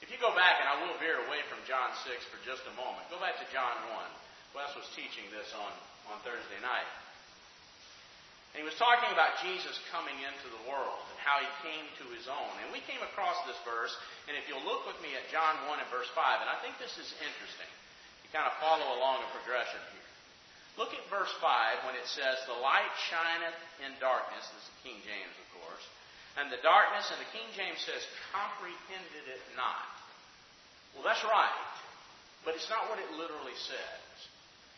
If 0.03 0.13
you 0.13 0.21
go 0.21 0.33
back, 0.35 0.61
and 0.61 0.67
I 0.67 0.77
will 0.83 0.97
veer 1.01 1.17
away 1.25 1.41
from 1.49 1.61
John 1.65 1.89
6 2.05 2.13
for 2.29 2.37
just 2.45 2.61
a 2.69 2.73
moment, 2.77 3.09
go 3.09 3.21
back 3.21 3.41
to 3.41 3.47
John 3.49 3.73
1. 3.89 4.57
Wes 4.57 4.69
was 4.75 4.85
teaching 4.93 5.25
this 5.31 5.47
on, 5.55 5.71
on 6.11 6.19
Thursday 6.27 6.59
night. 6.59 6.85
And 8.51 8.59
he 8.59 8.67
was 8.67 8.75
talking 8.75 9.07
about 9.15 9.39
Jesus 9.39 9.79
coming 9.95 10.15
into 10.19 10.47
the 10.51 10.63
world 10.67 10.99
and 11.07 11.19
how 11.23 11.39
he 11.39 11.47
came 11.63 11.87
to 12.03 12.05
his 12.11 12.27
own. 12.27 12.53
And 12.59 12.75
we 12.75 12.83
came 12.83 12.99
across 12.99 13.39
this 13.47 13.55
verse, 13.63 13.95
and 14.27 14.35
if 14.35 14.43
you'll 14.51 14.65
look 14.67 14.83
with 14.83 14.99
me 14.99 15.15
at 15.15 15.23
John 15.31 15.55
1 15.71 15.79
and 15.79 15.87
verse 15.87 16.11
5, 16.11 16.19
and 16.43 16.51
I 16.51 16.59
think 16.59 16.75
this 16.75 16.91
is 16.99 17.15
interesting. 17.23 17.71
You 18.27 18.29
kind 18.35 18.47
of 18.47 18.55
follow 18.59 18.99
along 18.99 19.23
a 19.23 19.29
progression 19.31 19.79
here. 19.95 20.11
Look 20.79 20.91
at 20.91 21.03
verse 21.07 21.31
5 21.39 21.87
when 21.87 21.95
it 21.95 22.07
says, 22.07 22.39
The 22.47 22.59
light 22.59 22.91
shineth 23.07 23.59
in 23.87 23.91
darkness. 24.03 24.43
This 24.51 24.63
is 24.63 24.71
the 24.71 24.81
King 24.83 24.99
James, 25.03 25.35
of 25.35 25.47
course. 25.63 25.85
And 26.39 26.47
the 26.47 26.63
darkness, 26.63 27.11
and 27.11 27.19
the 27.19 27.31
King 27.35 27.47
James 27.55 27.79
says, 27.83 27.99
comprehended 28.31 29.25
it 29.27 29.43
not. 29.59 29.83
Well, 30.95 31.03
that's 31.03 31.23
right, 31.27 31.71
but 32.47 32.55
it's 32.55 32.71
not 32.71 32.87
what 32.87 32.99
it 33.03 33.11
literally 33.19 33.55
says. 33.67 34.15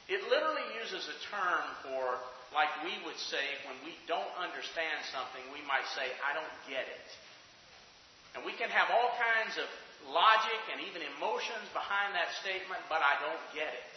It 0.09 0.21
literally 0.33 0.65
uses 0.81 1.05
a 1.09 1.17
term 1.29 1.63
for, 1.85 2.17
like 2.53 2.69
we 2.85 2.93
would 3.05 3.17
say, 3.17 3.43
when 3.65 3.77
we 3.83 3.97
don't 4.05 4.29
understand 4.37 5.01
something, 5.09 5.41
we 5.53 5.61
might 5.65 5.85
say, 5.97 6.05
I 6.21 6.37
don't 6.37 6.55
get 6.69 6.85
it. 6.85 7.09
And 8.33 8.41
we 8.45 8.53
can 8.57 8.69
have 8.69 8.89
all 8.89 9.13
kinds 9.17 9.57
of 9.61 9.67
logic 10.09 10.61
and 10.73 10.81
even 10.85 11.05
emotions 11.17 11.65
behind 11.73 12.17
that 12.17 12.33
statement, 12.41 12.81
but 12.89 13.01
I 13.01 13.17
don't 13.21 13.45
get 13.53 13.69
it. 13.69 13.93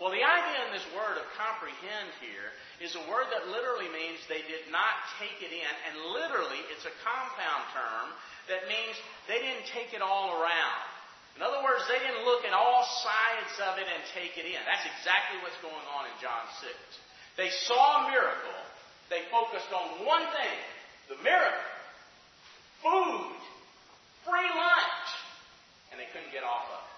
Well, 0.00 0.08
the 0.08 0.24
idea 0.24 0.64
in 0.64 0.72
this 0.72 0.88
word 0.96 1.20
of 1.20 1.28
comprehend 1.36 2.08
here 2.24 2.56
is 2.80 2.96
a 2.96 3.04
word 3.12 3.28
that 3.36 3.52
literally 3.52 3.92
means 3.92 4.16
they 4.32 4.40
did 4.48 4.64
not 4.72 4.96
take 5.20 5.44
it 5.44 5.52
in, 5.52 5.72
and 5.92 6.16
literally 6.16 6.56
it's 6.72 6.88
a 6.88 6.94
compound 7.04 7.68
term 7.76 8.06
that 8.48 8.64
means 8.64 8.96
they 9.28 9.44
didn't 9.44 9.68
take 9.76 9.92
it 9.92 10.00
all 10.00 10.40
around. 10.40 10.88
In 11.36 11.44
other 11.44 11.60
words, 11.60 11.84
they 11.84 12.00
didn't 12.00 12.24
look 12.24 12.48
at 12.48 12.56
all 12.56 12.80
sides 13.04 13.54
of 13.60 13.76
it 13.76 13.84
and 13.84 14.00
take 14.16 14.40
it 14.40 14.48
in. 14.48 14.56
That's 14.64 14.88
exactly 14.88 15.36
what's 15.44 15.60
going 15.60 15.84
on 15.92 16.08
in 16.08 16.16
John 16.16 16.48
6. 16.64 16.72
They 17.36 17.50
saw 17.50 18.06
a 18.06 18.10
miracle. 18.10 18.58
They 19.08 19.22
focused 19.30 19.72
on 19.72 20.06
one 20.06 20.22
thing 20.22 20.58
the 21.08 21.22
miracle 21.24 21.70
food, 22.80 23.36
free 24.24 24.50
lunch, 24.56 25.08
and 25.92 26.00
they 26.00 26.08
couldn't 26.12 26.32
get 26.32 26.44
off 26.44 26.64
of 26.68 26.80
it. 26.80 26.90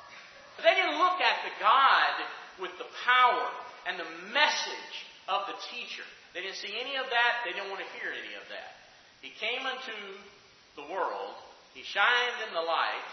But 0.56 0.62
they 0.68 0.74
didn't 0.78 0.98
look 0.98 1.18
at 1.18 1.42
the 1.42 1.54
God 1.58 2.14
with 2.62 2.74
the 2.78 2.86
power 3.02 3.46
and 3.86 3.98
the 3.98 4.10
message 4.30 4.94
of 5.26 5.46
the 5.50 5.56
teacher. 5.74 6.06
They 6.34 6.42
didn't 6.42 6.60
see 6.62 6.72
any 6.78 6.96
of 6.96 7.06
that. 7.10 7.32
They 7.44 7.52
didn't 7.52 7.68
want 7.68 7.82
to 7.82 7.90
hear 7.98 8.14
any 8.14 8.34
of 8.38 8.46
that. 8.48 8.78
He 9.20 9.34
came 9.38 9.62
into 9.66 9.96
the 10.78 10.86
world. 10.86 11.34
He 11.74 11.82
shined 11.82 12.38
in 12.46 12.52
the 12.54 12.62
light, 12.62 13.08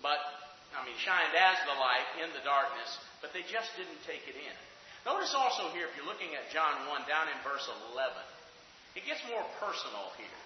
but, 0.00 0.20
I 0.76 0.86
mean, 0.86 0.96
shined 1.02 1.34
as 1.34 1.58
the 1.66 1.76
light 1.76 2.06
in 2.22 2.30
the 2.32 2.44
darkness, 2.46 2.90
but 3.20 3.34
they 3.34 3.42
just 3.42 3.74
didn't 3.74 4.00
take 4.06 4.22
it 4.30 4.38
in. 4.38 4.56
Notice 5.02 5.34
also 5.34 5.74
here, 5.74 5.90
if 5.90 5.94
you're 5.98 6.06
looking 6.06 6.30
at 6.38 6.46
John 6.54 6.86
1, 6.86 7.10
down 7.10 7.26
in 7.26 7.38
verse 7.42 7.66
11, 7.90 8.14
it 8.94 9.02
gets 9.02 9.18
more 9.26 9.42
personal 9.58 10.14
here. 10.14 10.40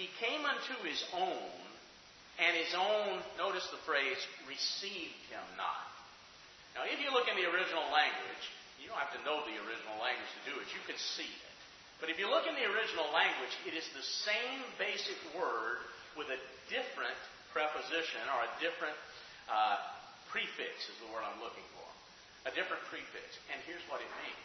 He 0.00 0.08
came 0.16 0.48
unto 0.48 0.72
his 0.80 0.96
own, 1.12 1.52
and 2.40 2.52
his 2.56 2.72
own, 2.72 3.20
notice 3.36 3.68
the 3.68 3.82
phrase, 3.84 4.16
received 4.48 5.20
him 5.28 5.44
not. 5.60 5.92
Now, 6.72 6.88
if 6.88 6.96
you 7.04 7.12
look 7.12 7.28
in 7.28 7.36
the 7.36 7.44
original 7.44 7.84
language, 7.92 8.44
you 8.80 8.88
don't 8.88 8.96
have 8.96 9.12
to 9.12 9.22
know 9.28 9.44
the 9.44 9.60
original 9.60 10.00
language 10.00 10.32
to 10.40 10.42
do 10.48 10.54
it. 10.56 10.64
You 10.72 10.80
can 10.88 10.96
see 10.96 11.28
it. 11.28 11.52
But 12.00 12.08
if 12.08 12.16
you 12.16 12.32
look 12.32 12.48
in 12.48 12.56
the 12.56 12.64
original 12.64 13.12
language, 13.12 13.52
it 13.68 13.76
is 13.76 13.84
the 13.92 14.02
same 14.02 14.64
basic 14.80 15.20
word 15.36 15.84
with 16.16 16.32
a 16.32 16.40
different 16.72 17.14
preposition 17.52 18.24
or 18.32 18.48
a 18.48 18.50
different 18.58 18.96
uh, 19.52 19.76
prefix, 20.32 20.72
is 20.88 20.96
the 21.04 21.12
word 21.12 21.28
I'm 21.28 21.38
looking 21.44 21.62
for. 21.76 21.91
A 22.46 22.50
different 22.52 22.82
prefix. 22.90 23.24
And 23.54 23.58
here's 23.66 23.84
what 23.86 24.02
it 24.02 24.10
means 24.22 24.42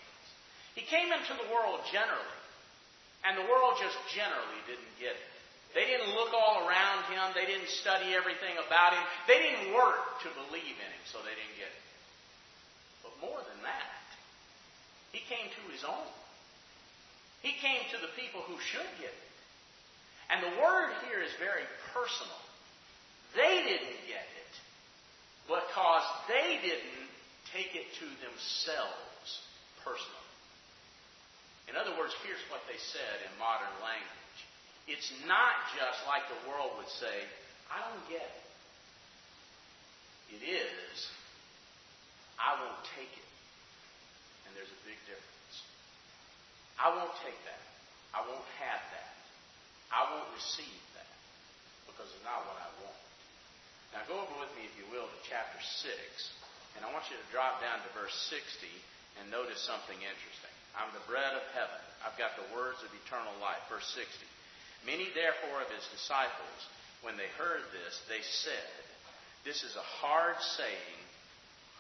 He 0.78 0.84
came 0.86 1.10
into 1.10 1.34
the 1.34 1.50
world 1.50 1.82
generally, 1.90 2.42
and 3.26 3.38
the 3.38 3.48
world 3.50 3.82
just 3.82 3.98
generally 4.14 4.62
didn't 4.70 4.94
get 5.02 5.18
it. 5.18 5.32
They 5.76 5.86
didn't 5.86 6.16
look 6.16 6.32
all 6.32 6.64
around 6.66 7.06
him. 7.12 7.36
They 7.36 7.46
didn't 7.46 7.70
study 7.70 8.16
everything 8.16 8.56
about 8.56 8.96
him. 8.96 9.04
They 9.28 9.38
didn't 9.38 9.76
work 9.76 10.24
to 10.24 10.30
believe 10.48 10.78
in 10.80 10.90
him, 10.90 11.04
so 11.12 11.20
they 11.22 11.36
didn't 11.36 11.58
get 11.60 11.70
it 11.70 11.84
But 13.04 13.14
more 13.20 13.42
than 13.44 13.62
that. 13.68 14.02
He 15.12 15.22
came 15.28 15.50
to 15.50 15.64
his 15.74 15.84
own. 15.84 16.10
He 17.42 17.54
came 17.60 17.84
to 17.94 17.98
the 18.00 18.12
people 18.16 18.42
who 18.48 18.58
should 18.60 18.90
get 18.98 19.12
it. 19.12 19.28
And 20.30 20.44
the 20.44 20.54
word 20.60 20.92
here 21.08 21.22
is 21.24 21.32
very 21.40 21.64
personal. 21.94 22.42
They 23.36 23.64
didn't 23.64 24.02
get 24.08 24.24
it 24.24 24.54
because 25.48 26.06
they 26.28 26.60
didn't 26.64 27.08
take 27.54 27.76
it 27.76 27.88
to 28.02 28.08
themselves 28.24 29.28
personally. 29.84 30.28
In 31.68 31.76
other 31.76 31.92
words, 32.00 32.16
here's 32.24 32.42
what 32.48 32.64
they 32.68 32.80
said 32.80 33.16
in 33.28 33.32
modern 33.40 33.72
language. 33.84 34.40
It's 34.88 35.12
not 35.28 35.56
just 35.76 36.00
like 36.08 36.24
the 36.32 36.40
world 36.48 36.80
would 36.80 36.88
say, 36.88 37.28
I 37.68 37.84
don't 37.84 38.06
get 38.08 38.24
it. 38.24 38.48
It 40.40 40.44
is, 40.44 40.96
I 42.40 42.56
won't 42.60 42.84
take 42.96 43.12
it. 43.12 43.30
And 44.48 44.56
there's 44.56 44.72
a 44.72 44.82
big 44.88 45.00
difference. 45.08 45.56
I 46.80 46.92
won't 46.92 47.16
take 47.24 47.36
that. 47.48 47.64
I 48.16 48.24
won't 48.24 48.48
have 48.64 48.84
that. 48.96 49.12
I 49.92 50.08
won't 50.16 50.32
receive 50.36 50.84
that 50.96 51.12
because 51.88 52.08
it's 52.12 52.24
not 52.28 52.44
what 52.48 52.60
I 52.60 52.70
want. 52.84 53.02
Now 53.96 54.04
go 54.08 54.16
over 54.20 54.36
with 54.40 54.52
me, 54.56 54.68
if 54.68 54.76
you 54.80 54.88
will, 54.92 55.08
to 55.08 55.20
chapter 55.28 55.60
6. 55.60 56.47
And 56.78 56.86
I 56.86 56.94
want 56.94 57.10
you 57.10 57.18
to 57.18 57.28
drop 57.34 57.58
down 57.60 57.82
to 57.82 57.90
verse 57.98 58.14
60 58.30 58.70
and 59.18 59.34
notice 59.34 59.58
something 59.66 59.98
interesting. 59.98 60.54
I'm 60.78 60.94
the 60.94 61.02
bread 61.10 61.34
of 61.34 61.42
heaven. 61.58 61.82
I've 62.06 62.18
got 62.22 62.38
the 62.38 62.46
words 62.54 62.86
of 62.86 62.94
eternal 62.94 63.34
life. 63.42 63.62
Verse 63.66 63.90
60. 63.98 64.06
Many, 64.86 65.10
therefore, 65.18 65.66
of 65.66 65.70
his 65.74 65.84
disciples, 65.90 66.60
when 67.02 67.18
they 67.18 67.26
heard 67.42 67.66
this, 67.74 67.98
they 68.06 68.22
said, 68.22 68.70
This 69.42 69.66
is 69.66 69.74
a 69.74 69.90
hard 70.06 70.38
saying 70.38 71.02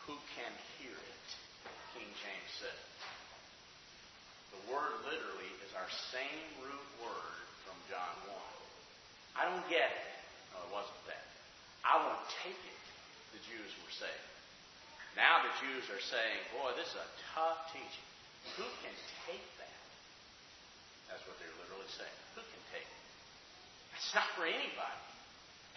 who 0.09 0.17
can 0.33 0.53
hear 0.81 0.97
it? 0.97 1.27
King 1.93 2.09
James 2.09 2.53
said. 2.57 2.79
The 4.55 4.61
word 4.73 4.97
literally 5.05 5.51
is 5.61 5.71
our 5.77 5.91
same 6.09 6.47
root 6.63 6.87
word 7.05 7.37
from 7.69 7.77
John 7.91 8.15
1. 8.25 8.33
I 9.37 9.41
don't 9.45 9.67
get 9.69 9.93
it. 9.93 10.09
No, 10.55 10.65
it 10.65 10.71
wasn't 10.73 11.03
that. 11.05 11.27
I 11.85 12.01
won't 12.01 12.25
take 12.41 12.57
it, 12.57 12.81
the 13.35 13.41
Jews 13.45 13.71
were 13.85 13.93
saying. 13.93 14.36
Now 15.17 15.41
the 15.41 15.53
Jews 15.65 15.89
are 15.89 16.03
saying, 16.13 16.39
boy, 16.53 16.77
this 16.77 16.87
is 16.93 17.01
a 17.01 17.09
tough 17.33 17.73
teaching. 17.73 18.07
Who 18.61 18.67
can 18.85 18.93
take 19.25 19.43
that? 19.57 19.81
That's 21.09 21.25
what 21.25 21.35
they're 21.41 21.57
literally 21.57 21.89
saying. 21.89 22.17
Who 22.37 22.45
can 22.45 22.61
take 22.69 22.85
it? 22.85 23.01
It's 23.97 24.13
not 24.13 24.29
for 24.37 24.45
anybody. 24.45 25.01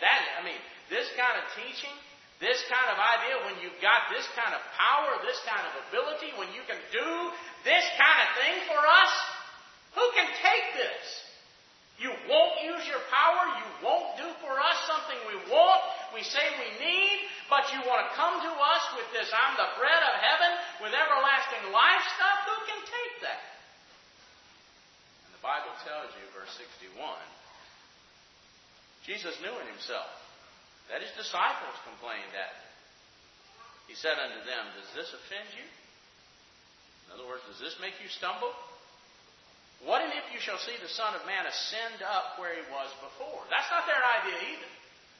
That, 0.04 0.20
I 0.36 0.44
mean, 0.44 0.60
this 0.92 1.08
kind 1.16 1.40
of 1.40 1.44
teaching 1.56 1.96
this 2.40 2.56
kind 2.72 2.88
of 2.88 2.96
idea, 2.96 3.36
when 3.44 3.60
you've 3.60 3.76
got 3.84 4.08
this 4.08 4.24
kind 4.32 4.56
of 4.56 4.64
power, 4.72 5.20
this 5.28 5.36
kind 5.44 5.60
of 5.60 5.76
ability, 5.92 6.32
when 6.40 6.48
you 6.56 6.64
can 6.64 6.80
do 6.88 7.08
this 7.68 7.84
kind 8.00 8.18
of 8.24 8.28
thing 8.40 8.56
for 8.64 8.80
us, 8.80 9.12
who 9.92 10.06
can 10.16 10.24
take 10.40 10.66
this? 10.72 11.04
You 12.00 12.08
won't 12.32 12.56
use 12.64 12.88
your 12.88 13.04
power. 13.12 13.44
You 13.60 13.68
won't 13.84 14.16
do 14.16 14.24
for 14.40 14.56
us 14.56 14.78
something 14.88 15.20
we 15.28 15.36
want, 15.52 15.84
we 16.16 16.24
say 16.24 16.40
we 16.40 16.68
need, 16.80 17.16
but 17.50 17.66
you 17.74 17.82
want 17.82 18.06
to 18.06 18.10
come 18.14 18.38
to 18.38 18.52
us 18.54 18.84
with 18.94 19.10
this 19.10 19.26
I'm 19.34 19.58
the 19.58 19.74
bread 19.74 20.02
of 20.06 20.14
heaven 20.22 20.52
with 20.86 20.94
everlasting 20.94 21.74
life 21.74 22.04
stuff. 22.14 22.38
Who 22.46 22.56
can 22.70 22.80
take 22.86 23.14
that? 23.26 23.42
And 25.26 25.34
the 25.34 25.42
Bible 25.42 25.74
tells 25.82 26.14
you, 26.14 26.24
verse 26.30 26.54
61, 26.54 26.94
Jesus 29.02 29.34
knew 29.42 29.52
in 29.58 29.66
himself 29.66 30.08
that 30.88 31.02
his 31.02 31.10
disciples 31.18 31.74
complained 31.82 32.30
at 32.38 32.54
him. 32.54 32.70
He 33.90 33.98
said 33.98 34.14
unto 34.22 34.46
them, 34.46 34.70
Does 34.78 34.90
this 34.94 35.10
offend 35.10 35.50
you? 35.58 35.66
In 35.66 37.18
other 37.18 37.26
words, 37.26 37.42
does 37.50 37.58
this 37.58 37.74
make 37.82 37.98
you 37.98 38.06
stumble? 38.06 38.54
What 39.82 40.06
and 40.06 40.14
if 40.14 40.30
you 40.30 40.38
shall 40.38 40.62
see 40.62 40.78
the 40.78 40.92
Son 40.92 41.18
of 41.18 41.26
Man 41.26 41.42
ascend 41.42 42.04
up 42.06 42.38
where 42.38 42.54
he 42.54 42.62
was 42.70 42.92
before? 43.02 43.42
That's 43.50 43.66
not 43.74 43.90
their 43.90 43.98
idea 43.98 44.38
either. 44.54 44.70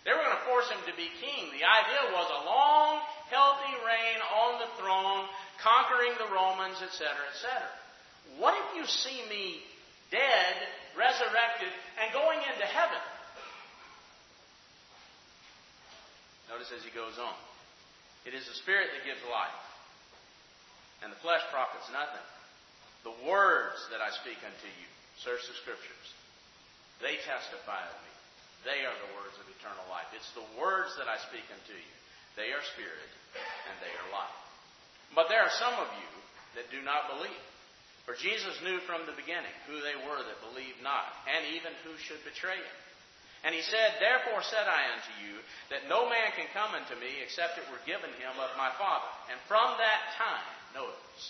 They 0.05 0.17
were 0.17 0.25
going 0.25 0.37
to 0.37 0.49
force 0.49 0.69
him 0.73 0.81
to 0.89 0.95
be 0.97 1.13
king. 1.21 1.53
The 1.53 1.67
idea 1.67 2.03
was 2.17 2.29
a 2.33 2.45
long, 2.49 3.05
healthy 3.29 3.75
reign 3.85 4.21
on 4.25 4.51
the 4.65 4.71
throne, 4.81 5.29
conquering 5.61 6.17
the 6.17 6.33
Romans, 6.33 6.81
etc., 6.81 7.13
etc. 7.37 7.53
What 8.41 8.57
if 8.57 8.69
you 8.81 8.85
see 8.89 9.21
me 9.29 9.61
dead, 10.09 10.55
resurrected, 10.97 11.69
and 12.01 12.09
going 12.17 12.41
into 12.41 12.65
heaven? 12.65 13.03
Notice 16.49 16.73
as 16.73 16.83
he 16.83 16.91
goes 16.91 17.15
on. 17.21 17.37
It 18.25 18.35
is 18.35 18.45
the 18.49 18.57
Spirit 18.59 18.91
that 18.93 19.05
gives 19.05 19.23
life, 19.29 19.63
and 21.05 21.13
the 21.13 21.21
flesh 21.23 21.45
profits 21.53 21.89
nothing. 21.93 22.27
The 23.05 23.17
words 23.25 23.81
that 23.93 24.05
I 24.05 24.13
speak 24.21 24.37
unto 24.45 24.69
you, 24.69 24.89
search 25.25 25.41
the 25.49 25.57
Scriptures. 25.61 26.09
They 27.01 27.17
testify 27.25 27.81
of 27.81 27.97
me. 28.05 28.10
They 28.65 28.85
are 28.85 28.97
the 28.97 29.15
words 29.17 29.37
of 29.41 29.49
eternal 29.49 29.87
life. 29.89 30.09
It's 30.13 30.33
the 30.37 30.47
words 30.61 30.93
that 31.01 31.09
I 31.09 31.17
speak 31.29 31.45
unto 31.49 31.73
you. 31.73 31.95
They 32.37 32.53
are 32.53 32.63
spirit, 32.77 33.11
and 33.69 33.77
they 33.81 33.93
are 33.93 34.09
life. 34.13 34.41
But 35.17 35.33
there 35.33 35.43
are 35.43 35.61
some 35.61 35.75
of 35.81 35.91
you 35.97 36.11
that 36.55 36.71
do 36.71 36.81
not 36.85 37.11
believe. 37.11 37.45
For 38.07 38.17
Jesus 38.17 38.59
knew 38.65 38.81
from 38.85 39.07
the 39.07 39.17
beginning 39.17 39.55
who 39.69 39.79
they 39.81 39.95
were 39.95 40.21
that 40.21 40.49
believed 40.51 40.83
not, 40.83 41.09
and 41.29 41.47
even 41.55 41.73
who 41.85 41.95
should 42.01 42.23
betray 42.27 42.59
him. 42.59 42.79
And 43.41 43.57
he 43.57 43.65
said, 43.65 43.97
Therefore 43.97 44.45
said 44.45 44.69
I 44.69 44.93
unto 44.93 45.13
you, 45.25 45.41
that 45.73 45.89
no 45.89 46.05
man 46.05 46.29
can 46.37 46.49
come 46.53 46.77
unto 46.77 46.93
me 47.01 47.09
except 47.25 47.57
it 47.57 47.65
were 47.73 47.81
given 47.89 48.13
him 48.21 48.37
of 48.37 48.53
my 48.61 48.69
Father. 48.77 49.09
And 49.33 49.41
from 49.49 49.81
that 49.81 50.03
time, 50.21 50.53
notice, 50.77 51.23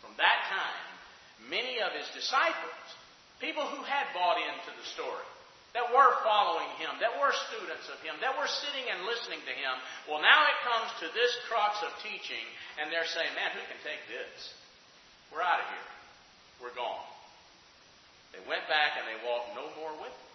from 0.00 0.16
that 0.16 0.48
time, 0.48 0.88
many 1.52 1.84
of 1.84 1.92
his 1.92 2.08
disciples, 2.16 2.86
people 3.36 3.68
who 3.68 3.84
had 3.84 4.08
bought 4.16 4.40
into 4.40 4.72
the 4.72 4.88
story, 4.96 5.28
that 5.72 5.88
were 5.88 6.12
following 6.20 6.68
him, 6.76 6.92
that 7.00 7.16
were 7.16 7.32
students 7.48 7.88
of 7.88 7.96
him, 8.04 8.12
that 8.20 8.36
were 8.36 8.48
sitting 8.48 8.84
and 8.92 9.08
listening 9.08 9.40
to 9.40 9.54
him, 9.56 9.74
well, 10.04 10.20
now 10.20 10.44
it 10.44 10.58
comes 10.68 10.88
to 11.00 11.06
this 11.16 11.32
crux 11.48 11.80
of 11.80 11.92
teaching, 12.04 12.44
and 12.76 12.92
they're 12.92 13.08
saying, 13.08 13.32
Man, 13.32 13.56
who 13.56 13.64
can 13.64 13.80
take 13.80 14.04
this? 14.04 14.52
We're 15.32 15.40
out 15.40 15.64
of 15.64 15.68
here 15.72 15.88
We're 16.60 16.76
gone. 16.76 17.08
They 18.36 18.44
went 18.44 18.68
back 18.68 19.00
and 19.00 19.08
they 19.08 19.16
walked 19.24 19.56
no 19.56 19.64
more 19.80 19.92
with 19.96 20.12
him. 20.12 20.30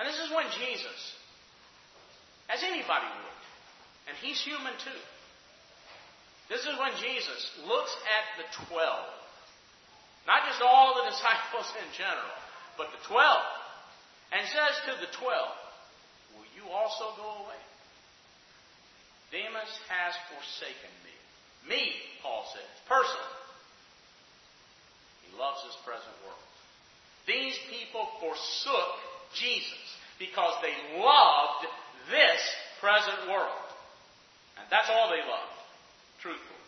And 0.00 0.04
this 0.08 0.20
is 0.20 0.28
when 0.28 0.48
Jesus, 0.60 0.98
as 2.52 2.60
anybody 2.60 3.08
would, 3.08 3.40
and 4.12 4.14
he's 4.20 4.40
human 4.44 4.76
too, 4.84 5.02
this 6.52 6.60
is 6.68 6.76
when 6.76 6.92
Jesus 7.00 7.40
looks 7.64 7.92
at 8.12 8.24
the 8.36 8.46
twelve. 8.68 9.08
Not 10.28 10.44
just 10.48 10.60
all 10.60 11.00
the 11.00 11.08
disciples 11.12 11.68
in 11.80 11.88
general, 11.96 12.36
but 12.76 12.92
the 12.92 13.00
twelve. 13.08 13.63
And 14.32 14.46
says 14.48 14.74
to 14.88 14.92
the 15.00 15.10
twelve, 15.18 15.54
Will 16.36 16.48
you 16.56 16.70
also 16.72 17.16
go 17.16 17.44
away? 17.44 17.62
Demas 19.34 19.72
has 19.90 20.14
forsaken 20.30 20.92
me. 21.02 21.14
Me, 21.66 21.82
Paul 22.22 22.44
says, 22.52 22.70
personally 22.86 23.34
He 25.26 25.30
loves 25.34 25.64
his 25.64 25.76
present 25.82 26.14
world. 26.22 26.46
These 27.26 27.56
people 27.72 28.06
forsook 28.20 28.94
Jesus 29.34 29.84
because 30.18 30.54
they 30.62 30.76
loved 31.00 31.66
this 32.12 32.42
present 32.80 33.32
world. 33.32 33.68
And 34.60 34.68
that's 34.70 34.92
all 34.92 35.10
they 35.10 35.24
loved, 35.24 35.58
truthfully. 36.20 36.64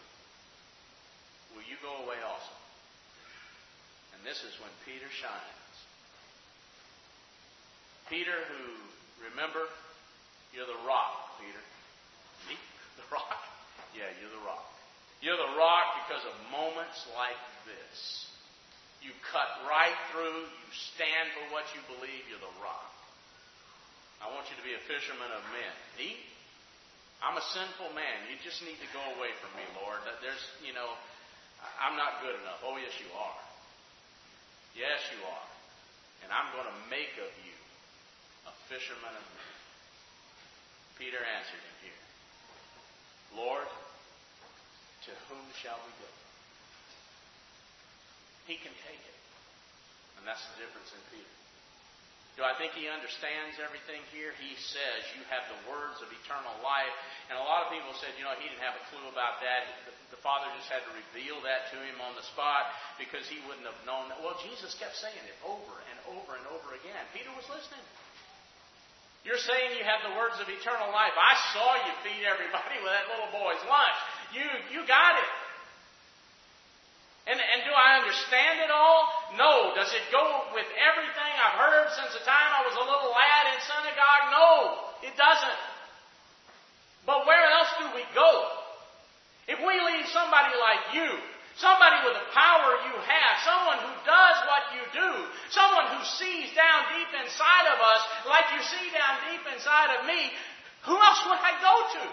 Will 1.54 1.66
you 1.68 1.76
go 1.84 1.92
away 2.04 2.18
also? 2.24 2.56
And 4.16 4.24
this 4.26 4.40
is 4.42 4.56
when 4.58 4.72
Peter 4.88 5.06
shines. 5.12 5.65
Peter, 8.08 8.34
who, 8.34 8.62
remember, 9.26 9.66
you're 10.54 10.68
the 10.68 10.82
rock, 10.86 11.36
Peter. 11.42 11.62
Me? 12.46 12.54
The 13.02 13.06
rock? 13.10 13.34
Yeah, 13.92 14.06
you're 14.22 14.30
the 14.30 14.44
rock. 14.46 14.62
You're 15.24 15.40
the 15.40 15.54
rock 15.58 16.06
because 16.06 16.22
of 16.22 16.34
moments 16.52 17.02
like 17.18 17.40
this. 17.66 18.26
You 19.02 19.10
cut 19.32 19.48
right 19.66 19.96
through. 20.14 20.46
You 20.46 20.68
stand 20.94 21.34
for 21.34 21.44
what 21.50 21.66
you 21.74 21.80
believe. 21.98 22.22
You're 22.30 22.42
the 22.42 22.56
rock. 22.62 22.90
I 24.22 24.30
want 24.32 24.48
you 24.48 24.56
to 24.56 24.64
be 24.64 24.72
a 24.72 24.82
fisherman 24.86 25.28
of 25.34 25.42
men. 25.52 25.74
Me? 26.00 26.14
I'm 27.24 27.36
a 27.36 27.46
sinful 27.52 27.90
man. 27.96 28.28
You 28.28 28.36
just 28.44 28.60
need 28.62 28.76
to 28.76 28.90
go 28.92 29.02
away 29.16 29.32
from 29.40 29.50
me, 29.56 29.64
Lord. 29.80 30.04
There's, 30.20 30.44
you 30.60 30.76
know, 30.76 30.88
I'm 31.80 31.96
not 31.96 32.20
good 32.20 32.36
enough. 32.36 32.60
Oh, 32.60 32.76
yes, 32.76 32.92
you 33.00 33.08
are. 33.16 33.40
Yes, 34.76 35.00
you 35.16 35.20
are. 35.24 35.48
And 36.24 36.28
I'm 36.28 36.52
going 36.52 36.68
to 36.68 36.78
make 36.92 37.12
of 37.16 37.32
you 37.44 37.55
a 38.46 38.54
fisherman 38.70 39.14
of 39.14 39.26
men. 39.34 39.54
Peter 40.96 41.20
answered 41.20 41.60
him 41.60 41.76
here 41.84 42.02
Lord, 43.36 43.68
to 45.04 45.10
whom 45.28 45.44
shall 45.60 45.76
we 45.84 45.92
go? 46.00 46.10
He 48.48 48.56
can 48.62 48.72
take 48.86 49.02
it. 49.02 49.18
And 50.16 50.24
that's 50.24 50.42
the 50.54 50.64
difference 50.64 50.88
in 50.94 51.02
Peter. 51.12 51.36
Do 52.36 52.44
I 52.44 52.52
think 52.60 52.76
he 52.76 52.84
understands 52.84 53.56
everything 53.64 54.04
here? 54.12 54.36
He 54.36 54.52
says, 54.60 55.00
You 55.16 55.24
have 55.32 55.48
the 55.48 55.60
words 55.72 56.04
of 56.04 56.12
eternal 56.12 56.52
life. 56.60 56.92
And 57.32 57.40
a 57.40 57.44
lot 57.44 57.64
of 57.64 57.72
people 57.72 57.96
said, 57.96 58.12
You 58.20 58.28
know, 58.28 58.36
he 58.36 58.44
didn't 58.44 58.60
have 58.60 58.76
a 58.76 58.84
clue 58.92 59.08
about 59.08 59.40
that. 59.40 59.88
The, 60.12 60.20
Father 60.20 60.50
just 60.58 60.66
had 60.66 60.82
to 60.82 60.92
reveal 60.92 61.38
that 61.46 61.70
to 61.70 61.78
him 61.78 62.02
on 62.02 62.18
the 62.18 62.26
spot 62.34 62.66
because 62.98 63.30
he 63.30 63.38
wouldn't 63.46 63.62
have 63.62 63.78
known 63.86 64.10
that. 64.10 64.18
Well, 64.18 64.34
Jesus 64.42 64.74
kept 64.74 64.98
saying 64.98 65.22
it 65.22 65.38
over 65.46 65.80
and 65.86 65.96
over 66.18 66.34
and 66.34 66.44
over 66.50 66.74
again. 66.74 66.98
Peter 67.14 67.30
was 67.30 67.46
listening. 67.46 67.84
You're 69.26 69.42
saying 69.42 69.74
you 69.74 69.82
have 69.82 70.06
the 70.06 70.14
words 70.14 70.38
of 70.38 70.46
eternal 70.46 70.86
life. 70.94 71.10
I 71.18 71.34
saw 71.50 71.66
you 71.82 71.92
feed 72.06 72.22
everybody 72.22 72.78
with 72.82 72.94
that 72.94 73.10
little 73.10 73.30
boy's 73.34 73.58
lunch. 73.66 73.98
You, 74.30 74.46
you 74.70 74.80
got 74.86 75.18
it. 75.18 75.32
And, 77.26 77.42
and 77.42 77.60
do 77.66 77.74
I 77.74 77.98
understand 77.98 78.62
it 78.62 78.70
all? 78.70 79.10
No. 79.34 79.74
Does 79.74 79.90
it 79.90 80.06
go 80.14 80.46
with 80.54 80.70
everything 80.78 81.32
I've 81.42 81.58
heard 81.58 81.90
since 81.98 82.14
the 82.14 82.22
time 82.22 82.50
I 82.54 82.62
was 82.70 82.78
a 82.78 82.86
little 82.86 83.10
lad 83.10 83.44
in 83.50 83.58
synagogue? 83.66 84.24
No, 84.30 84.50
it 85.02 85.14
doesn't. 85.18 85.60
But 87.02 87.26
where 87.26 87.50
else 87.50 87.70
do 87.82 87.86
we 87.98 88.06
go? 88.14 88.30
If 89.50 89.58
we 89.58 89.74
leave 89.74 90.06
somebody 90.14 90.54
like 90.54 90.94
you, 90.94 91.10
somebody 91.56 92.04
with 92.04 92.16
the 92.20 92.28
power 92.36 92.68
you 92.84 92.96
have, 93.00 93.32
someone 93.44 93.80
who 93.80 93.94
does 94.04 94.36
what 94.44 94.64
you 94.76 94.84
do, 94.92 95.10
someone 95.48 95.88
who 95.96 96.02
sees 96.04 96.52
down 96.52 96.78
deep 96.92 97.10
inside 97.16 97.66
of 97.72 97.78
us 97.80 98.00
like 98.28 98.46
you 98.52 98.60
see 98.60 98.86
down 98.92 99.14
deep 99.32 99.44
inside 99.52 99.96
of 99.96 100.04
me, 100.04 100.20
who 100.84 100.94
else 100.94 101.20
would 101.26 101.40
I 101.40 101.52
go 101.60 101.74
to? 102.00 102.04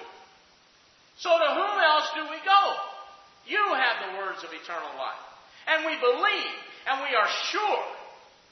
So 1.20 1.30
to 1.30 1.50
whom 1.60 1.76
else 1.78 2.10
do 2.16 2.24
we 2.32 2.40
go? 2.42 2.62
You 3.46 3.62
have 3.76 3.98
the 4.08 4.12
words 4.18 4.42
of 4.44 4.50
eternal 4.56 4.96
life. 4.98 5.24
And 5.68 5.86
we 5.86 5.96
believe, 6.00 6.56
and 6.88 7.04
we 7.04 7.16
are 7.16 7.30
sure. 7.52 7.84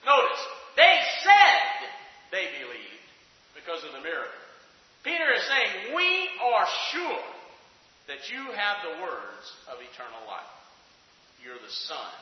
Notice, 0.06 0.42
they 0.76 0.96
said 1.24 1.76
they 2.32 2.48
believed 2.60 3.08
because 3.56 3.84
of 3.84 3.92
the 3.92 4.04
miracle. 4.04 4.40
Peter 5.04 5.34
is 5.34 5.44
saying, 5.48 5.96
We 5.96 6.30
are 6.40 6.68
sure 6.92 7.26
that 8.08 8.30
you 8.30 8.44
have 8.54 8.78
the 8.84 9.02
words 9.02 9.46
of 9.68 9.80
eternal 9.80 10.24
life. 10.28 10.61
You're 11.42 11.60
the 11.60 11.74
Son 11.74 12.14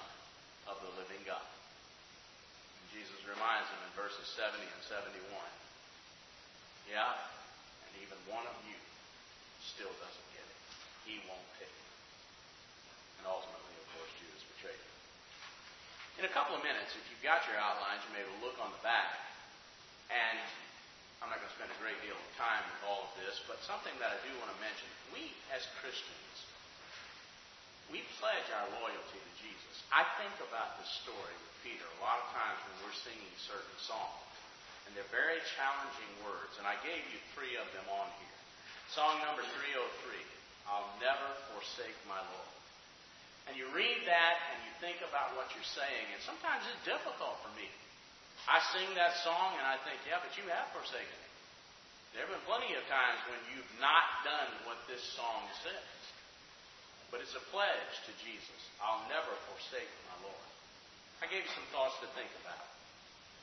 of 0.72 0.80
the 0.82 0.92
living 1.00 1.22
God. 1.28 1.44
And 1.44 2.86
Jesus 2.96 3.20
reminds 3.28 3.68
him 3.68 3.80
in 3.84 3.92
verses 4.00 4.26
70 4.36 4.64
and 4.64 4.84
71. 4.88 5.20
Yeah, 6.88 7.14
and 7.86 7.92
even 8.02 8.18
one 8.32 8.48
of 8.48 8.56
you 8.66 8.80
still 9.62 9.92
doesn't 10.00 10.28
get 10.34 10.44
it. 10.48 10.60
He 11.06 11.16
won't 11.28 11.46
take 11.60 11.70
it 11.70 11.90
and 13.20 13.28
ultimately, 13.28 13.76
of 13.76 13.88
course, 14.00 14.12
Judas 14.16 14.44
betrayed 14.56 14.80
him. 14.80 14.96
In 16.24 16.26
a 16.28 16.32
couple 16.32 16.56
of 16.56 16.64
minutes, 16.64 16.96
if 16.96 17.04
you've 17.12 17.24
got 17.24 17.44
your 17.52 17.60
outlines, 17.60 18.00
you 18.08 18.12
may 18.16 18.24
look 18.40 18.56
on 18.64 18.72
the 18.72 18.84
back. 18.84 19.20
And 20.08 20.40
I'm 21.20 21.28
not 21.28 21.44
going 21.44 21.52
to 21.52 21.58
spend 21.60 21.72
a 21.72 21.80
great 21.84 22.00
deal 22.00 22.16
of 22.16 22.30
time 22.40 22.64
with 22.64 22.82
all 22.88 23.12
of 23.12 23.14
this, 23.20 23.44
but 23.46 23.60
something 23.68 23.92
that 24.00 24.16
I 24.16 24.20
do 24.24 24.32
want 24.40 24.52
to 24.56 24.60
mention. 24.64 24.88
We, 25.12 25.36
as 25.52 25.68
Christians, 25.84 26.36
our 28.60 28.68
loyalty 28.84 29.20
to 29.20 29.34
Jesus. 29.40 29.76
I 29.90 30.04
think 30.20 30.36
about 30.44 30.76
this 30.76 30.92
story 31.08 31.36
with 31.40 31.56
Peter 31.64 31.88
a 31.88 32.00
lot 32.04 32.20
of 32.20 32.28
times 32.36 32.60
when 32.68 32.76
we're 32.84 33.00
singing 33.08 33.34
certain 33.40 33.80
songs. 33.88 34.28
And 34.86 34.92
they're 34.98 35.14
very 35.14 35.40
challenging 35.56 36.12
words. 36.28 36.60
And 36.60 36.68
I 36.68 36.76
gave 36.84 37.00
you 37.08 37.20
three 37.32 37.56
of 37.56 37.68
them 37.72 37.88
on 37.88 38.10
here. 38.20 38.40
Song 38.92 39.22
number 39.24 39.46
303 39.46 40.20
I'll 40.70 40.94
never 41.02 41.30
forsake 41.56 41.98
my 42.06 42.20
Lord. 42.20 42.54
And 43.50 43.58
you 43.58 43.66
read 43.74 44.06
that 44.06 44.36
and 44.54 44.58
you 44.70 44.72
think 44.78 45.02
about 45.02 45.34
what 45.34 45.50
you're 45.58 45.74
saying, 45.74 46.06
and 46.14 46.22
sometimes 46.22 46.62
it's 46.70 46.86
difficult 46.86 47.42
for 47.42 47.50
me. 47.58 47.66
I 48.46 48.62
sing 48.78 48.94
that 48.94 49.18
song 49.26 49.58
and 49.58 49.66
I 49.66 49.82
think, 49.82 49.98
yeah, 50.06 50.22
but 50.22 50.30
you 50.38 50.46
have 50.54 50.70
forsaken 50.70 51.10
me. 51.10 51.30
There 52.14 52.26
have 52.26 52.34
been 52.34 52.46
plenty 52.46 52.78
of 52.78 52.86
times 52.86 53.18
when 53.26 53.42
you've 53.50 53.74
not 53.82 54.06
done 54.22 54.70
what 54.70 54.78
this 54.86 55.02
song 55.18 55.50
says. 55.66 55.90
But 57.10 57.26
it's 57.26 57.34
a 57.34 57.44
pledge 57.50 57.94
to 58.06 58.14
Jesus. 58.22 58.60
I'll 58.82 59.06
never 59.10 59.34
forsake 59.50 59.90
my 60.10 60.18
Lord. 60.30 60.50
I 61.22 61.28
gave 61.28 61.44
you 61.44 61.54
some 61.58 61.68
thoughts 61.74 61.98
to 62.06 62.08
think 62.14 62.30
about. 62.46 62.64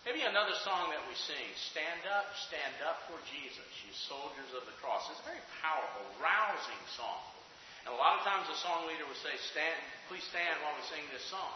Maybe 0.07 0.23
another 0.23 0.55
song 0.63 0.95
that 0.95 1.03
we 1.11 1.19
sing, 1.19 1.47
Stand 1.75 2.07
Up, 2.07 2.31
Stand 2.47 2.79
Up 2.87 3.11
for 3.11 3.19
Jesus, 3.27 3.67
you 3.83 3.91
soldiers 4.07 4.55
of 4.55 4.63
the 4.71 4.77
cross. 4.79 5.03
It's 5.11 5.19
a 5.19 5.27
very 5.27 5.43
powerful, 5.59 6.07
rousing 6.23 6.83
song. 6.95 7.27
And 7.83 7.91
a 7.91 7.99
lot 7.99 8.19
of 8.19 8.23
times 8.23 8.47
the 8.47 8.59
song 8.63 8.87
leader 8.87 9.03
would 9.07 9.19
say, 9.19 9.35
stand, 9.51 9.79
please 10.07 10.23
stand 10.31 10.63
while 10.63 10.75
we 10.79 10.83
sing 10.87 11.03
this 11.11 11.27
song. 11.27 11.55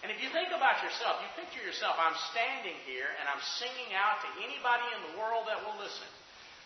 And 0.00 0.12
if 0.12 0.20
you 0.20 0.32
think 0.32 0.52
about 0.52 0.80
yourself, 0.84 1.20
you 1.20 1.28
picture 1.36 1.60
yourself, 1.64 1.94
I'm 2.00 2.16
standing 2.34 2.74
here 2.88 3.08
and 3.20 3.28
I'm 3.28 3.40
singing 3.60 3.92
out 3.96 4.20
to 4.24 4.28
anybody 4.40 4.86
in 4.96 5.00
the 5.12 5.14
world 5.20 5.46
that 5.46 5.60
will 5.60 5.76
listen. 5.76 6.08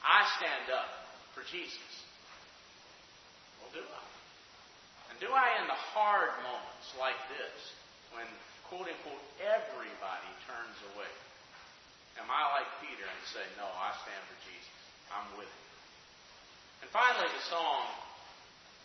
I 0.01 0.23
stand 0.39 0.71
up 0.71 0.91
for 1.35 1.43
Jesus. 1.51 1.93
Well, 3.59 3.71
do 3.75 3.83
I? 3.83 4.06
Do 5.21 5.29
I 5.33 5.47
in 5.63 5.67
the 5.67 5.81
hard 5.97 6.33
moments 6.45 6.89
like 7.01 7.17
this, 7.33 7.57
when 8.13 8.29
quote 8.69 8.89
unquote 8.89 9.25
everybody 9.41 10.31
turns 10.45 10.79
away? 10.93 11.13
Am 12.21 12.29
I 12.29 12.43
like 12.61 12.69
Peter 12.85 13.05
and 13.05 13.23
say, 13.29 13.45
No, 13.57 13.65
I 13.65 13.93
stand 14.05 14.23
for 14.29 14.39
Jesus. 14.45 14.79
I'm 15.13 15.29
with 15.41 15.49
him. 15.49 15.67
And 16.85 16.89
finally, 16.93 17.29
the 17.33 17.45
song 17.49 17.89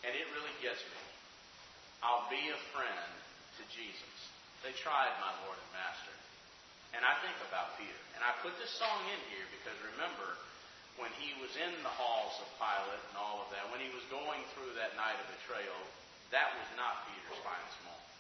and 0.02 0.14
it 0.18 0.26
really 0.34 0.56
gets 0.66 0.82
me. 0.82 1.02
I'll 2.02 2.26
be 2.34 2.42
a 2.50 2.60
friend 2.74 3.12
to 3.62 3.64
Jesus. 3.70 4.18
They 4.66 4.74
tried 4.74 5.14
my 5.22 5.30
Lord 5.46 5.58
and 5.58 5.72
Master. 5.78 6.16
And 6.98 7.06
I 7.06 7.14
think 7.22 7.38
about 7.46 7.78
Peter. 7.78 8.02
And 8.18 8.22
I 8.26 8.34
put 8.42 8.58
this 8.58 8.74
song 8.82 9.00
in 9.14 9.22
here 9.30 9.46
because 9.54 9.78
remember, 9.94 10.38
when 10.98 11.14
he 11.22 11.38
was 11.40 11.54
in 11.56 11.72
the 11.86 11.94
halls 11.94 12.36
of 12.42 12.50
Pilate 12.58 13.06
and 13.14 13.18
all 13.22 13.46
of 13.46 13.50
that, 13.54 13.70
when 13.70 13.80
he 13.80 13.94
was 13.94 14.04
going 14.10 14.42
through 14.58 14.74
that 14.76 14.98
night 14.98 15.16
of 15.22 15.28
betrayal, 15.40 15.82
that 16.32 16.48
was 16.56 16.70
not 16.80 17.04
Peter's 17.08 17.40
finest 17.44 17.80
moment. 17.84 18.12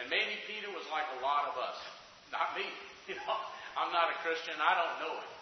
And 0.00 0.06
maybe 0.08 0.40
Peter 0.48 0.72
was 0.72 0.84
like 0.88 1.04
a 1.16 1.20
lot 1.20 1.52
of 1.52 1.60
us. 1.60 1.78
Not 2.32 2.56
me. 2.56 2.66
You 3.10 3.18
know, 3.18 3.34
I'm 3.74 3.90
not 3.90 4.14
a 4.14 4.16
Christian. 4.22 4.54
I 4.62 4.78
don't 4.78 4.96
know 5.02 5.18
it. 5.18 5.32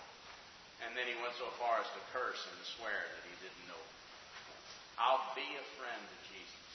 And 0.81 0.97
then 0.97 1.05
he 1.05 1.12
went 1.21 1.37
so 1.37 1.45
far 1.61 1.77
as 1.77 1.85
to 1.93 2.01
curse 2.09 2.41
and 2.49 2.57
to 2.57 2.66
swear 2.73 3.05
that 3.05 3.23
he 3.29 3.37
didn't 3.45 3.64
know 3.68 3.77
it. 3.77 3.95
I'll 4.97 5.29
be 5.37 5.45
a 5.45 5.66
friend 5.77 6.01
to 6.01 6.16
Jesus. 6.33 6.71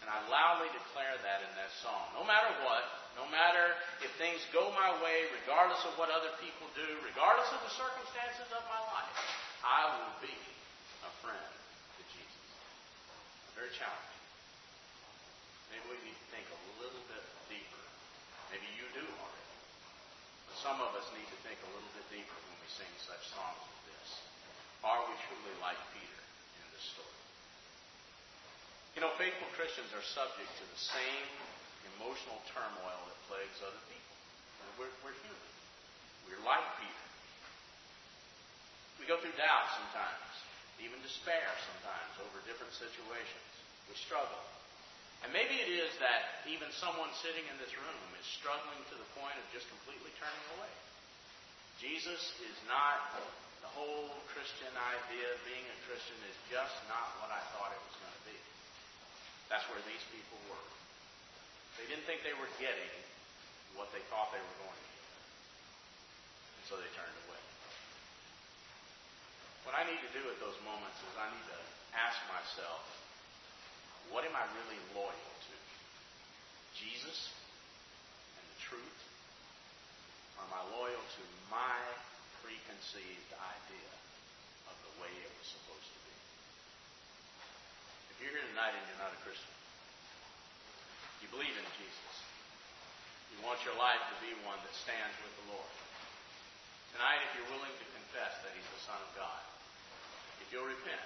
And 0.00 0.08
I 0.08 0.16
loudly 0.32 0.72
declare 0.72 1.12
that 1.12 1.44
in 1.44 1.52
that 1.60 1.68
song. 1.84 2.08
No 2.16 2.24
matter 2.24 2.48
what, 2.64 2.88
no 3.20 3.28
matter 3.28 3.76
if 4.00 4.08
things 4.16 4.40
go 4.48 4.72
my 4.72 4.96
way, 5.04 5.28
regardless 5.44 5.84
of 5.84 5.92
what 6.00 6.08
other 6.08 6.32
people 6.40 6.64
do, 6.72 6.88
regardless 7.04 7.52
of 7.52 7.60
the 7.68 7.72
circumstances 7.76 8.48
of 8.48 8.64
my 8.72 8.80
life, 8.88 9.16
I 9.60 9.92
will 9.92 10.14
be 10.24 10.38
a 11.04 11.12
friend. 11.20 11.57
Very 13.58 13.74
challenging. 13.74 14.22
Maybe 15.74 15.82
we 15.90 15.98
need 16.06 16.14
to 16.14 16.28
think 16.30 16.46
a 16.46 16.60
little 16.78 17.02
bit 17.10 17.24
deeper. 17.50 17.82
Maybe 18.54 18.70
you 18.78 18.86
do 18.94 19.02
already. 19.02 19.58
Some 20.62 20.78
of 20.78 20.94
us 20.94 21.10
need 21.10 21.26
to 21.26 21.38
think 21.42 21.58
a 21.66 21.70
little 21.74 21.90
bit 21.98 22.06
deeper 22.06 22.38
when 22.38 22.54
we 22.62 22.70
sing 22.70 22.86
such 23.02 23.34
songs 23.34 23.58
as 23.58 23.78
this. 23.90 24.08
Are 24.86 25.02
we 25.10 25.14
truly 25.26 25.58
like 25.58 25.74
Peter 25.90 26.22
in 26.62 26.66
this 26.70 26.86
story? 26.86 27.18
You 28.94 29.02
know, 29.02 29.10
faithful 29.18 29.50
Christians 29.58 29.90
are 29.90 30.06
subject 30.06 30.54
to 30.62 30.64
the 30.70 30.78
same 30.78 31.26
emotional 31.98 32.38
turmoil 32.54 33.00
that 33.10 33.18
plagues 33.26 33.58
other 33.66 33.82
people. 33.90 34.14
We're, 34.78 34.94
we're 35.02 35.18
human. 35.26 35.52
We're 36.30 36.46
like 36.46 36.62
Peter. 36.78 37.06
We 39.02 39.10
go 39.10 39.18
through 39.18 39.34
doubt 39.34 39.66
sometimes, 39.74 40.46
even 40.78 40.98
despair 41.02 41.46
sometimes 41.66 42.12
over 42.22 42.38
different 42.46 42.74
situations. 42.74 43.50
We 43.90 43.96
struggle. 43.98 44.42
And 45.26 45.34
maybe 45.34 45.58
it 45.58 45.70
is 45.70 45.90
that 45.98 46.46
even 46.46 46.70
someone 46.78 47.10
sitting 47.18 47.42
in 47.50 47.56
this 47.58 47.74
room 47.74 48.08
is 48.14 48.26
struggling 48.38 48.78
to 48.92 48.94
the 48.94 49.08
point 49.18 49.34
of 49.34 49.44
just 49.50 49.66
completely 49.66 50.14
turning 50.22 50.46
away. 50.58 50.70
Jesus 51.82 52.22
is 52.46 52.56
not 52.70 53.18
the 53.62 53.70
whole 53.74 54.14
Christian 54.30 54.70
idea. 54.74 55.26
Of 55.34 55.40
being 55.46 55.66
a 55.66 55.78
Christian 55.90 56.18
is 56.26 56.38
just 56.50 56.74
not 56.86 57.18
what 57.22 57.30
I 57.34 57.42
thought 57.54 57.74
it 57.74 57.82
was 57.82 57.96
going 57.98 58.14
to 58.14 58.24
be. 58.30 58.38
That's 59.50 59.66
where 59.70 59.82
these 59.86 60.04
people 60.14 60.38
were. 60.50 60.68
They 61.82 61.86
didn't 61.90 62.06
think 62.06 62.22
they 62.22 62.34
were 62.38 62.50
getting 62.58 62.94
what 63.74 63.90
they 63.94 64.02
thought 64.10 64.30
they 64.34 64.42
were 64.42 64.58
going 64.62 64.78
to 64.78 64.90
get. 64.94 65.10
And 66.58 66.62
so 66.66 66.74
they 66.78 66.90
turned 66.94 67.18
away. 67.26 67.47
What 69.68 69.84
I 69.84 69.84
need 69.84 70.00
to 70.00 70.12
do 70.16 70.24
at 70.32 70.40
those 70.40 70.56
moments 70.64 70.96
is 71.04 71.12
I 71.20 71.28
need 71.28 71.44
to 71.52 71.60
ask 71.92 72.16
myself, 72.32 72.88
what 74.08 74.24
am 74.24 74.32
I 74.32 74.48
really 74.56 74.80
loyal 74.96 75.12
to? 75.12 75.54
Jesus 76.72 77.36
and 78.40 78.44
the 78.48 78.58
truth? 78.64 79.00
Or 80.40 80.48
am 80.48 80.56
I 80.56 80.62
loyal 80.72 81.04
to 81.04 81.22
my 81.52 81.76
preconceived 82.40 83.28
idea 83.36 83.92
of 84.72 84.76
the 84.88 84.92
way 85.04 85.12
it 85.12 85.28
was 85.36 85.52
supposed 85.52 85.84
to 85.92 86.00
be? 86.08 86.16
If 88.16 88.24
you're 88.24 88.40
here 88.40 88.48
tonight 88.48 88.72
and 88.72 88.88
you're 88.88 89.04
not 89.04 89.12
a 89.12 89.20
Christian, 89.20 89.52
you 91.20 91.28
believe 91.28 91.52
in 91.52 91.68
Jesus. 91.76 92.14
You 93.36 93.44
want 93.44 93.60
your 93.68 93.76
life 93.76 94.00
to 94.00 94.16
be 94.24 94.32
one 94.48 94.56
that 94.64 94.72
stands 94.80 95.12
with 95.20 95.34
the 95.44 95.60
Lord. 95.60 95.74
Tonight, 96.96 97.20
if 97.28 97.36
you're 97.36 97.52
willing 97.52 97.76
to 97.76 97.86
confess 97.92 98.32
that 98.40 98.56
He's 98.56 98.64
the 98.72 98.82
Son 98.88 98.96
of 98.96 99.12
God, 99.12 99.44
if 100.48 100.56
you'll 100.56 100.64
repent, 100.64 101.04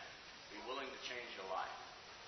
be 0.55 0.63
willing 0.71 0.87
to 0.87 1.01
change 1.03 1.27
your 1.35 1.51
life, 1.51 1.79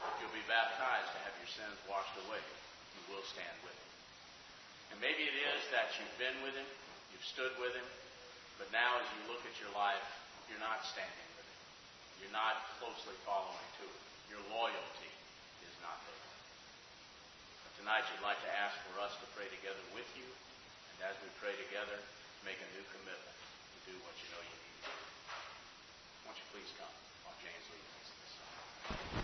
if 0.03 0.19
you'll 0.19 0.35
be 0.35 0.43
baptized 0.51 1.07
to 1.15 1.19
have 1.23 1.31
your 1.39 1.47
sins 1.47 1.79
washed 1.87 2.11
away, 2.27 2.43
you 2.43 3.03
will 3.07 3.23
stand 3.31 3.55
with 3.63 3.71
him. 3.71 3.91
And 4.91 4.99
maybe 4.99 5.23
it 5.23 5.39
is 5.39 5.63
that 5.71 5.95
you've 5.95 6.19
been 6.19 6.35
with 6.43 6.59
him, 6.59 6.67
you've 7.15 7.23
stood 7.23 7.55
with 7.63 7.71
him, 7.71 7.87
but 8.59 8.67
now 8.75 8.99
as 8.99 9.07
you 9.15 9.31
look 9.31 9.47
at 9.47 9.55
your 9.63 9.71
life, 9.79 10.03
you're 10.51 10.59
not 10.59 10.83
standing 10.91 11.31
with 11.39 11.47
him. 11.47 11.61
You're 12.19 12.35
not 12.35 12.67
closely 12.83 13.15
following 13.23 13.69
to 13.79 13.87
him. 13.87 14.03
Your 14.35 14.43
loyalty 14.51 15.15
is 15.63 15.75
not 15.87 16.03
there. 16.11 16.27
But 17.63 17.73
tonight 17.79 18.11
you'd 18.11 18.27
like 18.27 18.43
to 18.43 18.51
ask 18.59 18.75
for 18.91 18.99
us 18.99 19.15
to 19.23 19.27
pray 19.39 19.47
together 19.55 19.87
with 19.95 20.11
you, 20.19 20.27
and 20.27 20.99
as 21.07 21.15
we 21.23 21.31
pray 21.39 21.55
together, 21.63 21.95
make 22.43 22.59
a 22.59 22.69
new 22.75 22.83
commitment 22.91 23.39
to 23.39 23.79
do 23.87 23.95
what 24.03 24.19
you 24.19 24.27
know 24.35 24.43
you 24.43 24.59
need. 24.67 24.74
Won't 26.25 26.39
you 26.39 26.47
please 26.53 26.73
come 26.81 26.89
while 27.25 27.37
James 27.45 27.65
leads 27.69 27.93
us 28.01 28.09
this 28.17 28.33
song? 28.41 29.15